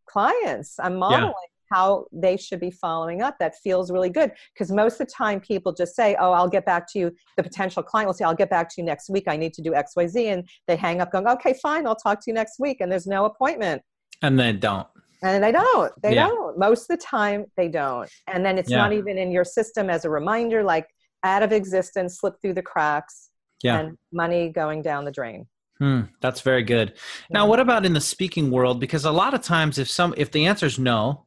clients 0.07 0.77
i'm 0.81 0.97
modeling 0.97 1.29
yeah. 1.29 1.56
How 1.71 2.07
they 2.13 2.37
should 2.37 2.61
be 2.61 2.71
following 2.71 3.23
up. 3.23 3.37
That 3.39 3.55
feels 3.63 3.91
really 3.91 4.11
good 4.11 4.33
because 4.55 4.71
most 4.71 5.01
of 5.01 5.07
the 5.07 5.13
time 5.13 5.41
people 5.41 5.73
just 5.73 5.95
say 5.95 6.17
oh 6.19 6.33
i'll 6.33 6.49
get 6.49 6.65
back 6.65 6.91
to 6.93 6.99
you. 6.99 7.13
The 7.37 7.43
potential 7.43 7.83
client 7.83 8.07
will 8.09 8.15
say 8.15 8.25
i'll 8.25 8.35
get 8.35 8.51
back 8.51 8.69
to 8.71 8.75
you 8.79 8.85
next 8.85 9.09
week. 9.11 9.25
I 9.27 9.37
need 9.37 9.53
to 9.55 9.63
do 9.63 9.73
xyz 9.73 10.17
and 10.17 10.49
they 10.67 10.77
hang 10.77 11.01
up 11.01 11.13
going 11.13 11.27
okay 11.27 11.55
fine 11.63 11.87
i'll 11.87 11.97
talk 11.97 12.21
to 12.21 12.31
you 12.31 12.35
next 12.35 12.59
week 12.59 12.79
and 12.81 12.91
there's 12.91 13.07
no 13.07 13.25
appointment. 13.25 13.83
And 14.23 14.39
they 14.39 14.53
don't. 14.53 14.87
And 15.23 15.43
they 15.43 15.53
don't. 15.53 15.93
They 16.03 16.15
yeah. 16.15 16.29
don't. 16.29 16.59
Most 16.59 16.91
of 16.91 16.99
the 16.99 17.05
time 17.05 17.47
they 17.57 17.69
don't. 17.69 18.09
And 18.27 18.45
then 18.45 18.59
it's 18.59 18.71
yeah. 18.71 18.79
not 18.79 18.93
even 18.93 19.19
in 19.19 19.31
your 19.31 19.45
system 19.45 19.91
as 19.91 20.05
a 20.05 20.11
reminder 20.11 20.63
like 20.63 20.87
out 21.25 21.43
of 21.43 21.53
existence 21.53 22.21
slip 22.21 22.35
through 22.41 22.55
the 22.55 22.63
cracks 22.63 23.31
yeah. 23.63 23.79
and 23.79 23.99
money 24.13 24.51
going 24.51 24.83
down 24.83 25.05
the 25.05 25.11
drain. 25.11 25.47
Hmm, 25.79 26.03
that's 26.21 26.41
very 26.41 26.63
good. 26.63 26.95
Now 27.31 27.47
what 27.47 27.61
about 27.61 27.85
in 27.85 27.93
the 27.93 28.01
speaking 28.01 28.51
world? 28.51 28.81
Because 28.81 29.05
a 29.05 29.11
lot 29.11 29.35
of 29.35 29.43
times 29.43 29.79
if 29.79 29.91
some 29.91 30.15
if 30.17 30.31
the 30.31 30.47
answer 30.47 30.67
is 30.67 30.79
no 30.79 31.26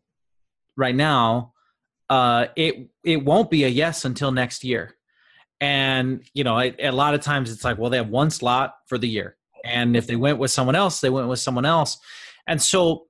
right 0.80 0.96
now 0.96 1.54
uh 2.10 2.48
it 2.56 2.90
it 3.04 3.24
won't 3.24 3.52
be 3.52 3.64
a 3.64 3.68
yes 3.68 4.06
until 4.06 4.32
next 4.32 4.64
year 4.64 4.96
and 5.62 6.24
you 6.34 6.44
know 6.44 6.60
a 6.60 6.92
lot 6.92 7.14
of 7.14 7.22
times 7.22 7.52
it's 7.52 7.64
like 7.64 7.78
well 7.78 7.90
they 7.90 7.98
have 7.98 8.10
one 8.10 8.32
slot 8.32 8.76
for 8.88 8.98
the 8.98 9.08
year 9.08 9.38
and 9.64 9.96
if 9.96 10.08
they 10.08 10.16
went 10.16 10.40
with 10.40 10.50
someone 10.50 10.76
else 10.76 11.02
they 11.02 11.10
went 11.10 11.28
with 11.28 11.40
someone 11.40 11.66
else 11.66 11.98
and 12.48 12.62
so 12.62 13.06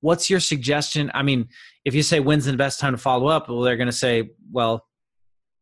what's 0.00 0.30
your 0.30 0.40
suggestion? 0.40 1.10
I 1.14 1.22
mean, 1.22 1.48
if 1.84 1.94
you 1.94 2.02
say 2.02 2.20
when's 2.20 2.44
the 2.44 2.56
best 2.56 2.80
time 2.80 2.94
to 2.94 2.98
follow 2.98 3.26
up, 3.26 3.48
well, 3.48 3.60
they're 3.60 3.76
going 3.76 3.86
to 3.86 3.92
say, 3.92 4.30
well, 4.52 4.84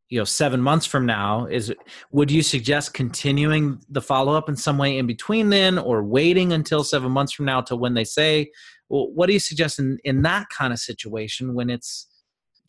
you 0.09 0.19
know, 0.19 0.25
seven 0.25 0.61
months 0.61 0.87
from 0.87 1.05
now. 1.05 1.47
Is 1.47 1.75
would 2.13 2.31
you 2.31 2.43
suggest 2.43 2.95
continuing 2.95 3.81
the 3.89 4.01
follow 4.01 4.35
up 4.35 4.49
in 4.49 4.55
some 4.55 4.79
way 4.79 4.99
in 4.99 5.07
between 5.07 5.51
then, 5.51 5.79
or 5.79 6.05
waiting 6.05 6.53
until 6.53 6.85
seven 6.85 7.11
months 7.11 7.33
from 7.33 7.47
now 7.47 7.61
to 7.63 7.75
when 7.75 7.95
they 7.95 8.05
say? 8.05 8.51
Well, 8.89 9.09
what 9.13 9.27
do 9.27 9.33
you 9.33 9.41
suggest 9.41 9.79
in 9.79 9.99
in 10.05 10.23
that 10.23 10.49
kind 10.51 10.73
of 10.73 10.79
situation 10.79 11.55
when 11.55 11.71
it's 11.71 12.07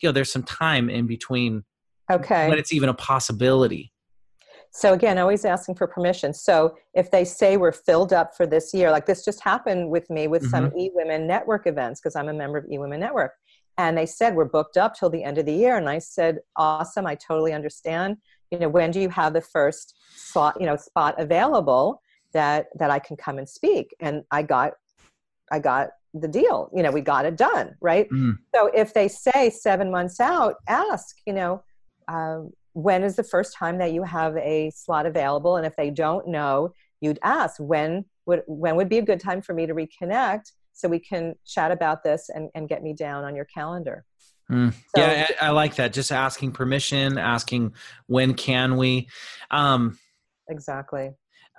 you 0.00 0.08
know 0.08 0.12
there's 0.12 0.32
some 0.32 0.42
time 0.42 0.88
in 0.90 1.06
between? 1.06 1.64
Okay. 2.10 2.48
When 2.48 2.58
it's 2.58 2.72
even 2.72 2.88
a 2.88 2.94
possibility. 2.94 3.92
So 4.70 4.92
again, 4.92 5.18
always 5.18 5.44
asking 5.44 5.76
for 5.76 5.86
permission. 5.86 6.32
So 6.34 6.76
if 6.94 7.10
they 7.10 7.24
say 7.24 7.56
we're 7.56 7.72
filled 7.72 8.12
up 8.12 8.36
for 8.36 8.46
this 8.46 8.74
year, 8.74 8.90
like 8.90 9.06
this 9.06 9.24
just 9.24 9.40
happened 9.40 9.90
with 9.90 10.08
me 10.10 10.28
with 10.28 10.42
mm-hmm. 10.42 10.50
some 10.50 10.70
eWomen 10.70 11.26
Network 11.26 11.66
events 11.66 12.00
because 12.00 12.14
I'm 12.16 12.28
a 12.28 12.34
member 12.34 12.58
of 12.58 12.66
eWomen 12.66 12.98
Network, 12.98 13.32
and 13.76 13.96
they 13.96 14.06
said 14.06 14.34
we're 14.34 14.44
booked 14.44 14.76
up 14.76 14.94
till 14.94 15.10
the 15.10 15.24
end 15.24 15.38
of 15.38 15.46
the 15.46 15.52
year, 15.52 15.76
and 15.76 15.88
I 15.88 15.98
said, 15.98 16.38
awesome, 16.56 17.06
I 17.06 17.14
totally 17.14 17.52
understand. 17.52 18.16
You 18.50 18.58
know, 18.58 18.68
when 18.68 18.90
do 18.90 19.00
you 19.00 19.08
have 19.08 19.32
the 19.32 19.40
first 19.40 19.94
slot, 20.14 20.60
you 20.60 20.66
know, 20.66 20.76
spot 20.76 21.14
available 21.18 22.02
that 22.32 22.66
that 22.78 22.90
I 22.90 22.98
can 22.98 23.16
come 23.16 23.38
and 23.38 23.48
speak? 23.48 23.94
And 24.00 24.22
I 24.30 24.42
got, 24.42 24.72
I 25.50 25.58
got 25.60 25.88
the 26.14 26.28
deal. 26.28 26.70
You 26.74 26.82
know, 26.82 26.90
we 26.90 27.00
got 27.00 27.26
it 27.26 27.36
done, 27.36 27.74
right? 27.80 28.08
Mm. 28.10 28.38
So 28.54 28.70
if 28.74 28.94
they 28.94 29.08
say 29.08 29.50
seven 29.50 29.90
months 29.90 30.20
out, 30.20 30.56
ask, 30.68 31.16
you 31.26 31.32
know. 31.32 31.62
Um, 32.08 32.52
when 32.78 33.02
is 33.02 33.16
the 33.16 33.24
first 33.24 33.56
time 33.56 33.78
that 33.78 33.92
you 33.92 34.04
have 34.04 34.36
a 34.36 34.70
slot 34.70 35.04
available 35.04 35.56
and 35.56 35.66
if 35.66 35.74
they 35.74 35.90
don't 35.90 36.28
know 36.28 36.72
you'd 37.00 37.18
ask 37.24 37.56
when 37.58 38.04
would 38.24 38.42
when 38.46 38.76
would 38.76 38.88
be 38.88 38.98
a 38.98 39.02
good 39.02 39.18
time 39.18 39.42
for 39.42 39.52
me 39.52 39.66
to 39.66 39.74
reconnect 39.74 40.52
so 40.74 40.88
we 40.88 41.00
can 41.00 41.34
chat 41.44 41.72
about 41.72 42.04
this 42.04 42.30
and, 42.32 42.48
and 42.54 42.68
get 42.68 42.84
me 42.84 42.92
down 42.92 43.24
on 43.24 43.34
your 43.34 43.46
calendar 43.46 44.04
mm. 44.48 44.72
so, 44.94 45.02
yeah 45.02 45.26
I, 45.40 45.46
I, 45.46 45.50
like 45.50 45.74
that 45.74 45.92
just 45.92 46.12
asking 46.12 46.52
permission 46.52 47.18
asking 47.18 47.74
when 48.06 48.34
can 48.34 48.76
we 48.76 49.08
um, 49.50 49.98
exactly 50.48 51.10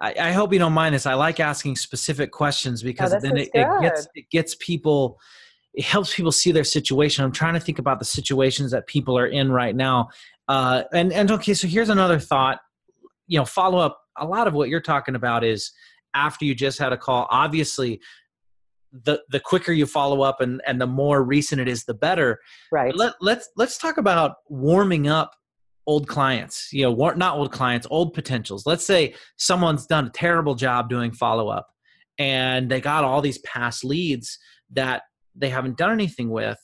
I, 0.01 0.15
I, 0.19 0.31
hope 0.31 0.53
you 0.53 0.59
don't 0.59 0.73
mind 0.73 0.95
this 0.95 1.05
i 1.05 1.13
like 1.13 1.39
asking 1.39 1.75
specific 1.75 2.31
questions 2.31 2.81
because 2.83 3.13
oh, 3.13 3.19
then 3.19 3.37
it, 3.37 3.49
it, 3.53 3.81
gets 3.81 4.07
it 4.15 4.29
gets 4.29 4.55
people 4.55 5.19
it 5.73 5.83
helps 5.83 6.15
people 6.15 6.31
see 6.31 6.51
their 6.51 6.63
situation 6.63 7.25
i'm 7.25 7.31
trying 7.31 7.53
to 7.53 7.59
think 7.59 7.79
about 7.79 7.99
the 7.99 8.05
situations 8.05 8.71
that 8.71 8.87
people 8.87 9.17
are 9.17 9.27
in 9.27 9.51
right 9.51 9.75
now 9.75 10.09
uh, 10.49 10.83
and 10.91 11.13
and 11.13 11.31
okay, 11.31 11.53
so 11.53 11.67
here's 11.67 11.89
another 11.89 12.19
thought. 12.19 12.59
You 13.27 13.37
know, 13.37 13.45
follow 13.45 13.77
up. 13.77 14.01
A 14.17 14.25
lot 14.25 14.47
of 14.47 14.55
what 14.55 14.67
you're 14.67 14.81
talking 14.81 15.15
about 15.15 15.43
is 15.43 15.71
after 16.15 16.43
you 16.43 16.55
just 16.55 16.79
had 16.79 16.91
a 16.91 16.97
call. 16.97 17.27
Obviously, 17.29 18.01
the 18.91 19.21
the 19.29 19.39
quicker 19.39 19.71
you 19.71 19.85
follow 19.85 20.23
up 20.23 20.41
and 20.41 20.59
and 20.65 20.81
the 20.81 20.87
more 20.87 21.23
recent 21.23 21.61
it 21.61 21.67
is, 21.67 21.85
the 21.85 21.93
better. 21.93 22.39
Right. 22.71 22.95
Let, 22.95 23.13
let's 23.21 23.49
let's 23.55 23.77
talk 23.77 23.97
about 23.97 24.37
warming 24.49 25.07
up 25.07 25.35
old 25.89 26.07
clients. 26.07 26.69
You 26.71 26.83
know, 26.83 27.13
not 27.15 27.37
old 27.37 27.51
clients, 27.51 27.87
old 27.89 28.13
potentials. 28.13 28.67
Let's 28.67 28.85
say 28.85 29.15
someone's 29.37 29.87
done 29.87 30.05
a 30.05 30.11
terrible 30.11 30.53
job 30.53 30.87
doing 30.87 31.11
follow 31.11 31.49
up, 31.49 31.67
and 32.19 32.69
they 32.69 32.79
got 32.79 33.03
all 33.03 33.21
these 33.21 33.39
past 33.39 33.83
leads 33.83 34.37
that 34.69 35.01
they 35.35 35.49
haven't 35.49 35.77
done 35.77 35.91
anything 35.91 36.29
with 36.29 36.59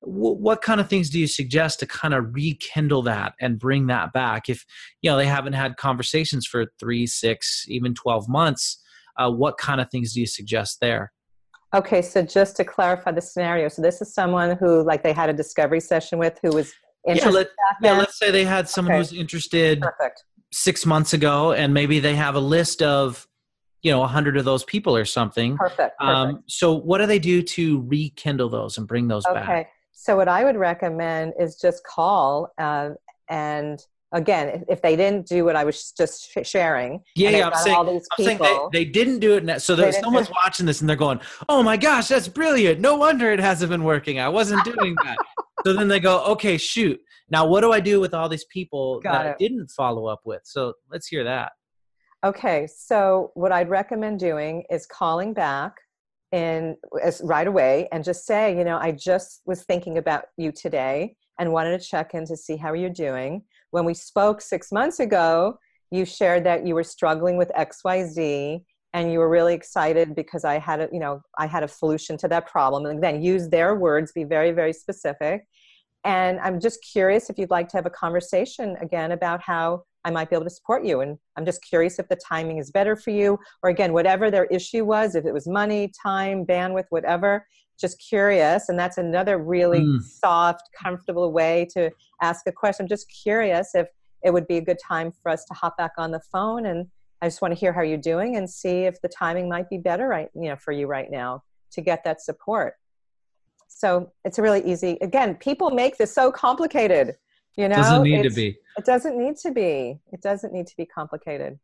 what 0.00 0.62
kind 0.62 0.80
of 0.80 0.88
things 0.88 1.10
do 1.10 1.18
you 1.18 1.26
suggest 1.26 1.80
to 1.80 1.86
kind 1.86 2.12
of 2.12 2.26
rekindle 2.32 3.02
that 3.02 3.32
and 3.40 3.58
bring 3.58 3.86
that 3.86 4.12
back 4.12 4.48
if 4.48 4.64
you 5.00 5.10
know 5.10 5.16
they 5.16 5.26
haven't 5.26 5.54
had 5.54 5.76
conversations 5.78 6.46
for 6.46 6.66
three 6.78 7.06
six 7.06 7.64
even 7.66 7.94
12 7.94 8.28
months 8.28 8.78
uh, 9.16 9.28
what 9.30 9.56
kind 9.56 9.80
of 9.80 9.90
things 9.90 10.12
do 10.12 10.20
you 10.20 10.26
suggest 10.26 10.78
there 10.80 11.12
okay 11.74 12.02
so 12.02 12.22
just 12.22 12.56
to 12.56 12.62
clarify 12.62 13.10
the 13.10 13.22
scenario 13.22 13.68
so 13.68 13.80
this 13.80 14.00
is 14.02 14.12
someone 14.14 14.56
who 14.58 14.82
like 14.84 15.02
they 15.02 15.14
had 15.14 15.30
a 15.30 15.32
discovery 15.32 15.80
session 15.80 16.18
with 16.18 16.38
who 16.42 16.50
was 16.50 16.72
yeah, 17.06 17.28
let, 17.28 17.48
yeah 17.82 17.92
let's 17.92 18.18
say 18.18 18.30
they 18.30 18.44
had 18.44 18.68
someone 18.68 18.94
okay. 18.94 18.98
who's 18.98 19.12
interested 19.12 19.80
Perfect. 19.80 20.24
six 20.52 20.84
months 20.84 21.12
ago 21.12 21.52
and 21.52 21.72
maybe 21.72 22.00
they 22.00 22.14
have 22.14 22.34
a 22.34 22.40
list 22.40 22.82
of 22.82 23.26
you 23.82 23.90
know 23.90 24.02
a 24.02 24.06
hundred 24.06 24.36
of 24.36 24.44
those 24.44 24.64
people 24.64 24.96
or 24.96 25.04
something 25.04 25.56
perfect, 25.56 25.94
um, 26.00 26.28
perfect. 26.28 26.38
Um, 26.38 26.44
so 26.46 26.74
what 26.74 26.98
do 26.98 27.06
they 27.06 27.18
do 27.18 27.42
to 27.42 27.82
rekindle 27.86 28.48
those 28.48 28.78
and 28.78 28.86
bring 28.86 29.08
those 29.08 29.24
okay. 29.26 29.34
back 29.34 29.48
Okay. 29.48 29.68
so 29.92 30.16
what 30.16 30.28
I 30.28 30.44
would 30.44 30.56
recommend 30.56 31.34
is 31.38 31.56
just 31.56 31.84
call 31.84 32.52
uh, 32.58 32.90
and 33.28 33.80
again, 34.12 34.64
if 34.68 34.82
they 34.82 34.96
didn't 34.96 35.26
do 35.26 35.44
what 35.44 35.56
I 35.56 35.64
was 35.64 35.92
just 35.92 36.30
sharing, 36.42 37.02
yeah, 37.14 37.30
yeah, 37.30 37.48
I'm 37.48 37.54
saying, 37.54 37.76
I'm 37.76 38.24
saying 38.24 38.38
they, 38.38 38.58
they, 38.72 38.84
didn't 38.84 39.18
do 39.18 39.36
it. 39.36 39.44
Now, 39.44 39.58
so 39.58 39.76
there's 39.76 39.98
someone's 39.98 40.30
watching 40.30 40.66
this 40.66 40.80
and 40.80 40.88
they're 40.88 40.96
going, 40.96 41.20
"Oh 41.48 41.62
my 41.62 41.76
gosh, 41.76 42.08
that's 42.08 42.28
brilliant! 42.28 42.80
No 42.80 42.96
wonder 42.96 43.30
it 43.30 43.40
hasn't 43.40 43.70
been 43.70 43.84
working. 43.84 44.18
I 44.18 44.28
wasn't 44.28 44.64
doing 44.64 44.96
that." 45.04 45.16
so 45.66 45.72
then 45.72 45.88
they 45.88 46.00
go, 46.00 46.22
"Okay, 46.24 46.56
shoot. 46.56 47.00
Now 47.28 47.46
what 47.46 47.62
do 47.62 47.72
I 47.72 47.80
do 47.80 48.00
with 48.00 48.14
all 48.14 48.28
these 48.28 48.44
people 48.44 49.00
Got 49.00 49.12
that 49.12 49.26
it. 49.26 49.28
I 49.30 49.34
didn't 49.38 49.68
follow 49.68 50.06
up 50.06 50.20
with?" 50.24 50.42
So 50.44 50.74
let's 50.90 51.08
hear 51.08 51.24
that. 51.24 51.52
Okay, 52.24 52.66
so 52.66 53.30
what 53.34 53.52
I'd 53.52 53.68
recommend 53.68 54.18
doing 54.18 54.64
is 54.70 54.86
calling 54.86 55.32
back 55.32 55.74
in 56.32 56.76
as 57.02 57.20
right 57.24 57.46
away 57.46 57.88
and 57.92 58.02
just 58.02 58.26
say, 58.26 58.56
you 58.56 58.64
know, 58.64 58.78
I 58.78 58.92
just 58.92 59.42
was 59.46 59.64
thinking 59.64 59.98
about 59.98 60.24
you 60.36 60.50
today 60.52 61.16
and 61.38 61.52
wanted 61.52 61.80
to 61.80 61.86
check 61.86 62.14
in 62.14 62.24
to 62.26 62.36
see 62.36 62.56
how 62.56 62.72
you're 62.72 62.90
doing. 62.90 63.42
When 63.70 63.84
we 63.84 63.94
spoke 63.94 64.40
six 64.40 64.72
months 64.72 65.00
ago, 65.00 65.58
you 65.90 66.04
shared 66.04 66.44
that 66.44 66.66
you 66.66 66.74
were 66.74 66.82
struggling 66.82 67.36
with 67.36 67.50
XYZ 67.56 68.64
and 68.96 69.12
you 69.12 69.18
were 69.18 69.28
really 69.28 69.52
excited 69.52 70.14
because 70.14 70.42
I 70.42 70.58
had 70.58 70.80
a, 70.80 70.88
you 70.90 70.98
know, 70.98 71.20
I 71.36 71.46
had 71.46 71.62
a 71.62 71.68
solution 71.68 72.16
to 72.16 72.28
that 72.28 72.46
problem. 72.46 72.86
And 72.86 73.04
then 73.04 73.22
use 73.22 73.46
their 73.50 73.74
words, 73.74 74.10
be 74.10 74.24
very, 74.24 74.52
very 74.52 74.72
specific. 74.72 75.46
And 76.04 76.40
I'm 76.40 76.58
just 76.58 76.82
curious 76.82 77.28
if 77.28 77.36
you'd 77.36 77.50
like 77.50 77.68
to 77.68 77.76
have 77.76 77.84
a 77.84 77.90
conversation 77.90 78.74
again 78.80 79.12
about 79.12 79.42
how 79.42 79.82
I 80.06 80.10
might 80.10 80.30
be 80.30 80.36
able 80.36 80.46
to 80.46 80.50
support 80.50 80.82
you. 80.82 81.02
And 81.02 81.18
I'm 81.36 81.44
just 81.44 81.62
curious 81.62 81.98
if 81.98 82.08
the 82.08 82.16
timing 82.26 82.56
is 82.56 82.70
better 82.70 82.96
for 82.96 83.10
you, 83.10 83.38
or 83.62 83.68
again, 83.68 83.92
whatever 83.92 84.30
their 84.30 84.46
issue 84.46 84.86
was, 84.86 85.14
if 85.14 85.26
it 85.26 85.34
was 85.34 85.46
money, 85.46 85.92
time, 86.02 86.46
bandwidth, 86.46 86.86
whatever, 86.88 87.46
just 87.78 88.02
curious. 88.08 88.70
And 88.70 88.78
that's 88.78 88.96
another 88.96 89.36
really 89.36 89.80
mm. 89.80 90.00
soft, 90.00 90.62
comfortable 90.82 91.32
way 91.32 91.68
to 91.74 91.90
ask 92.22 92.46
a 92.46 92.52
question. 92.52 92.84
I'm 92.84 92.88
just 92.88 93.12
curious 93.22 93.74
if 93.74 93.88
it 94.24 94.32
would 94.32 94.46
be 94.46 94.56
a 94.56 94.64
good 94.64 94.78
time 94.82 95.12
for 95.22 95.30
us 95.30 95.44
to 95.44 95.52
hop 95.52 95.76
back 95.76 95.92
on 95.98 96.12
the 96.12 96.20
phone 96.32 96.64
and 96.64 96.86
I 97.22 97.26
just 97.26 97.40
want 97.40 97.54
to 97.54 97.58
hear 97.58 97.72
how 97.72 97.82
you're 97.82 97.98
doing 97.98 98.36
and 98.36 98.48
see 98.48 98.84
if 98.84 99.00
the 99.00 99.08
timing 99.08 99.48
might 99.48 99.70
be 99.70 99.78
better 99.78 100.06
right 100.06 100.28
you 100.34 100.48
know 100.48 100.56
for 100.56 100.72
you 100.72 100.86
right 100.86 101.10
now 101.10 101.42
to 101.72 101.80
get 101.80 102.04
that 102.04 102.20
support. 102.20 102.74
So 103.68 104.12
it's 104.24 104.38
a 104.38 104.42
really 104.42 104.64
easy. 104.64 104.96
Again, 105.00 105.34
people 105.36 105.70
make 105.70 105.98
this 105.98 106.14
so 106.14 106.32
complicated. 106.32 107.16
You 107.56 107.68
know, 107.68 107.76
It 107.76 107.82
doesn't 107.82 108.02
need 108.02 108.22
to 108.22 108.30
be. 108.30 108.58
It 108.76 108.84
doesn't 108.84 109.18
need 109.18 109.36
to 109.38 109.50
be. 109.50 109.98
It 110.12 110.20
doesn't 110.20 110.52
need 110.52 110.66
to 110.66 110.76
be 110.76 110.86
complicated. 110.86 111.58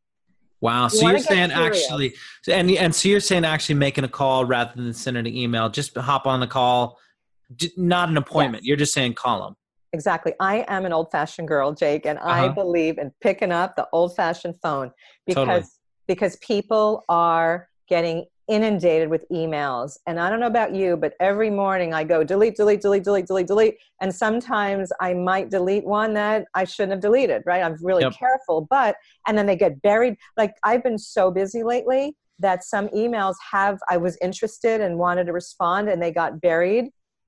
Wow. 0.60 0.88
So 0.88 1.08
you 1.08 1.16
are 1.16 1.18
saying 1.18 1.50
curious. 1.50 1.82
actually, 1.82 2.14
and 2.48 2.70
and 2.70 2.94
so 2.94 3.08
you're 3.08 3.20
saying 3.20 3.44
actually 3.44 3.74
making 3.74 4.04
a 4.04 4.08
call 4.08 4.44
rather 4.44 4.72
than 4.74 4.92
sending 4.94 5.26
an 5.26 5.34
email. 5.34 5.68
Just 5.68 5.96
hop 5.96 6.26
on 6.26 6.40
the 6.40 6.46
call, 6.46 6.98
not 7.76 8.08
an 8.08 8.16
appointment. 8.16 8.62
Yes. 8.62 8.68
You're 8.68 8.76
just 8.76 8.94
saying 8.94 9.14
call 9.14 9.44
them. 9.44 9.56
Exactly. 9.92 10.32
I 10.40 10.64
am 10.68 10.86
an 10.86 10.92
old-fashioned 10.92 11.46
girl, 11.46 11.72
Jake, 11.72 12.06
and 12.06 12.18
uh-huh. 12.18 12.46
I 12.46 12.48
believe 12.48 12.98
in 12.98 13.12
picking 13.20 13.52
up 13.52 13.76
the 13.76 13.86
old-fashioned 13.92 14.54
phone 14.62 14.90
because 15.26 15.46
totally. 15.46 15.64
because 16.06 16.36
people 16.36 17.04
are 17.08 17.68
getting 17.88 18.24
inundated 18.48 19.08
with 19.08 19.24
emails. 19.30 19.96
And 20.06 20.18
I 20.18 20.28
don't 20.28 20.40
know 20.40 20.46
about 20.46 20.74
you, 20.74 20.96
but 20.96 21.14
every 21.20 21.50
morning 21.50 21.94
I 21.94 22.04
go 22.04 22.24
delete, 22.24 22.56
delete, 22.56 22.80
delete, 22.80 23.04
delete, 23.04 23.26
delete, 23.26 23.46
delete. 23.46 23.76
And 24.00 24.14
sometimes 24.14 24.90
I 25.00 25.14
might 25.14 25.50
delete 25.50 25.84
one 25.84 26.12
that 26.14 26.46
I 26.54 26.64
shouldn't 26.64 26.92
have 26.92 27.00
deleted, 27.00 27.42
right? 27.46 27.62
I'm 27.62 27.76
really 27.82 28.02
yep. 28.02 28.14
careful, 28.18 28.66
but, 28.68 28.96
and 29.28 29.38
then 29.38 29.46
they 29.46 29.56
get 29.56 29.80
buried. 29.82 30.16
Like 30.36 30.54
I've 30.64 30.82
been 30.82 30.98
so 30.98 31.30
busy 31.30 31.62
lately 31.62 32.16
that 32.40 32.64
some 32.64 32.88
emails 32.88 33.36
have, 33.52 33.78
I 33.88 33.96
was 33.96 34.18
interested 34.20 34.80
and 34.80 34.98
wanted 34.98 35.26
to 35.26 35.32
respond 35.32 35.88
and 35.88 36.02
they 36.02 36.10
got 36.10 36.40
buried. 36.40 36.86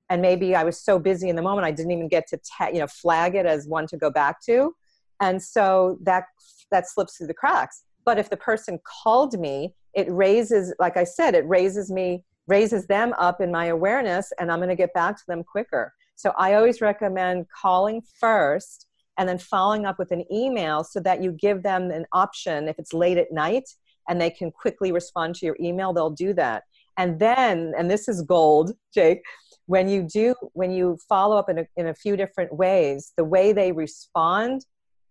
And 0.09 0.21
maybe 0.21 0.55
I 0.55 0.63
was 0.63 0.79
so 0.79 0.99
busy 0.99 1.29
in 1.29 1.35
the 1.35 1.41
moment, 1.41 1.65
I 1.65 1.71
didn't 1.71 1.91
even 1.91 2.07
get 2.07 2.27
to, 2.27 2.39
ta- 2.57 2.67
you 2.67 2.79
know, 2.79 2.87
flag 2.87 3.35
it 3.35 3.45
as 3.45 3.67
one 3.67 3.87
to 3.87 3.97
go 3.97 4.11
back 4.11 4.41
to. 4.45 4.75
And 5.19 5.41
so 5.41 5.97
that, 6.03 6.25
that 6.71 6.89
slips 6.89 7.17
through 7.17 7.27
the 7.27 7.33
cracks. 7.33 7.83
But 8.05 8.19
if 8.19 8.29
the 8.29 8.37
person 8.37 8.79
called 9.03 9.39
me 9.39 9.73
it 9.95 10.11
raises 10.11 10.73
like 10.79 10.97
i 10.97 11.03
said 11.03 11.33
it 11.33 11.47
raises 11.47 11.89
me 11.89 12.23
raises 12.47 12.85
them 12.85 13.13
up 13.17 13.41
in 13.41 13.51
my 13.51 13.67
awareness 13.67 14.31
and 14.39 14.51
i'm 14.51 14.59
going 14.59 14.69
to 14.69 14.75
get 14.75 14.93
back 14.93 15.17
to 15.17 15.23
them 15.27 15.43
quicker 15.43 15.91
so 16.15 16.31
i 16.37 16.53
always 16.53 16.81
recommend 16.81 17.45
calling 17.49 18.01
first 18.19 18.87
and 19.17 19.27
then 19.27 19.37
following 19.37 19.85
up 19.85 19.97
with 19.97 20.11
an 20.11 20.25
email 20.31 20.83
so 20.83 20.99
that 20.99 21.23
you 21.23 21.31
give 21.31 21.63
them 21.63 21.89
an 21.89 22.05
option 22.11 22.67
if 22.67 22.77
it's 22.77 22.93
late 22.93 23.17
at 23.17 23.31
night 23.31 23.67
and 24.07 24.21
they 24.21 24.29
can 24.29 24.51
quickly 24.51 24.91
respond 24.91 25.33
to 25.33 25.45
your 25.45 25.57
email 25.59 25.93
they'll 25.93 26.09
do 26.09 26.33
that 26.33 26.63
and 26.97 27.19
then 27.19 27.73
and 27.77 27.89
this 27.89 28.07
is 28.07 28.21
gold 28.21 28.73
jake 28.93 29.23
when 29.67 29.89
you 29.89 30.03
do 30.03 30.35
when 30.53 30.71
you 30.71 30.97
follow 31.09 31.37
up 31.37 31.49
in 31.49 31.59
a, 31.59 31.65
in 31.75 31.87
a 31.87 31.93
few 31.93 32.15
different 32.15 32.53
ways 32.53 33.13
the 33.17 33.23
way 33.23 33.51
they 33.51 33.71
respond 33.71 34.65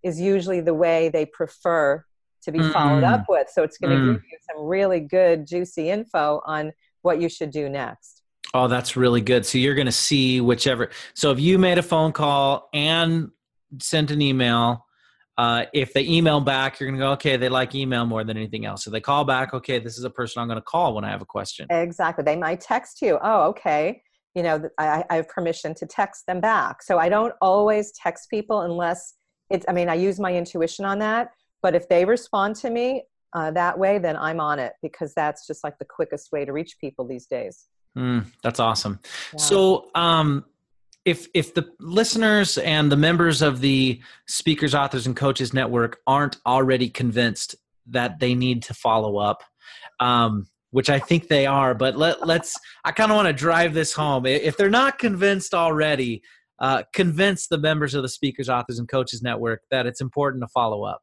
is 0.04 0.20
usually 0.20 0.60
the 0.60 0.74
way 0.74 1.08
they 1.08 1.26
prefer 1.26 2.04
to 2.44 2.52
be 2.52 2.58
mm 2.58 2.72
followed 2.72 3.04
up 3.04 3.24
with. 3.28 3.48
So 3.52 3.62
it's 3.62 3.78
going 3.78 3.90
to 3.90 3.96
mm. 3.96 4.12
give 4.14 4.22
you 4.30 4.38
some 4.52 4.64
really 4.64 5.00
good, 5.00 5.46
juicy 5.46 5.90
info 5.90 6.42
on 6.44 6.72
what 7.02 7.20
you 7.20 7.28
should 7.28 7.50
do 7.50 7.68
next. 7.68 8.22
Oh, 8.52 8.68
that's 8.68 8.96
really 8.96 9.20
good. 9.20 9.44
So 9.44 9.58
you're 9.58 9.74
going 9.74 9.86
to 9.86 9.92
see 9.92 10.40
whichever. 10.40 10.90
So 11.14 11.32
if 11.32 11.40
you 11.40 11.58
made 11.58 11.78
a 11.78 11.82
phone 11.82 12.12
call 12.12 12.68
and 12.72 13.30
sent 13.80 14.10
an 14.10 14.20
email, 14.20 14.84
uh, 15.36 15.64
if 15.72 15.92
they 15.92 16.02
email 16.02 16.40
back, 16.40 16.78
you're 16.78 16.88
going 16.88 17.00
to 17.00 17.04
go, 17.04 17.12
okay, 17.12 17.36
they 17.36 17.48
like 17.48 17.74
email 17.74 18.06
more 18.06 18.22
than 18.22 18.36
anything 18.36 18.66
else. 18.66 18.84
So 18.84 18.90
they 18.90 19.00
call 19.00 19.24
back, 19.24 19.54
okay, 19.54 19.80
this 19.80 19.98
is 19.98 20.04
a 20.04 20.10
person 20.10 20.40
I'm 20.40 20.46
going 20.46 20.58
to 20.58 20.62
call 20.62 20.94
when 20.94 21.04
I 21.04 21.10
have 21.10 21.22
a 21.22 21.26
question. 21.26 21.66
Exactly. 21.70 22.22
They 22.22 22.36
might 22.36 22.60
text 22.60 23.02
you. 23.02 23.18
Oh, 23.22 23.48
okay. 23.48 24.02
You 24.34 24.42
know, 24.42 24.68
I, 24.78 25.04
I 25.10 25.16
have 25.16 25.28
permission 25.28 25.74
to 25.76 25.86
text 25.86 26.26
them 26.26 26.40
back. 26.40 26.82
So 26.82 26.98
I 26.98 27.08
don't 27.08 27.34
always 27.40 27.92
text 27.92 28.28
people 28.30 28.62
unless 28.62 29.14
it's, 29.50 29.64
I 29.68 29.72
mean, 29.72 29.88
I 29.88 29.94
use 29.94 30.18
my 30.18 30.34
intuition 30.34 30.84
on 30.84 30.98
that 30.98 31.30
but 31.64 31.74
if 31.74 31.88
they 31.88 32.04
respond 32.04 32.56
to 32.56 32.68
me 32.68 33.04
uh, 33.32 33.50
that 33.52 33.78
way, 33.78 33.98
then 33.98 34.18
I'm 34.18 34.38
on 34.38 34.58
it 34.58 34.74
because 34.82 35.14
that's 35.14 35.46
just 35.46 35.64
like 35.64 35.78
the 35.78 35.86
quickest 35.86 36.30
way 36.30 36.44
to 36.44 36.52
reach 36.52 36.76
people 36.78 37.06
these 37.06 37.24
days. 37.24 37.68
Mm, 37.96 38.26
that's 38.42 38.60
awesome. 38.60 39.00
Yeah. 39.32 39.38
So, 39.38 39.90
um, 39.94 40.44
if 41.06 41.28
if 41.32 41.54
the 41.54 41.70
listeners 41.80 42.58
and 42.58 42.92
the 42.92 42.98
members 42.98 43.40
of 43.40 43.62
the 43.62 43.98
speakers, 44.26 44.74
authors, 44.74 45.06
and 45.06 45.16
coaches 45.16 45.54
network 45.54 46.00
aren't 46.06 46.36
already 46.44 46.90
convinced 46.90 47.56
that 47.86 48.18
they 48.20 48.34
need 48.34 48.62
to 48.64 48.74
follow 48.74 49.16
up, 49.16 49.42
um, 50.00 50.46
which 50.74 50.90
I 50.90 50.98
think 50.98 51.28
they 51.28 51.46
are, 51.46 51.72
but 51.72 51.96
let 51.96 52.26
let's 52.26 52.58
I 52.84 52.90
kind 52.90 53.12
of 53.12 53.14
want 53.14 53.28
to 53.28 53.32
drive 53.32 53.74
this 53.74 53.92
home. 53.92 54.26
If 54.26 54.56
they're 54.56 54.68
not 54.68 54.98
convinced 54.98 55.54
already, 55.54 56.20
uh, 56.58 56.82
convince 56.92 57.46
the 57.46 57.58
members 57.58 57.94
of 57.94 58.02
the 58.02 58.08
speakers, 58.08 58.48
authors, 58.48 58.80
and 58.80 58.88
coaches 58.88 59.22
network 59.22 59.62
that 59.70 59.86
it's 59.86 60.00
important 60.00 60.42
to 60.42 60.48
follow 60.48 60.82
up. 60.82 61.00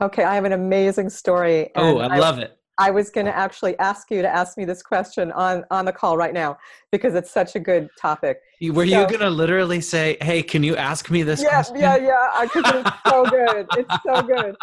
Okay, 0.00 0.24
I 0.24 0.34
have 0.34 0.46
an 0.46 0.52
amazing 0.52 1.10
story. 1.10 1.68
Oh, 1.76 1.98
I 1.98 2.16
love 2.16 2.38
it. 2.38 2.56
I 2.78 2.90
was 2.90 3.10
going 3.10 3.26
to 3.26 3.36
actually 3.36 3.78
ask 3.78 4.10
you 4.10 4.22
to 4.22 4.28
ask 4.28 4.56
me 4.56 4.64
this 4.64 4.82
question 4.82 5.32
on 5.32 5.64
on 5.70 5.84
the 5.84 5.92
call 5.92 6.16
right 6.16 6.32
now 6.32 6.56
because 6.90 7.14
it's 7.14 7.30
such 7.30 7.56
a 7.56 7.60
good 7.60 7.90
topic. 8.00 8.38
Were 8.62 8.86
so, 8.86 9.00
you 9.00 9.06
going 9.06 9.20
to 9.20 9.28
literally 9.28 9.82
say, 9.82 10.16
"Hey, 10.22 10.42
can 10.42 10.62
you 10.62 10.76
ask 10.76 11.10
me 11.10 11.22
this?" 11.22 11.42
Yeah, 11.42 11.50
question? 11.50 11.76
yeah, 11.76 11.96
yeah. 11.98 12.40
Because 12.40 12.74
it's 12.74 12.90
so 13.06 13.24
good. 13.30 13.66
It's 13.76 14.02
so 14.02 14.22
good. 14.22 14.56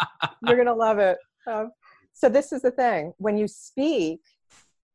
You're 0.44 0.56
going 0.56 0.66
to 0.66 0.74
love 0.74 0.98
it. 0.98 1.16
Um, 1.46 1.70
so 2.12 2.28
this 2.28 2.50
is 2.50 2.62
the 2.62 2.72
thing: 2.72 3.12
when 3.18 3.38
you 3.38 3.46
speak, 3.46 4.18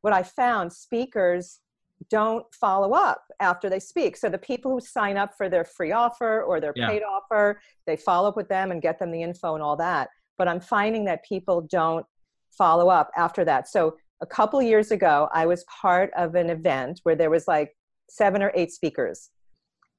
what 0.03 0.13
I 0.13 0.23
found, 0.23 0.71
speakers 0.71 1.59
don't 2.09 2.45
follow 2.53 2.93
up 2.93 3.23
after 3.39 3.69
they 3.69 3.79
speak. 3.79 4.15
So 4.17 4.29
the 4.29 4.37
people 4.37 4.71
who 4.71 4.79
sign 4.79 5.17
up 5.17 5.31
for 5.35 5.49
their 5.49 5.65
free 5.65 5.91
offer 5.91 6.43
or 6.43 6.61
their 6.61 6.73
yeah. 6.75 6.87
paid 6.87 7.01
offer, 7.01 7.59
they 7.87 7.97
follow 7.97 8.29
up 8.29 8.37
with 8.37 8.49
them 8.49 8.71
and 8.71 8.81
get 8.81 8.99
them 8.99 9.11
the 9.11 9.23
info 9.23 9.55
and 9.55 9.63
all 9.63 9.77
that 9.77 10.09
but 10.37 10.47
I'm 10.47 10.59
finding 10.59 11.05
that 11.05 11.23
people 11.23 11.61
don't 11.61 12.05
follow 12.51 12.89
up 12.89 13.11
after 13.15 13.45
that. 13.45 13.67
So 13.67 13.97
a 14.21 14.25
couple 14.25 14.61
years 14.61 14.91
ago, 14.91 15.29
I 15.33 15.45
was 15.45 15.65
part 15.65 16.11
of 16.15 16.35
an 16.35 16.49
event 16.49 17.01
where 17.03 17.15
there 17.15 17.29
was 17.29 17.47
like 17.47 17.75
seven 18.09 18.41
or 18.41 18.51
eight 18.55 18.71
speakers, 18.71 19.29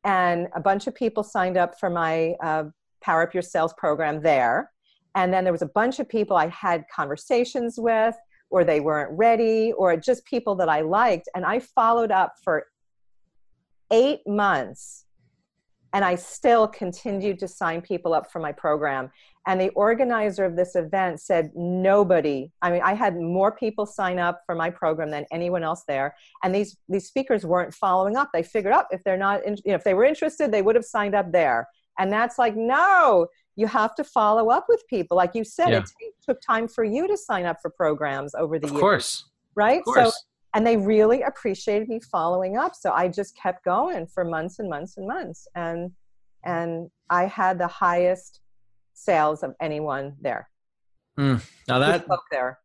and 0.04 0.48
a 0.54 0.60
bunch 0.60 0.86
of 0.86 0.94
people 0.94 1.22
signed 1.22 1.56
up 1.56 1.78
for 1.78 1.90
my 1.90 2.34
uh, 2.42 2.64
Power 3.02 3.22
Up 3.22 3.34
Your 3.34 3.42
Sales 3.42 3.74
program 3.74 4.22
there. 4.22 4.70
And 5.14 5.32
then 5.32 5.44
there 5.44 5.52
was 5.52 5.62
a 5.62 5.66
bunch 5.66 6.00
of 6.00 6.08
people 6.08 6.36
I 6.36 6.48
had 6.48 6.84
conversations 6.94 7.76
with, 7.78 8.14
or 8.54 8.62
they 8.62 8.78
weren't 8.78 9.10
ready, 9.18 9.72
or 9.72 9.96
just 9.96 10.24
people 10.24 10.54
that 10.54 10.68
I 10.68 10.80
liked. 10.80 11.28
And 11.34 11.44
I 11.44 11.58
followed 11.58 12.12
up 12.12 12.34
for 12.44 12.66
eight 13.90 14.20
months 14.28 15.06
and 15.92 16.04
I 16.04 16.14
still 16.14 16.68
continued 16.68 17.40
to 17.40 17.48
sign 17.48 17.80
people 17.80 18.14
up 18.14 18.30
for 18.30 18.38
my 18.38 18.52
program. 18.52 19.10
And 19.48 19.60
the 19.60 19.70
organizer 19.70 20.44
of 20.44 20.54
this 20.54 20.76
event 20.76 21.20
said, 21.20 21.50
nobody, 21.56 22.52
I 22.62 22.70
mean, 22.70 22.82
I 22.84 22.94
had 22.94 23.16
more 23.16 23.50
people 23.50 23.86
sign 23.86 24.20
up 24.20 24.40
for 24.46 24.54
my 24.54 24.70
program 24.70 25.10
than 25.10 25.26
anyone 25.32 25.64
else 25.64 25.82
there. 25.88 26.14
And 26.44 26.54
these, 26.54 26.76
these 26.88 27.08
speakers 27.08 27.44
weren't 27.44 27.74
following 27.74 28.16
up. 28.16 28.30
They 28.32 28.44
figured 28.44 28.72
out 28.72 28.86
if 28.92 29.02
they're 29.02 29.16
not, 29.16 29.44
in, 29.44 29.56
you 29.64 29.72
know, 29.72 29.74
if 29.74 29.82
they 29.82 29.94
were 29.94 30.04
interested, 30.04 30.52
they 30.52 30.62
would 30.62 30.76
have 30.76 30.84
signed 30.84 31.16
up 31.16 31.32
there. 31.32 31.66
And 31.98 32.12
that's 32.12 32.38
like, 32.38 32.54
no, 32.54 33.26
you 33.56 33.66
have 33.66 33.94
to 33.94 34.04
follow 34.04 34.50
up 34.50 34.66
with 34.68 34.86
people. 34.88 35.16
Like 35.16 35.34
you 35.34 35.44
said, 35.44 35.70
yeah. 35.70 35.78
it 35.78 35.84
t- 35.98 36.10
took 36.24 36.40
time 36.40 36.68
for 36.68 36.84
you 36.84 37.06
to 37.06 37.16
sign 37.16 37.44
up 37.46 37.58
for 37.62 37.70
programs 37.70 38.34
over 38.34 38.58
the 38.58 38.66
of 38.66 38.72
years. 38.72 38.78
Of 38.78 38.80
course. 38.80 39.24
Right? 39.54 39.78
Of 39.78 39.84
course. 39.84 40.12
So 40.12 40.12
and 40.54 40.64
they 40.64 40.76
really 40.76 41.22
appreciated 41.22 41.88
me 41.88 42.00
following 42.00 42.56
up 42.56 42.74
so 42.74 42.92
i 42.92 43.08
just 43.08 43.36
kept 43.36 43.64
going 43.64 44.06
for 44.06 44.24
months 44.24 44.60
and 44.60 44.70
months 44.70 44.96
and 44.96 45.06
months 45.06 45.46
and 45.54 45.90
and 46.44 46.90
i 47.10 47.26
had 47.26 47.58
the 47.58 47.66
highest 47.66 48.40
sales 48.94 49.42
of 49.42 49.54
anyone 49.60 50.14
there 50.20 50.48
mm, 51.18 51.44
now 51.68 51.78
that 51.78 52.06
there 52.30 52.58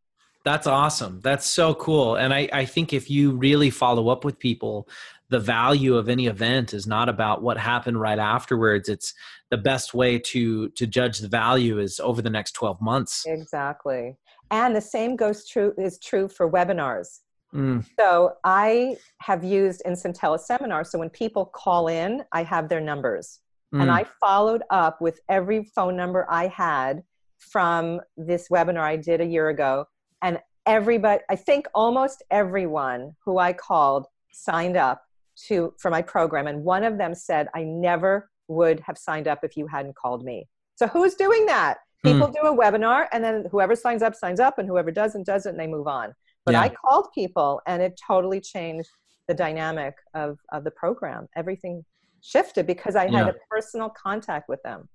that's 0.46 0.68
awesome 0.68 1.20
that's 1.22 1.46
so 1.46 1.74
cool 1.76 2.16
and 2.16 2.34
I, 2.34 2.48
I 2.54 2.66
think 2.66 2.94
if 2.94 3.10
you 3.10 3.32
really 3.32 3.70
follow 3.70 4.08
up 4.08 4.24
with 4.24 4.40
people 4.40 4.88
the 5.30 5.40
value 5.40 5.96
of 5.96 6.10
any 6.10 6.28
event 6.28 6.74
is 6.74 6.88
not 6.88 7.10
about 7.10 7.42
what 7.42 7.58
happened 7.58 8.00
right 8.00 8.20
afterwards 8.20 8.90
it's 8.90 9.14
the 9.52 9.58
best 9.58 9.94
way 9.94 10.18
to 10.20 10.70
to 10.70 10.88
judge 10.88 11.20
the 11.20 11.28
value 11.28 11.80
is 11.80 12.00
over 12.00 12.22
the 12.22 12.30
next 12.30 12.52
12 12.54 12.82
months 12.82 13.24
exactly 13.26 14.18
and 14.52 14.76
the 14.76 14.82
same 14.82 15.16
goes 15.16 15.48
true 15.48 15.74
is 15.78 16.00
true 16.00 16.28
for 16.28 16.52
webinars 16.52 17.20
Mm. 17.54 17.86
So 18.00 18.34
I 18.44 18.98
have 19.22 19.44
used 19.44 19.82
Instant 19.86 20.18
Teleseminar. 20.18 20.86
So 20.86 21.00
when 21.00 21.10
people 21.10 21.46
call 21.46 21.88
in, 21.88 22.24
I 22.32 22.44
have 22.44 22.70
their 22.70 22.82
numbers. 22.82 23.40
Mm. 23.74 23.82
And 23.82 23.92
I 23.92 24.06
followed 24.20 24.64
up 24.70 25.02
with 25.02 25.20
every 25.30 25.64
phone 25.64 25.96
number 25.96 26.26
I 26.30 26.48
had 26.48 27.04
from 27.40 28.02
this 28.18 28.50
webinar 28.50 28.82
I 28.82 28.98
did 28.98 29.22
a 29.22 29.26
year 29.26 29.50
ago. 29.50 29.86
And 30.22 30.40
everybody, 30.66 31.24
I 31.30 31.36
think 31.36 31.68
almost 31.74 32.24
everyone 32.30 33.16
who 33.26 33.38
I 33.38 33.54
called 33.54 34.08
signed 34.32 34.78
up 34.78 35.02
to 35.48 35.74
for 35.80 35.90
my 35.90 36.02
program 36.02 36.48
and 36.48 36.64
one 36.64 36.84
of 36.84 36.98
them 36.98 37.16
said 37.16 37.48
i 37.56 37.64
never 37.64 38.30
would 38.50 38.82
have 38.82 38.98
signed 38.98 39.28
up 39.28 39.40
if 39.44 39.56
you 39.56 39.68
hadn't 39.68 39.96
called 39.96 40.26
me. 40.26 40.48
So 40.76 40.88
who's 40.88 41.16
doing 41.16 41.46
that? 41.46 41.78
People 42.04 42.28
mm. 42.28 42.34
do 42.34 42.48
a 42.48 42.56
webinar 42.56 43.06
and 43.12 43.24
then 43.24 43.46
whoever 43.52 43.76
signs 43.76 44.02
up 44.02 44.16
signs 44.16 44.40
up 44.40 44.58
and 44.58 44.68
whoever 44.68 44.92
doesn't 44.92 45.26
doesn't 45.26 45.52
and 45.52 45.60
they 45.60 45.68
move 45.68 45.88
on. 45.88 46.14
But 46.46 46.54
yeah. 46.54 46.62
i 46.62 46.70
called 46.70 47.08
people 47.14 47.62
and 47.68 47.82
it 47.82 48.00
totally 48.06 48.42
changed 48.42 48.90
the 49.28 49.34
dynamic 49.34 49.96
of, 50.14 50.40
of 50.52 50.64
the 50.64 50.72
program. 50.72 51.28
Everything 51.36 51.86
shifted 52.22 52.68
because 52.68 52.96
i 52.98 53.04
had 53.04 53.14
yeah. 53.14 53.30
a 53.30 53.34
personal 53.50 53.90
contact 53.90 54.50
with 54.50 54.62
them. 54.64 54.90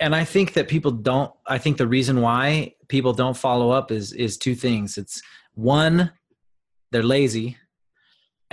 And 0.00 0.14
i 0.14 0.24
think 0.24 0.54
that 0.54 0.68
people 0.68 0.90
don't 0.90 1.32
i 1.46 1.58
think 1.58 1.76
the 1.76 1.86
reason 1.86 2.20
why 2.20 2.74
people 2.88 3.12
don't 3.12 3.36
follow 3.36 3.70
up 3.70 3.90
is 3.90 4.12
is 4.12 4.36
two 4.38 4.54
things. 4.54 4.96
It's 4.96 5.22
one 5.54 6.12
they're 6.92 7.02
lazy 7.02 7.56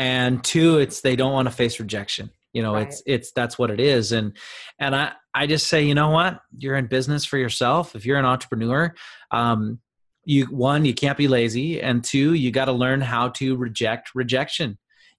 and 0.01 0.43
two 0.43 0.79
it's 0.79 1.01
they 1.01 1.15
don't 1.15 1.31
want 1.31 1.47
to 1.47 1.53
face 1.53 1.79
rejection 1.79 2.31
you 2.53 2.63
know 2.63 2.73
right. 2.73 2.87
it's 2.87 3.03
it's 3.05 3.31
that's 3.33 3.59
what 3.59 3.69
it 3.69 3.79
is 3.79 4.11
and 4.11 4.35
and 4.79 4.95
i 4.95 5.11
i 5.35 5.45
just 5.45 5.67
say 5.67 5.83
you 5.83 5.93
know 5.93 6.09
what 6.09 6.41
you're 6.57 6.75
in 6.75 6.87
business 6.87 7.23
for 7.23 7.37
yourself 7.37 7.95
if 7.95 8.03
you're 8.03 8.17
an 8.17 8.25
entrepreneur 8.25 8.91
um 9.29 9.79
you 10.25 10.45
one 10.45 10.85
you 10.85 10.93
can't 10.93 11.19
be 11.19 11.27
lazy 11.27 11.79
and 11.81 12.03
two 12.03 12.33
you 12.33 12.51
got 12.51 12.65
to 12.65 12.71
learn 12.71 12.99
how 12.99 13.29
to 13.29 13.55
reject 13.55 14.09
rejection 14.15 14.71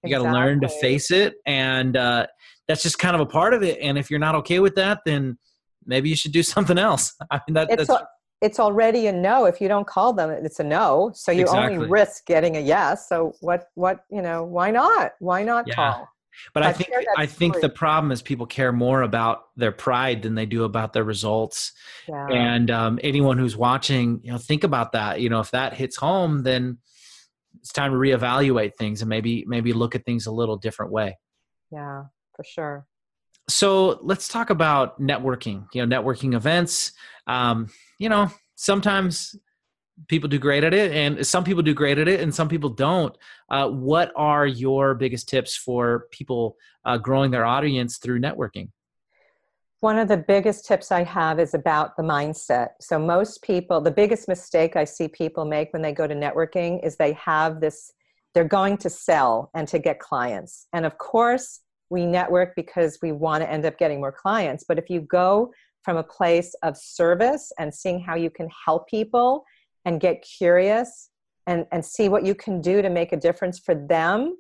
you 0.03 0.09
exactly. 0.09 0.24
got 0.26 0.33
to 0.33 0.39
learn 0.39 0.61
to 0.61 0.68
face 0.68 1.12
it 1.12 1.35
and 1.47 1.97
uh 1.97 2.26
that's 2.66 2.83
just 2.83 2.99
kind 2.99 3.14
of 3.14 3.20
a 3.20 3.26
part 3.26 3.55
of 3.55 3.62
it 3.62 3.78
and 3.80 3.97
if 3.97 4.11
you're 4.11 4.18
not 4.18 4.35
okay 4.35 4.59
with 4.59 4.74
that 4.74 4.99
then 5.07 5.39
maybe 5.87 6.09
you 6.09 6.16
should 6.16 6.33
do 6.33 6.43
something 6.55 6.76
else 6.76 7.14
i 7.30 7.41
mean 7.47 7.55
that, 7.55 7.70
it's, 7.70 7.89
a, 7.89 8.05
it's 8.43 8.59
already 8.59 9.07
a 9.07 9.12
no 9.12 9.47
if 9.47 9.61
you 9.61 9.68
don't 9.68 9.86
call 9.86 10.12
them 10.12 10.28
it's 10.30 10.61
a 10.61 10.64
no 10.64 11.11
so 11.14 11.32
you 11.32 11.43
exactly. 11.43 11.76
only 11.76 11.88
risk 11.88 12.26
getting 12.26 12.57
a 12.57 12.61
yes 12.61 13.09
so 13.09 13.32
what 13.40 13.68
what 13.74 14.05
you 14.11 14.20
know 14.20 14.45
why 14.45 14.70
not 14.70 15.12
why 15.20 15.43
not 15.43 15.66
yeah. 15.66 15.74
call 15.74 16.09
but 16.55 16.62
I 16.62 16.72
think 16.72 16.90
I 17.16 17.26
think 17.26 17.61
the 17.61 17.68
problem 17.68 18.11
is 18.11 18.22
people 18.22 18.47
care 18.47 18.72
more 18.72 19.03
about 19.03 19.45
their 19.57 19.72
pride 19.72 20.22
than 20.22 20.34
they 20.34 20.47
do 20.47 20.64
about 20.64 20.93
their 20.93 21.05
results. 21.05 21.72
Yeah. 22.09 22.26
And 22.28 22.70
um, 22.70 22.99
anyone 23.03 23.38
who's 23.38 23.57
watching, 23.57 24.20
you 24.22 24.32
know, 24.32 24.38
think 24.38 24.64
about 24.64 24.93
that. 24.93 25.20
You 25.20 25.28
know, 25.28 25.40
if 25.40 25.51
that 25.51 25.74
hits 25.74 25.97
home, 25.97 26.43
then 26.43 26.78
it's 27.61 27.72
time 27.72 27.93
to 27.93 27.99
reevaluate 27.99 28.76
things 28.78 29.03
and 29.03 29.09
maybe 29.09 29.45
maybe 29.47 29.72
look 29.72 29.95
at 29.95 30.05
things 30.05 30.26
a 30.26 30.32
little 30.32 30.57
different 30.57 30.90
way. 30.90 31.18
Yeah, 31.70 32.05
for 32.34 32.45
sure. 32.45 32.86
So 33.49 33.99
let's 34.03 34.28
talk 34.28 34.51
about 34.51 35.01
networking. 35.01 35.66
You 35.74 35.84
know, 35.84 35.97
networking 36.01 36.34
events. 36.34 36.93
Um, 37.27 37.68
you 37.99 38.09
know, 38.09 38.31
sometimes 38.55 39.37
people 40.09 40.29
do 40.29 40.39
great 40.39 40.64
at 40.64 40.75
it 40.75 40.93
and 40.93 41.25
some 41.27 41.45
people 41.45 41.62
do 41.62 41.75
great 41.75 41.99
at 41.99 42.09
it 42.09 42.20
and 42.20 42.35
some 42.35 42.49
people 42.49 42.70
don't. 42.70 43.16
Uh, 43.51 43.68
what 43.68 44.12
are 44.16 44.47
your 44.47 44.95
biggest 44.95 45.29
tips 45.29 45.57
for 45.57 46.07
people 46.11 46.57
uh, 46.85 46.97
growing 46.97 47.31
their 47.31 47.45
audience 47.45 47.99
through 47.99 48.20
networking? 48.20 48.70
One 49.81 49.99
of 49.99 50.07
the 50.07 50.16
biggest 50.16 50.64
tips 50.64 50.93
i 50.93 51.03
have 51.03 51.41
is 51.41 51.55
about 51.55 51.97
the 51.97 52.05
mindset. 52.05 52.68
So 52.81 52.99
most 52.99 53.43
people 53.43 53.81
the 53.81 53.91
biggest 53.91 54.29
mistake 54.29 54.77
i 54.77 54.85
see 54.85 55.09
people 55.09 55.45
make 55.45 55.73
when 55.73 55.83
they 55.83 55.93
go 55.93 56.07
to 56.07 56.14
networking 56.14 56.85
is 56.85 56.97
they 56.97 57.12
have 57.14 57.61
this 57.61 57.93
they're 58.35 58.45
going 58.45 58.79
to 58.79 58.89
sell 58.89 59.51
and 59.55 59.68
to 59.68 59.79
get 59.79 59.99
clients. 59.99 60.66
And 60.73 60.87
of 60.87 60.97
course 60.99 61.61
we 61.91 62.07
network 62.07 62.55
because 62.57 62.99
we 63.03 63.12
want 63.12 63.43
to 63.43 63.51
end 63.51 63.66
up 63.66 63.77
getting 63.77 64.01
more 64.01 64.12
clients. 64.12 64.64
But 64.66 64.79
if 64.79 64.89
you 64.89 65.03
go 65.03 65.53
from 65.83 65.97
a 65.97 66.03
place 66.03 66.55
of 66.62 66.76
service 66.76 67.53
and 67.59 67.74
seeing 67.74 68.01
how 68.01 68.14
you 68.14 68.30
can 68.30 68.49
help 68.64 68.89
people 68.89 69.45
and 69.85 70.01
get 70.01 70.22
curious 70.22 71.11
and, 71.47 71.66
and 71.72 71.85
see 71.85 72.09
what 72.09 72.24
you 72.24 72.35
can 72.35 72.61
do 72.61 72.83
to 72.83 72.89
make 72.89 73.12
a 73.12 73.16
difference 73.16 73.59
for 73.59 73.74
them, 73.74 74.37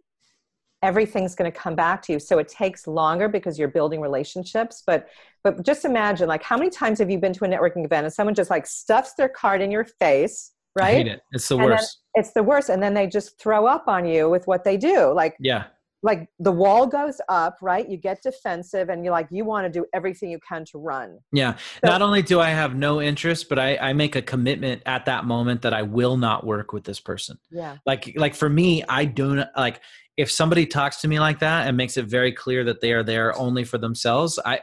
everything's 0.82 1.34
going 1.34 1.50
to 1.50 1.56
come 1.56 1.74
back 1.74 2.02
to 2.02 2.12
you. 2.12 2.18
So 2.18 2.38
it 2.38 2.48
takes 2.48 2.86
longer 2.86 3.28
because 3.28 3.58
you're 3.58 3.68
building 3.68 4.00
relationships. 4.00 4.82
But 4.86 5.08
but 5.44 5.64
just 5.64 5.84
imagine 5.84 6.28
like 6.28 6.42
how 6.42 6.56
many 6.56 6.70
times 6.70 7.00
have 7.00 7.10
you 7.10 7.18
been 7.18 7.32
to 7.32 7.44
a 7.44 7.48
networking 7.48 7.84
event 7.84 8.04
and 8.04 8.12
someone 8.12 8.34
just 8.34 8.50
like 8.50 8.66
stuffs 8.66 9.14
their 9.14 9.28
card 9.28 9.60
in 9.60 9.72
your 9.72 9.84
face, 9.84 10.52
right? 10.76 10.84
I 10.84 10.94
hate 10.94 11.06
it. 11.08 11.20
It's 11.32 11.48
the 11.48 11.56
worst. 11.56 11.98
It's 12.14 12.32
the 12.32 12.42
worst. 12.44 12.68
And 12.68 12.80
then 12.80 12.94
they 12.94 13.08
just 13.08 13.40
throw 13.40 13.66
up 13.66 13.88
on 13.88 14.04
you 14.04 14.30
with 14.30 14.46
what 14.46 14.62
they 14.62 14.76
do. 14.76 15.12
Like 15.12 15.36
yeah 15.40 15.64
like 16.02 16.28
the 16.38 16.52
wall 16.52 16.86
goes 16.86 17.20
up 17.28 17.56
right? 17.62 17.88
You 17.88 17.96
get 17.96 18.22
defensive 18.22 18.88
and 18.88 19.04
you're 19.04 19.12
like 19.12 19.28
you 19.30 19.44
want 19.44 19.72
to 19.72 19.80
do 19.80 19.86
everything 19.92 20.30
you 20.30 20.38
can 20.46 20.64
to 20.66 20.78
run. 20.78 21.18
Yeah. 21.32 21.56
So, 21.84 21.90
not 21.90 22.02
only 22.02 22.22
do 22.22 22.40
i 22.40 22.50
have 22.50 22.74
no 22.74 23.00
interest 23.00 23.48
but 23.48 23.58
I, 23.58 23.76
I 23.76 23.92
make 23.92 24.16
a 24.16 24.22
commitment 24.22 24.82
at 24.86 25.06
that 25.06 25.24
moment 25.24 25.62
that 25.62 25.72
i 25.72 25.82
will 25.82 26.16
not 26.16 26.44
work 26.44 26.72
with 26.72 26.84
this 26.84 27.00
person. 27.00 27.38
Yeah. 27.50 27.76
Like 27.86 28.12
like 28.16 28.34
for 28.34 28.48
me 28.48 28.84
i 28.88 29.04
don't 29.04 29.46
like 29.56 29.80
if 30.16 30.30
somebody 30.30 30.66
talks 30.66 31.00
to 31.00 31.08
me 31.08 31.20
like 31.20 31.38
that 31.40 31.66
and 31.66 31.76
makes 31.76 31.96
it 31.96 32.06
very 32.06 32.32
clear 32.32 32.64
that 32.64 32.80
they 32.80 32.92
are 32.92 33.02
there 33.02 33.36
only 33.38 33.64
for 33.64 33.78
themselves 33.78 34.38
i 34.44 34.60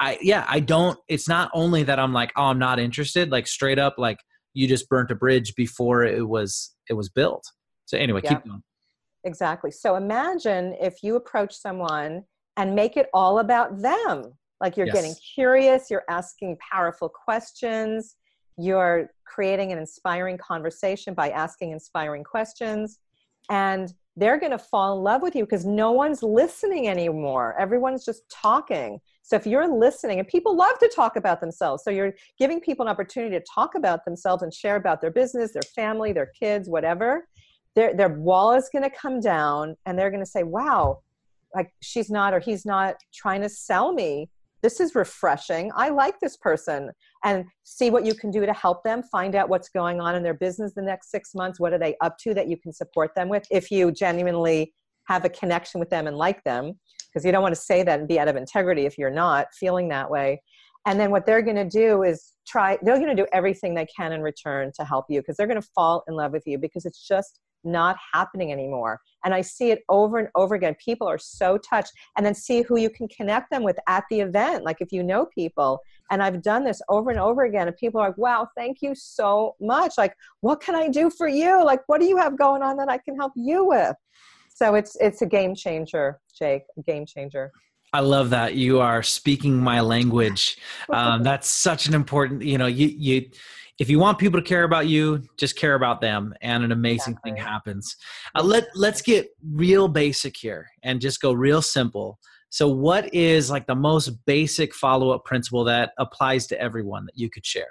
i 0.00 0.18
yeah 0.22 0.44
i 0.48 0.58
don't 0.58 0.98
it's 1.08 1.28
not 1.28 1.50
only 1.52 1.82
that 1.82 1.98
i'm 1.98 2.12
like 2.12 2.32
oh 2.36 2.44
i'm 2.44 2.58
not 2.58 2.78
interested 2.78 3.30
like 3.30 3.46
straight 3.46 3.78
up 3.78 3.94
like 3.98 4.18
you 4.56 4.66
just 4.66 4.88
burnt 4.88 5.10
a 5.10 5.14
bridge 5.14 5.54
before 5.54 6.02
it 6.02 6.26
was 6.26 6.74
it 6.88 6.94
was 6.94 7.10
built. 7.10 7.44
So 7.84 7.98
anyway 7.98 8.22
yeah. 8.24 8.34
keep 8.34 8.44
going 8.44 8.62
Exactly. 9.24 9.70
So 9.70 9.96
imagine 9.96 10.76
if 10.80 11.02
you 11.02 11.16
approach 11.16 11.54
someone 11.54 12.22
and 12.56 12.74
make 12.74 12.96
it 12.96 13.08
all 13.12 13.40
about 13.40 13.80
them. 13.80 14.32
Like 14.60 14.76
you're 14.76 14.86
yes. 14.86 14.94
getting 14.94 15.14
curious, 15.34 15.90
you're 15.90 16.04
asking 16.08 16.56
powerful 16.72 17.08
questions, 17.08 18.16
you're 18.56 19.10
creating 19.26 19.72
an 19.72 19.78
inspiring 19.78 20.38
conversation 20.38 21.12
by 21.12 21.30
asking 21.30 21.72
inspiring 21.72 22.24
questions. 22.24 22.98
And 23.50 23.92
they're 24.16 24.38
going 24.38 24.52
to 24.52 24.58
fall 24.58 24.96
in 24.96 25.04
love 25.04 25.20
with 25.20 25.36
you 25.36 25.44
because 25.44 25.66
no 25.66 25.92
one's 25.92 26.22
listening 26.22 26.88
anymore. 26.88 27.54
Everyone's 27.60 28.04
just 28.04 28.22
talking. 28.30 28.98
So 29.22 29.36
if 29.36 29.46
you're 29.46 29.68
listening, 29.68 30.20
and 30.20 30.26
people 30.26 30.56
love 30.56 30.78
to 30.78 30.90
talk 30.94 31.16
about 31.16 31.40
themselves, 31.40 31.84
so 31.84 31.90
you're 31.90 32.14
giving 32.38 32.60
people 32.60 32.86
an 32.86 32.90
opportunity 32.90 33.38
to 33.38 33.44
talk 33.44 33.74
about 33.74 34.06
themselves 34.06 34.42
and 34.42 34.54
share 34.54 34.76
about 34.76 35.02
their 35.02 35.10
business, 35.10 35.52
their 35.52 35.62
family, 35.74 36.12
their 36.12 36.30
kids, 36.40 36.68
whatever 36.68 37.26
their 37.76 37.94
their 37.94 38.08
wall 38.08 38.52
is 38.52 38.68
going 38.72 38.82
to 38.82 38.90
come 38.90 39.20
down 39.20 39.76
and 39.86 39.96
they're 39.96 40.10
going 40.10 40.24
to 40.24 40.30
say 40.30 40.42
wow 40.42 41.00
like 41.56 41.72
she's 41.80 42.10
not 42.10 42.34
or 42.34 42.38
he's 42.38 42.66
not 42.66 42.96
trying 43.12 43.40
to 43.42 43.48
sell 43.48 43.92
me. 43.92 44.28
This 44.62 44.78
is 44.78 44.94
refreshing. 44.94 45.70
I 45.74 45.88
like 45.88 46.20
this 46.20 46.36
person. 46.36 46.90
And 47.24 47.44
see 47.64 47.90
what 47.90 48.04
you 48.04 48.14
can 48.14 48.30
do 48.30 48.44
to 48.44 48.52
help 48.52 48.84
them 48.84 49.02
find 49.02 49.34
out 49.34 49.48
what's 49.48 49.68
going 49.68 50.00
on 50.00 50.14
in 50.14 50.22
their 50.22 50.34
business 50.34 50.72
the 50.74 50.82
next 50.82 51.10
six 51.10 51.34
months. 51.34 51.58
What 51.58 51.72
are 51.72 51.78
they 51.78 51.96
up 52.00 52.18
to 52.18 52.34
that 52.34 52.48
you 52.48 52.56
can 52.56 52.72
support 52.72 53.14
them 53.14 53.28
with 53.28 53.46
if 53.50 53.70
you 53.70 53.90
genuinely 53.90 54.74
have 55.04 55.24
a 55.24 55.28
connection 55.28 55.80
with 55.80 55.90
them 55.90 56.06
and 56.06 56.16
like 56.16 56.44
them? 56.44 56.78
Because 57.08 57.24
you 57.24 57.32
don't 57.32 57.42
want 57.42 57.54
to 57.54 57.60
say 57.60 57.82
that 57.82 57.98
and 57.98 58.08
be 58.08 58.20
out 58.20 58.28
of 58.28 58.36
integrity 58.36 58.86
if 58.86 58.98
you're 58.98 59.10
not 59.10 59.46
feeling 59.54 59.88
that 59.88 60.10
way. 60.10 60.42
And 60.86 61.00
then 61.00 61.10
what 61.10 61.26
they're 61.26 61.42
going 61.42 61.56
to 61.56 61.68
do 61.68 62.02
is 62.02 62.32
try 62.46 62.78
they're 62.82 62.98
going 62.98 63.14
to 63.14 63.22
do 63.22 63.26
everything 63.32 63.74
they 63.74 63.86
can 63.86 64.12
in 64.12 64.20
return 64.20 64.72
to 64.78 64.84
help 64.84 65.06
you 65.08 65.20
because 65.20 65.36
they're 65.36 65.48
going 65.48 65.60
to 65.60 65.68
fall 65.74 66.04
in 66.06 66.14
love 66.14 66.32
with 66.32 66.44
you 66.46 66.58
because 66.58 66.84
it's 66.84 67.06
just 67.06 67.40
not 67.64 67.96
happening 68.12 68.52
anymore. 68.52 69.00
And 69.24 69.34
I 69.34 69.40
see 69.40 69.70
it 69.70 69.80
over 69.88 70.18
and 70.18 70.28
over 70.34 70.54
again. 70.54 70.76
People 70.82 71.08
are 71.08 71.18
so 71.18 71.58
touched. 71.58 71.92
And 72.16 72.24
then 72.24 72.34
see 72.34 72.62
who 72.62 72.78
you 72.78 72.90
can 72.90 73.08
connect 73.08 73.50
them 73.50 73.62
with 73.62 73.78
at 73.88 74.04
the 74.10 74.20
event. 74.20 74.64
Like 74.64 74.78
if 74.80 74.92
you 74.92 75.02
know 75.02 75.26
people. 75.26 75.80
And 76.10 76.22
I've 76.22 76.42
done 76.42 76.64
this 76.64 76.80
over 76.88 77.10
and 77.10 77.18
over 77.18 77.44
again. 77.44 77.66
And 77.66 77.76
people 77.76 78.00
are 78.00 78.08
like, 78.08 78.18
wow, 78.18 78.48
thank 78.56 78.78
you 78.80 78.94
so 78.94 79.56
much. 79.60 79.94
Like, 79.98 80.14
what 80.40 80.60
can 80.60 80.74
I 80.74 80.88
do 80.88 81.10
for 81.10 81.28
you? 81.28 81.64
Like, 81.64 81.80
what 81.86 82.00
do 82.00 82.06
you 82.06 82.16
have 82.16 82.38
going 82.38 82.62
on 82.62 82.76
that 82.76 82.88
I 82.88 82.98
can 82.98 83.16
help 83.16 83.32
you 83.34 83.64
with? 83.64 83.96
So 84.54 84.74
it's 84.74 84.96
it's 85.00 85.20
a 85.20 85.26
game 85.26 85.54
changer, 85.54 86.18
Jake, 86.38 86.62
a 86.78 86.82
game 86.82 87.04
changer. 87.04 87.52
I 87.92 88.00
love 88.00 88.30
that 88.30 88.54
you 88.54 88.80
are 88.80 89.02
speaking 89.02 89.56
my 89.56 89.80
language. 89.80 90.58
Um, 90.88 91.24
that's 91.24 91.48
such 91.48 91.86
an 91.86 91.94
important, 91.94 92.42
you 92.42 92.58
know, 92.58 92.66
you 92.66 92.86
you 92.86 93.28
if 93.78 93.90
you 93.90 93.98
want 93.98 94.18
people 94.18 94.40
to 94.40 94.46
care 94.46 94.64
about 94.64 94.88
you, 94.88 95.22
just 95.38 95.56
care 95.56 95.74
about 95.74 96.00
them, 96.00 96.34
and 96.40 96.64
an 96.64 96.72
amazing 96.72 97.12
exactly. 97.12 97.32
thing 97.32 97.40
happens. 97.40 97.96
Uh, 98.34 98.42
let 98.42 98.64
Let's 98.74 99.02
get 99.02 99.28
real 99.52 99.88
basic 99.88 100.36
here 100.36 100.66
and 100.82 101.00
just 101.00 101.20
go 101.20 101.32
real 101.32 101.60
simple. 101.60 102.18
So, 102.48 102.68
what 102.68 103.12
is 103.12 103.50
like 103.50 103.66
the 103.66 103.74
most 103.74 104.24
basic 104.24 104.74
follow 104.74 105.10
up 105.10 105.24
principle 105.24 105.64
that 105.64 105.92
applies 105.98 106.46
to 106.48 106.60
everyone 106.60 107.04
that 107.06 107.18
you 107.18 107.28
could 107.28 107.44
share? 107.44 107.68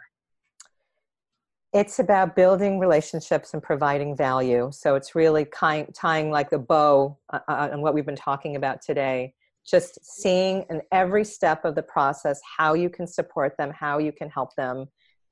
It's 1.73 1.99
about 1.99 2.35
building 2.35 2.79
relationships 2.79 3.53
and 3.53 3.61
providing 3.61 4.15
value. 4.15 4.69
So, 4.71 4.95
it's 4.95 5.15
really 5.15 5.45
kind, 5.45 5.87
tying 5.95 6.29
like 6.29 6.51
the 6.51 6.59
bow 6.59 7.17
uh, 7.33 7.39
uh, 7.47 7.69
on 7.71 7.81
what 7.81 7.95
we've 7.95 8.05
been 8.05 8.15
talking 8.15 8.55
about 8.57 8.81
today. 8.81 9.33
Just 9.65 9.97
seeing 10.05 10.65
in 10.69 10.83
every 10.91 11.23
step 11.25 11.65
of 11.65 11.73
the 11.73 11.81
process 11.81 12.39
how 12.57 12.75
you 12.75 12.91
can 12.91 13.07
support 13.07 13.57
them, 13.57 13.71
how 13.71 13.97
you 13.97 14.11
can 14.11 14.29
help 14.29 14.55
them, 14.55 14.85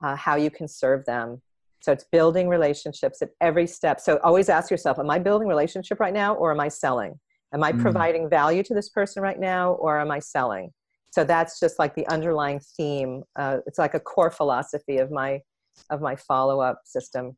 uh, 0.03 0.15
how 0.15 0.35
you 0.35 0.51
can 0.51 0.67
serve 0.67 1.05
them. 1.05 1.41
So 1.81 1.91
it's 1.91 2.05
building 2.11 2.47
relationships 2.47 3.21
at 3.21 3.29
every 3.41 3.67
step. 3.67 3.99
So 3.99 4.19
always 4.23 4.47
ask 4.49 4.71
yourself, 4.71 4.99
am 4.99 5.09
I 5.09 5.19
building 5.19 5.47
relationship 5.47 5.99
right 5.99 6.13
now 6.13 6.35
or 6.35 6.51
am 6.51 6.59
I 6.59 6.69
selling? 6.69 7.19
Am 7.53 7.63
I 7.63 7.71
mm. 7.71 7.81
providing 7.81 8.29
value 8.29 8.63
to 8.63 8.73
this 8.73 8.89
person 8.89 9.21
right 9.21 9.39
now 9.39 9.73
or 9.73 9.99
am 9.99 10.11
I 10.11 10.19
selling? 10.19 10.71
So 11.11 11.23
that's 11.23 11.59
just 11.59 11.77
like 11.79 11.93
the 11.93 12.07
underlying 12.07 12.59
theme. 12.77 13.23
Uh, 13.35 13.57
it's 13.67 13.77
like 13.77 13.93
a 13.93 13.99
core 13.99 14.31
philosophy 14.31 14.97
of 14.97 15.11
my 15.11 15.41
of 15.89 16.01
my 16.01 16.15
follow 16.15 16.59
up 16.59 16.81
system. 16.85 17.35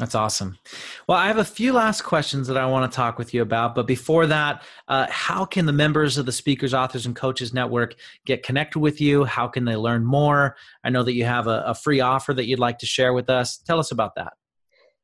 That's 0.00 0.14
awesome. 0.14 0.56
Well, 1.06 1.18
I 1.18 1.26
have 1.26 1.36
a 1.36 1.44
few 1.44 1.74
last 1.74 2.04
questions 2.04 2.48
that 2.48 2.56
I 2.56 2.64
want 2.64 2.90
to 2.90 2.96
talk 2.96 3.18
with 3.18 3.34
you 3.34 3.42
about. 3.42 3.74
But 3.74 3.86
before 3.86 4.26
that, 4.28 4.62
uh, 4.88 5.06
how 5.10 5.44
can 5.44 5.66
the 5.66 5.74
members 5.74 6.16
of 6.16 6.24
the 6.24 6.32
Speakers, 6.32 6.72
Authors, 6.72 7.04
and 7.04 7.14
Coaches 7.14 7.52
Network 7.52 7.96
get 8.24 8.42
connected 8.42 8.78
with 8.78 8.98
you? 8.98 9.24
How 9.24 9.46
can 9.46 9.66
they 9.66 9.76
learn 9.76 10.06
more? 10.06 10.56
I 10.82 10.88
know 10.88 11.02
that 11.02 11.12
you 11.12 11.26
have 11.26 11.48
a, 11.48 11.64
a 11.66 11.74
free 11.74 12.00
offer 12.00 12.32
that 12.32 12.46
you'd 12.46 12.58
like 12.58 12.78
to 12.78 12.86
share 12.86 13.12
with 13.12 13.28
us. 13.28 13.58
Tell 13.58 13.78
us 13.78 13.90
about 13.90 14.14
that. 14.14 14.32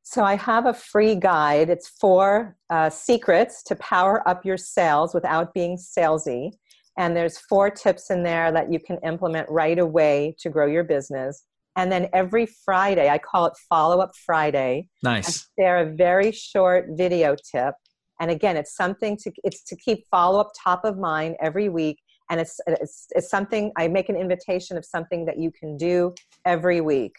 So, 0.02 0.24
I 0.24 0.36
have 0.36 0.64
a 0.64 0.72
free 0.72 1.14
guide. 1.14 1.68
It's 1.68 1.88
four 1.88 2.56
uh, 2.70 2.88
secrets 2.88 3.62
to 3.64 3.76
power 3.76 4.26
up 4.26 4.46
your 4.46 4.56
sales 4.56 5.12
without 5.12 5.52
being 5.52 5.76
salesy. 5.76 6.52
And 6.96 7.14
there's 7.14 7.36
four 7.36 7.68
tips 7.68 8.10
in 8.10 8.22
there 8.22 8.50
that 8.50 8.72
you 8.72 8.80
can 8.80 8.96
implement 9.04 9.50
right 9.50 9.78
away 9.78 10.36
to 10.38 10.48
grow 10.48 10.64
your 10.64 10.84
business. 10.84 11.44
And 11.76 11.92
then 11.92 12.08
every 12.14 12.46
Friday, 12.46 13.10
I 13.10 13.18
call 13.18 13.44
it 13.46 13.52
Follow 13.68 14.00
Up 14.00 14.12
Friday. 14.24 14.88
Nice. 15.02 15.48
They're 15.58 15.88
a 15.88 15.94
very 15.94 16.32
short 16.32 16.86
video 16.92 17.36
tip. 17.52 17.74
And 18.18 18.30
again, 18.30 18.56
it's 18.56 18.74
something 18.74 19.18
to 19.18 19.30
it's 19.44 19.62
to 19.64 19.76
keep 19.76 20.06
follow 20.10 20.40
up 20.40 20.52
top 20.58 20.86
of 20.86 20.96
mind 20.98 21.36
every 21.40 21.68
week. 21.68 21.98
And 22.30 22.40
it's, 22.40 22.58
it's, 22.66 23.08
it's 23.10 23.28
something 23.28 23.72
I 23.76 23.88
make 23.88 24.08
an 24.08 24.16
invitation 24.16 24.78
of 24.78 24.86
something 24.86 25.26
that 25.26 25.38
you 25.38 25.52
can 25.52 25.76
do 25.76 26.14
every 26.44 26.80
week 26.80 27.12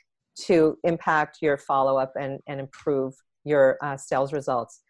to 0.46 0.78
impact 0.84 1.38
your 1.42 1.58
follow 1.58 1.98
up 1.98 2.12
and, 2.20 2.42
and 2.48 2.60
improve 2.60 3.16
your 3.46 3.78
uh, 3.82 3.96
sales 3.96 4.34
results. 4.34 4.82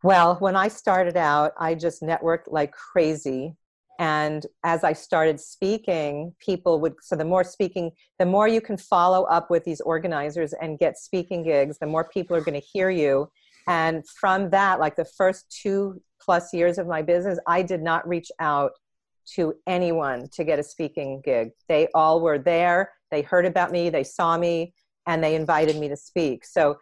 Well, 0.02 0.36
when 0.40 0.58
I 0.58 0.68
started 0.68 1.16
out, 1.16 1.54
I 1.58 1.76
just 1.76 2.02
networked 2.02 2.48
like 2.48 2.74
crazy 2.74 3.56
and 4.00 4.48
as 4.64 4.84
i 4.84 4.92
started 4.92 5.40
speaking 5.40 6.34
people 6.40 6.80
would 6.80 6.94
so 7.02 7.16
the 7.16 7.26
more 7.26 7.44
speaking 7.44 7.92
the 8.20 8.26
more 8.26 8.48
you 8.48 8.62
can 8.62 8.78
follow 8.78 9.24
up 9.26 9.50
with 9.50 9.64
these 9.64 9.82
organizers 9.82 10.54
and 10.62 10.80
get 10.80 10.98
speaking 10.98 11.44
gigs 11.44 11.78
the 11.80 11.88
more 11.88 12.10
people 12.10 12.36
are 12.36 12.42
going 12.42 12.60
to 12.60 12.68
hear 12.74 12.90
you. 12.90 13.30
And 13.68 14.04
from 14.20 14.50
that 14.50 14.80
like 14.80 14.96
the 14.96 15.06
first 15.06 15.46
two 15.62 16.02
plus 16.20 16.54
years 16.54 16.78
of 16.78 16.88
my 16.88 17.02
business 17.02 17.40
i 17.48 17.62
did 17.62 17.82
not 17.82 18.08
reach 18.08 18.32
out 18.40 18.72
to 19.36 19.54
anyone 19.68 20.28
to 20.34 20.44
get 20.44 20.60
a 20.60 20.64
speaking 20.64 21.22
gig. 21.24 21.52
They 21.70 21.88
all 21.94 22.22
were 22.22 22.38
there. 22.38 22.92
They 23.12 23.22
heard 23.22 23.46
about 23.46 23.72
me 23.72 23.90
they 23.90 24.04
saw 24.04 24.38
me 24.38 24.74
and 25.08 25.24
they 25.24 25.36
invited 25.36 25.78
me 25.78 25.88
to 25.90 25.98
speak. 25.98 26.46
So 26.46 26.78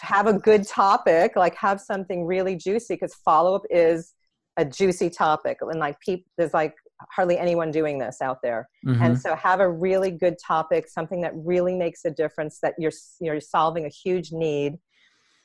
have 0.00 0.26
a 0.26 0.32
good 0.32 0.66
topic 0.66 1.34
like 1.34 1.54
have 1.56 1.80
something 1.80 2.24
really 2.24 2.54
juicy 2.54 2.94
because 2.94 3.14
follow 3.24 3.56
up 3.56 3.62
is 3.70 4.14
a 4.60 4.64
juicy 4.64 5.08
topic 5.08 5.58
and 5.62 5.80
like 5.80 5.98
people 6.00 6.30
there's 6.36 6.52
like 6.52 6.74
hardly 7.10 7.38
anyone 7.38 7.70
doing 7.70 7.98
this 7.98 8.20
out 8.20 8.38
there 8.42 8.68
mm-hmm. 8.86 9.02
and 9.02 9.18
so 9.18 9.34
have 9.34 9.58
a 9.58 9.68
really 9.68 10.10
good 10.10 10.36
topic 10.38 10.86
something 10.86 11.22
that 11.22 11.32
really 11.34 11.74
makes 11.74 12.04
a 12.04 12.10
difference 12.10 12.58
that 12.60 12.74
you're 12.78 12.92
you're 13.20 13.40
solving 13.40 13.86
a 13.86 13.88
huge 13.88 14.32
need 14.32 14.76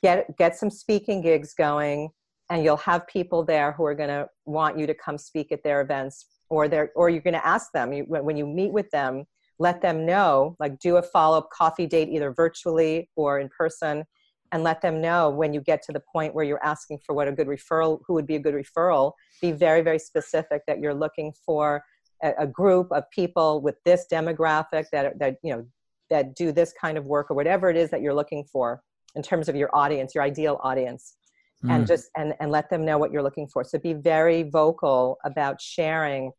get 0.02 0.36
get 0.36 0.54
some 0.54 0.68
speaking 0.68 1.22
gigs 1.22 1.54
going 1.54 2.10
and 2.50 2.62
you'll 2.62 2.76
have 2.76 3.06
people 3.06 3.42
there 3.42 3.72
who 3.72 3.86
are 3.86 3.94
going 3.94 4.10
to 4.10 4.28
want 4.44 4.78
you 4.78 4.86
to 4.86 4.94
come 4.94 5.16
speak 5.16 5.50
at 5.50 5.62
their 5.64 5.80
events 5.80 6.26
or 6.50 6.68
they're 6.68 6.90
or 6.94 7.08
you're 7.08 7.22
going 7.22 7.32
to 7.32 7.46
ask 7.46 7.72
them 7.72 7.94
you, 7.94 8.04
when 8.04 8.36
you 8.36 8.46
meet 8.46 8.70
with 8.70 8.90
them 8.90 9.24
let 9.58 9.80
them 9.80 10.04
know 10.04 10.54
like 10.60 10.78
do 10.78 10.98
a 10.98 11.02
follow-up 11.02 11.48
coffee 11.50 11.86
date 11.86 12.10
either 12.10 12.34
virtually 12.34 13.08
or 13.16 13.40
in 13.40 13.48
person 13.48 14.04
and 14.52 14.62
let 14.62 14.80
them 14.80 15.00
know 15.00 15.30
when 15.30 15.52
you 15.52 15.60
get 15.60 15.82
to 15.82 15.92
the 15.92 16.02
point 16.12 16.34
where 16.34 16.44
you're 16.44 16.64
asking 16.64 16.98
for 17.04 17.14
what 17.14 17.28
a 17.28 17.32
good 17.32 17.46
referral 17.46 18.00
who 18.06 18.14
would 18.14 18.26
be 18.26 18.36
a 18.36 18.38
good 18.38 18.54
referral 18.54 19.12
be 19.40 19.52
very 19.52 19.82
very 19.82 19.98
specific 19.98 20.62
that 20.66 20.78
you're 20.78 20.94
looking 20.94 21.32
for 21.44 21.82
a, 22.22 22.32
a, 22.38 22.46
group 22.46 22.90
of 22.92 23.04
people 23.10 23.60
with 23.60 23.76
this 23.84 24.06
demographic 24.10 24.86
that 24.92 25.18
that 25.18 25.36
you 25.42 25.52
know 25.52 25.66
that 26.10 26.34
do 26.34 26.52
this 26.52 26.72
kind 26.80 26.96
of 26.96 27.06
work 27.06 27.30
or 27.30 27.34
whatever 27.34 27.68
it 27.68 27.76
is 27.76 27.90
that 27.90 28.00
you're 28.00 28.14
looking 28.14 28.44
for 28.44 28.82
in 29.14 29.22
terms 29.22 29.48
of 29.48 29.56
your 29.56 29.70
audience 29.74 30.14
your 30.14 30.24
ideal 30.24 30.58
audience 30.62 31.16
mm. 31.64 31.74
and 31.74 31.86
just 31.86 32.08
and 32.16 32.34
and 32.40 32.50
let 32.50 32.70
them 32.70 32.84
know 32.84 32.98
what 32.98 33.12
you're 33.12 33.22
looking 33.22 33.46
for 33.46 33.64
so 33.64 33.78
be 33.78 33.92
very 33.92 34.42
vocal 34.44 35.18
about 35.24 35.60
sharing 35.60 36.32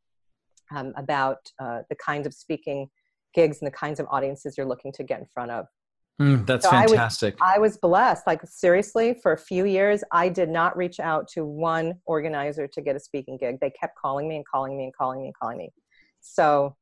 um, 0.75 0.93
about 0.97 1.37
uh, 1.59 1.79
the 1.89 1.95
kinds 1.95 2.27
of 2.27 2.33
speaking 2.33 2.89
gigs 3.33 3.59
and 3.61 3.67
the 3.67 3.75
kinds 3.75 3.99
of 3.99 4.07
audiences 4.09 4.57
you're 4.57 4.67
looking 4.67 4.91
to 4.91 5.03
get 5.03 5.19
in 5.19 5.25
front 5.25 5.51
of 5.51 5.65
Mm, 6.19 6.47
that's 6.47 6.65
so 6.65 6.71
fantastic. 6.71 7.35
I 7.39 7.45
was, 7.45 7.55
I 7.55 7.59
was, 7.59 7.77
blessed. 7.77 8.25
Like, 8.25 8.41
seriously, 8.45 9.15
for 9.21 9.33
a 9.33 9.37
few 9.37 9.65
years, 9.65 10.03
I 10.11 10.29
did 10.29 10.49
not 10.49 10.75
reach 10.75 10.99
out 10.99 11.27
to 11.33 11.45
one 11.45 11.95
organizer 12.05 12.67
to 12.67 12.81
get 12.81 12.95
a 12.95 12.99
speaking 12.99 13.37
gig. 13.37 13.59
They 13.61 13.69
kept 13.69 13.95
calling 13.97 14.27
me 14.27 14.37
and 14.37 14.45
calling 14.45 14.77
me 14.77 14.85
and 14.85 14.95
calling 14.95 15.21
me 15.21 15.27
and 15.27 15.35
calling 15.35 15.57
me. 15.57 15.69
So, 16.21 16.75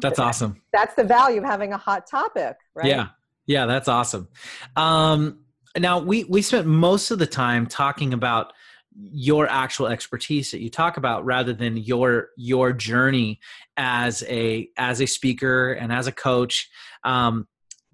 that's 0.00 0.20
awesome. 0.20 0.62
That's 0.72 0.94
the 0.94 1.02
value 1.02 1.38
of 1.38 1.44
having 1.44 1.72
a 1.72 1.76
hot 1.76 2.08
topic, 2.08 2.56
right? 2.74 2.86
Yeah. 2.86 3.08
Yeah, 3.46 3.64
that's 3.66 3.88
awesome. 3.88 4.28
Um, 4.76 5.40
now, 5.76 5.98
we, 5.98 6.24
we 6.24 6.42
spent 6.42 6.66
most 6.66 7.10
of 7.10 7.18
the 7.18 7.26
time 7.26 7.66
talking 7.66 8.12
about 8.12 8.52
your 8.94 9.48
actual 9.48 9.86
expertise 9.86 10.50
that 10.50 10.60
you 10.60 10.70
talk 10.70 10.96
about 10.96 11.24
rather 11.24 11.52
than 11.52 11.76
your 11.76 12.30
your 12.36 12.72
journey 12.72 13.38
as 13.76 14.24
a 14.26 14.68
as 14.76 15.00
a 15.00 15.06
speaker 15.06 15.72
and 15.72 15.92
as 15.92 16.08
a 16.08 16.12
coach 16.12 16.68
um, 17.04 17.46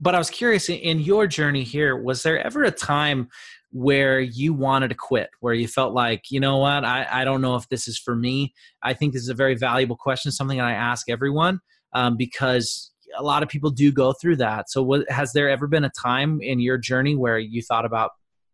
but 0.05 0.15
I 0.15 0.19
was 0.19 0.29
curious 0.29 0.69
in 0.69 1.01
your 1.01 1.27
journey 1.27 1.63
here, 1.63 1.97
was 1.97 2.23
there 2.23 2.39
ever 2.47 2.63
a 2.63 2.71
time 2.71 3.31
where 3.71 4.21
you 4.21 4.53
wanted 4.53 4.89
to 4.89 4.95
quit, 4.95 5.31
where 5.41 5.55
you 5.55 5.67
felt 5.67 5.95
like, 5.95 6.31
you 6.31 6.41
know 6.41 6.59
what, 6.59 6.85
I, 6.85 7.07
I 7.11 7.25
don't 7.25 7.41
know 7.41 7.57
if 7.57 7.67
this 7.71 7.89
is 7.89 7.99
for 7.99 8.15
me? 8.15 8.53
I 8.83 8.93
think 8.93 9.15
this 9.15 9.23
is 9.23 9.31
a 9.31 9.35
very 9.35 9.55
valuable 9.55 9.97
question, 9.97 10.31
something 10.31 10.59
that 10.59 10.67
I 10.67 10.73
ask 10.75 11.09
everyone 11.09 11.59
um, 11.95 12.19
because 12.19 12.93
a 13.17 13.23
lot 13.23 13.43
of 13.43 13.49
people 13.49 13.71
do 13.71 13.91
go 13.91 14.13
through 14.13 14.37
that. 14.37 14.69
So, 14.69 14.83
what, 14.83 15.11
has 15.11 15.33
there 15.33 15.49
ever 15.49 15.67
been 15.67 15.85
a 15.85 15.91
time 15.99 16.43
in 16.43 16.61
your 16.61 16.77
journey 16.77 17.17
where 17.17 17.39
you 17.39 17.63
thought 17.63 17.87
about 17.87 18.11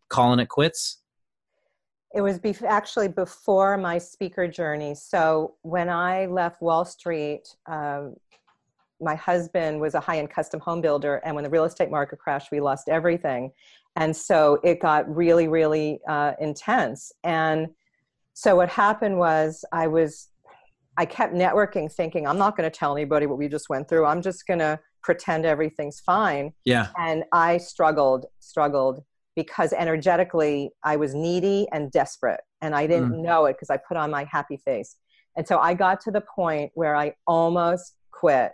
calling 0.08 0.38
it 0.38 0.48
quits? 0.48 1.02
It 2.14 2.20
was 2.20 2.38
be- 2.38 2.54
actually 2.64 3.08
before 3.08 3.76
my 3.76 3.98
speaker 3.98 4.46
journey. 4.46 4.94
So, 4.94 5.56
when 5.62 5.88
I 5.88 6.26
left 6.26 6.62
Wall 6.62 6.84
Street, 6.84 7.56
um, 7.66 8.14
my 9.00 9.14
husband 9.14 9.80
was 9.80 9.94
a 9.94 10.00
high-end 10.00 10.30
custom 10.30 10.60
home 10.60 10.80
builder 10.80 11.16
and 11.24 11.34
when 11.34 11.44
the 11.44 11.50
real 11.50 11.64
estate 11.64 11.90
market 11.90 12.18
crashed 12.18 12.50
we 12.50 12.60
lost 12.60 12.88
everything. 12.88 13.52
And 13.96 14.16
so 14.16 14.58
it 14.62 14.80
got 14.80 15.08
really 15.14 15.48
really 15.48 16.00
uh, 16.08 16.32
intense. 16.40 17.12
And 17.24 17.68
so 18.34 18.56
what 18.56 18.68
happened 18.68 19.18
was 19.18 19.64
i 19.72 19.86
was 19.86 20.28
i 20.96 21.04
kept 21.04 21.34
networking 21.34 21.92
thinking 21.92 22.26
i'm 22.26 22.38
not 22.38 22.56
going 22.56 22.70
to 22.70 22.76
tell 22.76 22.96
anybody 22.96 23.26
what 23.26 23.38
we 23.38 23.48
just 23.48 23.68
went 23.68 23.88
through. 23.88 24.06
I'm 24.06 24.22
just 24.22 24.46
going 24.46 24.60
to 24.60 24.78
pretend 25.02 25.46
everything's 25.46 26.00
fine. 26.00 26.52
Yeah. 26.64 26.88
And 26.98 27.24
i 27.32 27.58
struggled 27.58 28.26
struggled 28.38 29.02
because 29.36 29.72
energetically 29.72 30.70
i 30.84 30.96
was 30.96 31.14
needy 31.14 31.66
and 31.72 31.90
desperate 31.90 32.40
and 32.60 32.74
i 32.74 32.86
didn't 32.86 33.12
mm. 33.12 33.22
know 33.22 33.46
it 33.46 33.54
because 33.54 33.70
i 33.70 33.76
put 33.76 33.96
on 33.96 34.10
my 34.10 34.24
happy 34.24 34.58
face. 34.58 34.96
And 35.36 35.46
so 35.46 35.58
i 35.58 35.74
got 35.74 36.00
to 36.02 36.10
the 36.10 36.22
point 36.22 36.70
where 36.74 36.94
i 36.94 37.12
almost 37.26 37.94
quit 38.12 38.52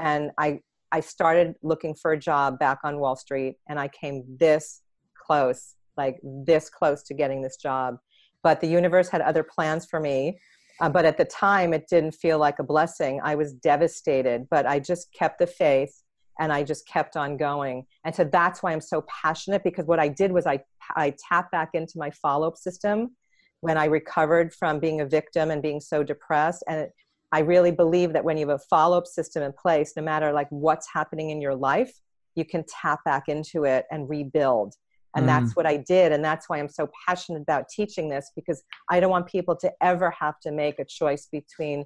and 0.00 0.30
I 0.38 0.60
I 0.90 1.00
started 1.00 1.54
looking 1.62 1.94
for 1.94 2.12
a 2.12 2.18
job 2.18 2.58
back 2.58 2.78
on 2.84 2.98
Wall 2.98 3.16
Street, 3.16 3.56
and 3.68 3.78
I 3.78 3.88
came 3.88 4.24
this 4.38 4.80
close, 5.14 5.74
like 5.96 6.18
this 6.22 6.70
close 6.70 7.02
to 7.04 7.14
getting 7.14 7.42
this 7.42 7.56
job. 7.56 7.98
But 8.42 8.60
the 8.60 8.68
universe 8.68 9.08
had 9.08 9.20
other 9.20 9.42
plans 9.42 9.86
for 9.86 10.00
me. 10.00 10.38
Uh, 10.80 10.88
but 10.88 11.04
at 11.04 11.18
the 11.18 11.24
time, 11.24 11.74
it 11.74 11.88
didn't 11.88 12.12
feel 12.12 12.38
like 12.38 12.58
a 12.58 12.62
blessing. 12.62 13.20
I 13.22 13.34
was 13.34 13.52
devastated, 13.52 14.46
but 14.48 14.64
I 14.64 14.78
just 14.78 15.12
kept 15.12 15.40
the 15.40 15.46
faith 15.46 16.02
and 16.38 16.52
I 16.52 16.62
just 16.62 16.86
kept 16.86 17.16
on 17.16 17.36
going. 17.36 17.84
And 18.04 18.14
so 18.14 18.24
that's 18.24 18.62
why 18.62 18.72
I'm 18.72 18.80
so 18.80 19.04
passionate 19.08 19.64
because 19.64 19.86
what 19.86 19.98
I 19.98 20.08
did 20.08 20.30
was 20.30 20.46
I, 20.46 20.60
I 20.94 21.14
tapped 21.28 21.50
back 21.50 21.70
into 21.74 21.94
my 21.96 22.10
follow 22.10 22.46
up 22.46 22.56
system 22.56 23.16
when 23.60 23.76
I 23.76 23.86
recovered 23.86 24.54
from 24.54 24.78
being 24.78 25.00
a 25.00 25.06
victim 25.06 25.50
and 25.50 25.60
being 25.60 25.80
so 25.80 26.04
depressed. 26.04 26.62
And 26.68 26.80
it, 26.80 26.92
I 27.32 27.40
really 27.40 27.70
believe 27.70 28.12
that 28.14 28.24
when 28.24 28.36
you 28.38 28.48
have 28.48 28.60
a 28.60 28.64
follow 28.70 28.96
up 28.96 29.06
system 29.06 29.42
in 29.42 29.52
place, 29.52 29.92
no 29.96 30.02
matter 30.02 30.32
like 30.32 30.48
what's 30.50 30.88
happening 30.92 31.30
in 31.30 31.40
your 31.40 31.54
life, 31.54 31.92
you 32.34 32.44
can 32.44 32.64
tap 32.68 33.04
back 33.04 33.24
into 33.28 33.64
it 33.64 33.84
and 33.90 34.08
rebuild. 34.08 34.74
And 35.14 35.24
mm. 35.24 35.28
that's 35.28 35.56
what 35.56 35.66
I 35.66 35.76
did. 35.76 36.12
And 36.12 36.24
that's 36.24 36.48
why 36.48 36.58
I'm 36.58 36.68
so 36.68 36.88
passionate 37.06 37.42
about 37.42 37.68
teaching 37.68 38.08
this 38.08 38.30
because 38.34 38.62
I 38.90 39.00
don't 39.00 39.10
want 39.10 39.26
people 39.26 39.56
to 39.56 39.72
ever 39.82 40.10
have 40.10 40.38
to 40.40 40.52
make 40.52 40.78
a 40.78 40.84
choice 40.84 41.28
between 41.30 41.84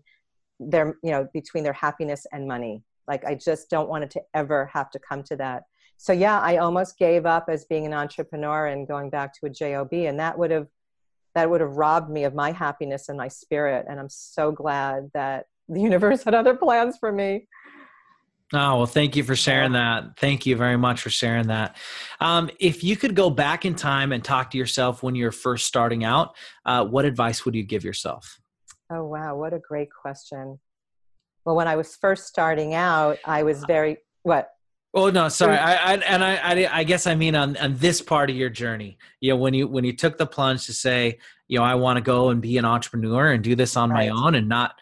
their, 0.61 0.97
you 1.03 1.11
know, 1.11 1.29
between 1.33 1.65
their 1.65 1.73
happiness 1.73 2.27
and 2.33 2.47
money. 2.47 2.83
Like, 3.09 3.25
I 3.25 3.35
just 3.35 3.69
don't 3.69 3.89
want 3.89 4.05
it 4.05 4.11
to 4.13 4.23
ever 4.35 4.71
have 4.73 4.91
to 4.91 4.99
come 4.99 5.23
to 5.25 5.37
that. 5.37 5.65
So, 5.97 6.13
yeah, 6.13 6.39
I 6.41 6.59
almost 6.59 6.99
gave 6.99 7.27
up 7.27 7.47
as 7.49 7.65
being 7.65 7.87
an 7.87 7.95
entrepreneur 7.95 8.67
and 8.67 8.87
going 8.87 9.11
back 9.11 9.33
to 9.41 9.47
a 9.47 9.51
job, 9.51 9.93
and 9.93 10.19
that 10.21 10.39
would 10.39 10.51
have 10.51 10.69
that 11.35 11.49
would 11.49 11.61
have 11.61 11.77
robbed 11.77 12.11
me 12.11 12.25
of 12.25 12.35
my 12.35 12.53
happiness 12.53 13.09
and 13.09 13.17
my 13.17 13.29
spirit. 13.29 13.87
And 13.89 13.99
I'm 13.99 14.09
so 14.09 14.53
glad 14.53 15.11
that 15.15 15.47
the 15.69 15.81
universe 15.81 16.23
had 16.25 16.35
other 16.35 16.55
plans 16.55 16.97
for 16.99 17.13
me. 17.13 17.47
Oh, 18.55 18.77
well, 18.77 18.87
thank 18.87 19.17
you 19.17 19.25
for 19.25 19.35
sharing 19.35 19.73
that. 19.73 20.19
Thank 20.19 20.45
you 20.45 20.57
very 20.57 20.77
much 20.77 21.01
for 21.01 21.09
sharing 21.09 21.47
that. 21.47 21.77
Um, 22.21 22.51
if 22.61 22.85
you 22.85 22.97
could 22.97 23.17
go 23.17 23.31
back 23.31 23.65
in 23.65 23.75
time 23.75 24.13
and 24.13 24.23
talk 24.23 24.51
to 24.51 24.59
yourself 24.59 25.03
when 25.03 25.15
you're 25.15 25.33
first 25.33 25.67
starting 25.67 26.05
out, 26.05 26.37
uh, 26.67 26.85
what 26.85 27.07
advice 27.07 27.47
would 27.47 27.55
you 27.55 27.63
give 27.63 27.83
yourself? 27.83 28.39
Oh, 28.91 29.07
wow. 29.07 29.37
What 29.37 29.55
a 29.55 29.59
great 29.59 29.89
question. 29.91 30.59
Well, 31.47 31.57
when 31.57 31.67
I 31.67 31.77
was 31.77 31.97
first 31.97 32.27
starting 32.27 32.75
out, 32.75 33.19
I 33.25 33.43
was 33.43 33.65
very, 33.65 33.97
what? 34.23 34.51
Oh 34.95 35.11
no, 35.11 35.29
sorry. 35.29 35.57
I, 35.57 35.93
I 35.93 35.95
and 35.97 36.23
I, 36.23 36.35
I, 36.37 36.79
I 36.81 36.85
guess 36.85 37.07
I 37.07 37.15
mean 37.15 37.35
on 37.35 37.57
on 37.57 37.77
this 37.77 38.03
part 38.03 38.29
of 38.29 38.37
your 38.37 38.51
journey. 38.51 38.99
You 39.21 39.33
know, 39.33 39.37
when 39.37 39.55
you 39.55 39.67
when 39.67 39.85
you 39.85 39.97
took 39.97 40.19
the 40.19 40.27
plunge 40.27 40.67
to 40.67 40.75
say, 40.75 41.19
you 41.49 41.59
know, 41.59 41.65
I 41.65 41.77
want 41.77 41.97
to 41.97 42.03
go 42.03 42.29
and 42.29 42.43
be 42.43 42.59
an 42.59 42.65
entrepreneur 42.65 43.33
and 43.33 43.43
do 43.43 43.57
this 43.57 43.77
on 43.77 43.91
right. 43.91 44.11
my 44.11 44.27
own 44.27 44.35
and 44.35 44.49
not 44.49 44.75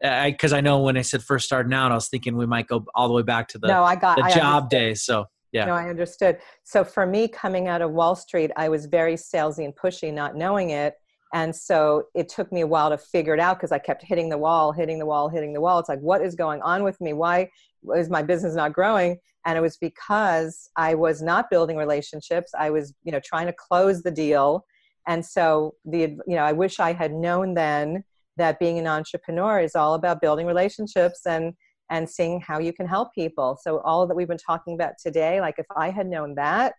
because 0.00 0.52
I, 0.52 0.58
I, 0.58 0.60
know 0.60 0.80
when 0.80 0.96
I 0.96 1.02
said 1.02 1.22
first 1.22 1.46
starting 1.46 1.74
out, 1.74 1.90
I 1.90 1.94
was 1.96 2.08
thinking 2.08 2.36
we 2.36 2.46
might 2.46 2.68
go 2.68 2.84
all 2.94 3.08
the 3.08 3.14
way 3.14 3.22
back 3.22 3.48
to 3.48 3.58
the 3.58 3.66
no, 3.66 3.82
I 3.82 3.96
got 3.96 4.16
the 4.16 4.24
I 4.24 4.30
job 4.30 4.64
understood. 4.64 4.70
days. 4.70 5.02
So 5.02 5.26
yeah, 5.52 5.64
no, 5.64 5.74
I 5.74 5.88
understood. 5.88 6.38
So 6.64 6.84
for 6.84 7.04
me, 7.04 7.28
coming 7.28 7.68
out 7.68 7.82
of 7.82 7.90
Wall 7.90 8.14
Street, 8.14 8.50
I 8.56 8.68
was 8.68 8.86
very 8.86 9.14
salesy 9.14 9.64
and 9.64 9.74
pushy, 9.74 10.12
not 10.12 10.36
knowing 10.36 10.70
it, 10.70 10.94
and 11.34 11.54
so 11.54 12.04
it 12.14 12.28
took 12.28 12.50
me 12.50 12.62
a 12.62 12.66
while 12.66 12.88
to 12.90 12.98
figure 12.98 13.34
it 13.34 13.40
out 13.40 13.58
because 13.58 13.72
I 13.72 13.78
kept 13.78 14.02
hitting 14.02 14.28
the 14.28 14.38
wall, 14.38 14.72
hitting 14.72 14.98
the 14.98 15.06
wall, 15.06 15.28
hitting 15.28 15.52
the 15.52 15.60
wall. 15.60 15.78
It's 15.78 15.88
like, 15.88 16.00
what 16.00 16.22
is 16.22 16.34
going 16.34 16.62
on 16.62 16.84
with 16.84 16.98
me? 17.00 17.12
Why 17.12 17.50
is 17.94 18.08
my 18.08 18.22
business 18.22 18.54
not 18.54 18.72
growing? 18.72 19.18
And 19.44 19.58
it 19.58 19.60
was 19.60 19.76
because 19.76 20.70
I 20.76 20.94
was 20.94 21.22
not 21.22 21.50
building 21.50 21.76
relationships. 21.76 22.52
I 22.58 22.70
was, 22.70 22.94
you 23.04 23.12
know, 23.12 23.20
trying 23.22 23.46
to 23.46 23.52
close 23.52 24.02
the 24.02 24.10
deal. 24.10 24.64
And 25.06 25.24
so 25.24 25.74
the, 25.84 26.00
you 26.26 26.36
know, 26.36 26.44
I 26.44 26.52
wish 26.52 26.80
I 26.80 26.92
had 26.92 27.12
known 27.12 27.54
then 27.54 28.04
that 28.38 28.58
being 28.58 28.78
an 28.78 28.86
entrepreneur 28.86 29.60
is 29.60 29.74
all 29.76 29.94
about 29.94 30.20
building 30.20 30.46
relationships 30.46 31.26
and 31.26 31.54
and 31.90 32.08
seeing 32.08 32.38
how 32.40 32.58
you 32.58 32.72
can 32.72 32.86
help 32.86 33.14
people 33.14 33.58
so 33.60 33.80
all 33.80 34.06
that 34.06 34.14
we've 34.14 34.28
been 34.28 34.36
talking 34.36 34.74
about 34.74 34.92
today 35.02 35.40
like 35.40 35.54
if 35.58 35.66
i 35.74 35.90
had 35.90 36.06
known 36.06 36.34
that 36.34 36.74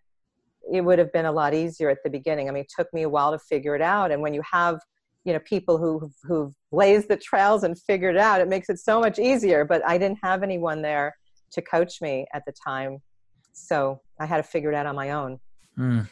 it 0.71 0.81
would 0.81 0.99
have 0.99 1.11
been 1.11 1.25
a 1.25 1.31
lot 1.31 1.53
easier 1.53 1.89
at 1.89 1.99
the 2.03 2.09
beginning. 2.09 2.49
I 2.49 2.51
mean 2.51 2.61
it 2.61 2.71
took 2.75 2.91
me 2.93 3.03
a 3.03 3.09
while 3.09 3.31
to 3.31 3.39
figure 3.39 3.75
it 3.75 3.81
out. 3.81 4.11
And 4.11 4.21
when 4.21 4.33
you 4.33 4.41
have 4.51 4.79
you 5.25 5.33
know 5.33 5.39
people 5.39 5.77
who 5.77 6.11
who've 6.23 6.53
blazed 6.71 7.09
the 7.09 7.17
trails 7.17 7.63
and 7.63 7.77
figured 7.77 8.15
it 8.15 8.21
out 8.21 8.41
it 8.41 8.47
makes 8.47 8.69
it 8.69 8.79
so 8.79 8.99
much 8.99 9.19
easier. 9.19 9.65
But 9.65 9.85
i 9.87 9.97
didn't 9.97 10.19
have 10.23 10.43
anyone 10.43 10.81
there 10.81 11.15
to 11.51 11.61
coach 11.61 12.01
me 12.01 12.25
at 12.33 12.43
the 12.45 12.53
time. 12.65 12.99
So 13.53 14.01
i 14.19 14.25
had 14.25 14.37
to 14.37 14.43
figure 14.43 14.71
it 14.71 14.75
out 14.75 14.85
on 14.85 14.95
my 14.95 15.11
own. 15.11 15.39
Mm. 15.77 16.07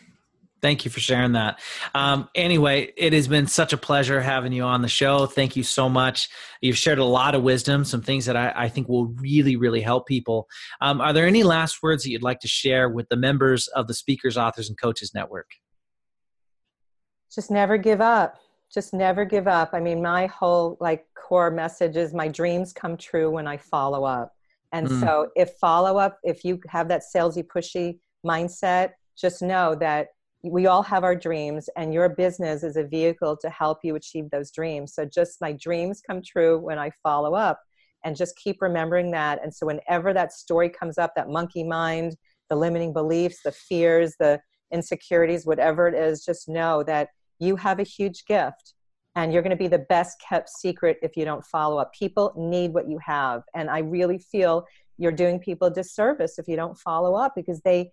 Thank 0.61 0.85
you 0.85 0.91
for 0.91 0.99
sharing 0.99 1.33
that. 1.33 1.59
Um, 1.93 2.29
anyway, 2.33 2.91
it 2.97 3.13
has 3.13 3.27
been 3.27 3.47
such 3.47 3.73
a 3.73 3.77
pleasure 3.77 4.19
having 4.21 4.51
you 4.51 4.63
on 4.63 4.81
the 4.81 4.87
show. 4.87 5.27
Thank 5.27 5.55
you 5.55 5.63
so 5.63 5.87
much. 5.87 6.29
You've 6.61 6.77
shared 6.77 6.97
a 6.97 7.05
lot 7.05 7.35
of 7.35 7.43
wisdom, 7.43 7.85
some 7.85 8.01
things 8.01 8.25
that 8.25 8.35
I, 8.35 8.51
I 8.55 8.69
think 8.69 8.89
will 8.89 9.07
really, 9.07 9.55
really 9.55 9.81
help 9.81 10.07
people. 10.07 10.47
Um, 10.81 10.99
are 10.99 11.13
there 11.13 11.27
any 11.27 11.43
last 11.43 11.83
words 11.83 12.03
that 12.03 12.09
you'd 12.09 12.23
like 12.23 12.39
to 12.39 12.47
share 12.47 12.89
with 12.89 13.07
the 13.09 13.15
members 13.15 13.67
of 13.67 13.87
the 13.87 13.93
Speakers, 13.93 14.37
Authors, 14.37 14.67
and 14.69 14.79
Coaches 14.79 15.11
Network? 15.13 15.49
Just 17.33 17.51
never 17.51 17.77
give 17.77 18.01
up. 18.01 18.37
Just 18.73 18.93
never 18.93 19.25
give 19.25 19.47
up. 19.47 19.69
I 19.73 19.79
mean, 19.79 20.01
my 20.01 20.25
whole 20.25 20.77
like 20.79 21.05
core 21.15 21.51
message 21.51 21.95
is 21.95 22.13
my 22.13 22.27
dreams 22.27 22.73
come 22.73 22.97
true 22.97 23.29
when 23.29 23.47
I 23.47 23.57
follow 23.57 24.03
up. 24.03 24.33
And 24.73 24.87
mm. 24.87 24.99
so, 24.99 25.29
if 25.35 25.51
follow 25.61 25.97
up, 25.97 26.19
if 26.23 26.43
you 26.43 26.59
have 26.67 26.87
that 26.89 27.03
salesy, 27.15 27.45
pushy 27.45 27.99
mindset, 28.25 28.91
just 29.17 29.41
know 29.41 29.75
that 29.75 30.07
we 30.49 30.67
all 30.67 30.83
have 30.83 31.03
our 31.03 31.15
dreams 31.15 31.69
and 31.75 31.93
your 31.93 32.09
business 32.09 32.63
is 32.63 32.77
a 32.77 32.83
vehicle 32.83 33.37
to 33.41 33.49
help 33.49 33.79
you 33.83 33.95
achieve 33.95 34.29
those 34.29 34.51
dreams. 34.51 34.93
So 34.93 35.05
just 35.05 35.41
my 35.41 35.53
dreams 35.53 36.01
come 36.05 36.21
true 36.21 36.59
when 36.59 36.79
i 36.79 36.91
follow 37.03 37.35
up 37.35 37.59
and 38.03 38.15
just 38.15 38.37
keep 38.37 38.61
remembering 38.61 39.11
that. 39.11 39.39
And 39.43 39.53
so 39.53 39.65
whenever 39.65 40.13
that 40.13 40.33
story 40.33 40.69
comes 40.69 40.97
up 40.97 41.13
that 41.15 41.29
monkey 41.29 41.63
mind 41.63 42.15
the 42.49 42.55
limiting 42.55 42.93
beliefs 42.93 43.41
the 43.43 43.51
fears 43.51 44.13
the 44.19 44.39
insecurities 44.71 45.45
whatever 45.45 45.87
it 45.87 45.95
is 45.95 46.23
just 46.23 46.47
know 46.47 46.83
that 46.83 47.09
you 47.39 47.55
have 47.55 47.79
a 47.79 47.83
huge 47.83 48.25
gift 48.25 48.73
and 49.15 49.33
you're 49.33 49.41
going 49.41 49.49
to 49.49 49.57
be 49.57 49.67
the 49.67 49.85
best 49.89 50.21
kept 50.27 50.49
secret 50.49 50.97
if 51.01 51.17
you 51.17 51.25
don't 51.25 51.45
follow 51.45 51.77
up. 51.77 51.91
People 51.93 52.33
need 52.37 52.73
what 52.73 52.89
you 52.89 52.99
have 53.05 53.43
and 53.53 53.69
i 53.69 53.79
really 53.79 54.19
feel 54.19 54.65
you're 54.97 55.11
doing 55.11 55.39
people 55.39 55.67
a 55.67 55.73
disservice 55.73 56.39
if 56.39 56.47
you 56.47 56.55
don't 56.55 56.77
follow 56.77 57.15
up 57.15 57.33
because 57.35 57.61
they 57.61 57.91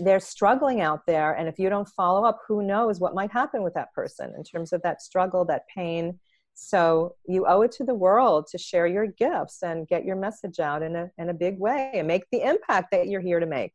they're 0.00 0.20
struggling 0.20 0.80
out 0.80 1.00
there 1.06 1.32
and 1.32 1.48
if 1.48 1.58
you 1.58 1.68
don't 1.68 1.88
follow 1.88 2.24
up 2.24 2.38
who 2.46 2.62
knows 2.62 3.00
what 3.00 3.14
might 3.14 3.30
happen 3.30 3.62
with 3.62 3.74
that 3.74 3.92
person 3.92 4.32
in 4.36 4.42
terms 4.42 4.72
of 4.72 4.82
that 4.82 5.02
struggle 5.02 5.44
that 5.44 5.62
pain. 5.74 6.18
So 6.54 7.14
you 7.28 7.46
owe 7.46 7.62
it 7.62 7.72
to 7.72 7.84
the 7.84 7.94
world 7.94 8.46
to 8.50 8.58
share 8.58 8.86
your 8.86 9.06
gifts 9.06 9.62
and 9.62 9.86
get 9.86 10.04
your 10.04 10.16
message 10.16 10.58
out 10.58 10.82
in 10.82 10.96
a, 10.96 11.10
in 11.18 11.28
a 11.28 11.34
big 11.34 11.58
way 11.58 11.90
and 11.94 12.08
make 12.08 12.24
the 12.32 12.42
impact 12.42 12.90
that 12.92 13.08
you're 13.08 13.20
here 13.20 13.40
to 13.40 13.46
make. 13.46 13.72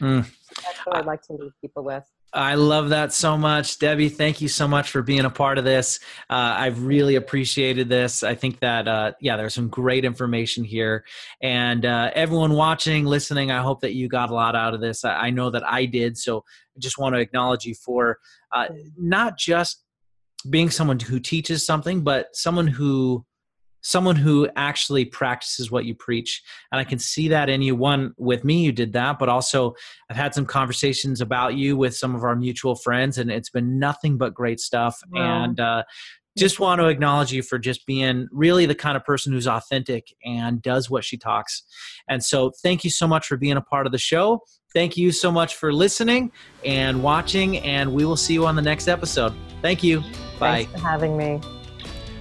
Mm. 0.00 0.30
that's 0.62 0.78
what 0.84 0.96
i'd 0.96 1.06
like 1.06 1.22
to 1.22 1.32
leave 1.32 1.52
people 1.62 1.82
with 1.82 2.04
I 2.32 2.54
love 2.56 2.90
that 2.90 3.14
so 3.14 3.38
much. 3.38 3.78
Debbie, 3.78 4.10
thank 4.10 4.42
you 4.42 4.48
so 4.48 4.68
much 4.68 4.90
for 4.90 5.00
being 5.00 5.24
a 5.24 5.30
part 5.30 5.56
of 5.56 5.64
this. 5.64 6.00
Uh, 6.28 6.54
I've 6.58 6.84
really 6.84 7.14
appreciated 7.14 7.88
this. 7.88 8.22
I 8.22 8.34
think 8.34 8.60
that, 8.60 8.86
uh, 8.86 9.12
yeah, 9.20 9.36
there's 9.36 9.54
some 9.54 9.68
great 9.68 10.04
information 10.04 10.62
here. 10.62 11.04
And 11.40 11.86
uh, 11.86 12.10
everyone 12.14 12.52
watching, 12.52 13.06
listening, 13.06 13.50
I 13.50 13.62
hope 13.62 13.80
that 13.80 13.94
you 13.94 14.08
got 14.08 14.30
a 14.30 14.34
lot 14.34 14.54
out 14.54 14.74
of 14.74 14.80
this. 14.80 15.04
I, 15.04 15.14
I 15.14 15.30
know 15.30 15.50
that 15.50 15.66
I 15.66 15.86
did. 15.86 16.18
So 16.18 16.44
I 16.76 16.80
just 16.80 16.98
want 16.98 17.14
to 17.14 17.20
acknowledge 17.20 17.64
you 17.64 17.74
for 17.74 18.18
uh, 18.52 18.66
not 18.98 19.38
just 19.38 19.82
being 20.50 20.68
someone 20.68 21.00
who 21.00 21.18
teaches 21.18 21.64
something, 21.64 22.02
but 22.02 22.28
someone 22.34 22.66
who 22.66 23.24
someone 23.86 24.16
who 24.16 24.48
actually 24.56 25.04
practices 25.04 25.70
what 25.70 25.84
you 25.84 25.94
preach. 25.94 26.42
And 26.72 26.80
I 26.80 26.84
can 26.84 26.98
see 26.98 27.28
that 27.28 27.48
in 27.48 27.62
you. 27.62 27.76
One, 27.76 28.14
with 28.18 28.42
me, 28.42 28.64
you 28.64 28.72
did 28.72 28.92
that, 28.94 29.20
but 29.20 29.28
also 29.28 29.76
I've 30.10 30.16
had 30.16 30.34
some 30.34 30.44
conversations 30.44 31.20
about 31.20 31.54
you 31.54 31.76
with 31.76 31.96
some 31.96 32.16
of 32.16 32.24
our 32.24 32.34
mutual 32.34 32.74
friends, 32.74 33.16
and 33.18 33.30
it's 33.30 33.48
been 33.48 33.78
nothing 33.78 34.18
but 34.18 34.34
great 34.34 34.58
stuff. 34.58 35.00
Wow. 35.12 35.44
And 35.44 35.60
uh, 35.60 35.84
just 36.36 36.58
want 36.58 36.80
to 36.80 36.88
acknowledge 36.88 37.32
you 37.32 37.44
for 37.44 37.60
just 37.60 37.86
being 37.86 38.26
really 38.32 38.66
the 38.66 38.74
kind 38.74 38.96
of 38.96 39.04
person 39.04 39.32
who's 39.32 39.46
authentic 39.46 40.12
and 40.24 40.60
does 40.60 40.90
what 40.90 41.04
she 41.04 41.16
talks. 41.16 41.62
And 42.08 42.24
so, 42.24 42.50
thank 42.64 42.82
you 42.82 42.90
so 42.90 43.06
much 43.06 43.28
for 43.28 43.36
being 43.36 43.56
a 43.56 43.62
part 43.62 43.86
of 43.86 43.92
the 43.92 43.98
show. 43.98 44.40
Thank 44.74 44.96
you 44.96 45.12
so 45.12 45.30
much 45.30 45.54
for 45.54 45.72
listening 45.72 46.32
and 46.64 47.04
watching, 47.04 47.58
and 47.58 47.94
we 47.94 48.04
will 48.04 48.16
see 48.16 48.34
you 48.34 48.46
on 48.46 48.56
the 48.56 48.62
next 48.62 48.88
episode. 48.88 49.32
Thank 49.62 49.84
you. 49.84 50.00
Bye. 50.40 50.64
Thanks 50.64 50.72
for 50.72 50.78
having 50.80 51.16
me. 51.16 51.40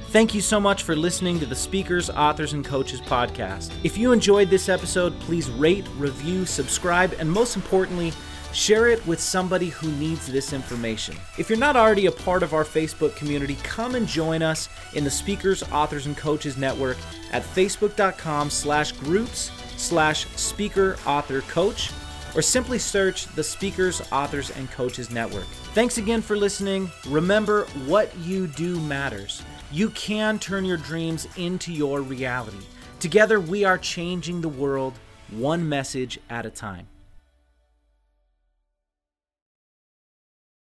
Thank 0.10 0.34
you 0.34 0.40
so 0.40 0.62
much 0.62 0.84
for 0.84 0.96
listening 0.96 1.40
to 1.40 1.46
the 1.46 1.56
Speakers, 1.56 2.10
Authors, 2.10 2.54
and 2.54 2.64
Coaches 2.64 3.02
podcast. 3.02 3.74
If 3.84 3.98
you 3.98 4.14
enjoyed 4.14 4.50
this 4.50 4.70
episode, 4.70 5.20
please 5.20 5.50
rate, 5.50 5.86
review, 5.98 6.46
subscribe, 6.46 7.14
and 7.20 7.30
most 7.30 7.58
importantly, 7.58 8.14
share 8.54 8.88
it 8.88 9.06
with 9.06 9.20
somebody 9.20 9.68
who 9.68 9.92
needs 9.94 10.28
this 10.28 10.54
information. 10.54 11.18
If 11.38 11.50
you're 11.50 11.60
not 11.60 11.76
already 11.76 12.06
a 12.06 12.12
part 12.12 12.44
of 12.44 12.54
our 12.54 12.64
Facebook 12.64 13.16
community, 13.18 13.58
come 13.64 13.96
and 13.96 14.08
join 14.08 14.42
us 14.42 14.70
in 14.94 15.04
the 15.04 15.12
Speakers, 15.12 15.64
Authors, 15.64 16.06
and 16.06 16.16
Coaches 16.16 16.56
Network 16.56 16.98
at 17.34 17.44
facebook.com 17.44 18.50
slash 18.50 18.94
groups 18.94 19.52
slash 19.76 20.26
speaker 20.38 20.98
author 21.06 21.42
coach 21.42 21.92
or 22.36 22.42
simply 22.42 22.80
search 22.80 23.28
the 23.36 23.44
Speakers, 23.44 24.02
Authors, 24.12 24.50
and 24.52 24.70
Coaches 24.72 25.10
Network. 25.10 25.46
Thanks 25.74 25.98
again 25.98 26.22
for 26.22 26.38
listening. 26.38 26.90
Remember, 27.08 27.66
what 27.86 28.16
you 28.20 28.48
do 28.48 28.80
matters. 28.82 29.42
You 29.72 29.90
can 29.90 30.40
turn 30.40 30.64
your 30.64 30.78
dreams 30.78 31.28
into 31.38 31.74
your 31.74 32.02
reality. 32.02 32.66
Together, 33.00 33.40
we 33.40 33.64
are 33.66 33.78
changing 33.78 34.42
the 34.42 34.50
world 34.50 34.94
one 35.32 35.68
message 35.68 36.20
at 36.30 36.46
a 36.46 36.50
time. 36.50 36.88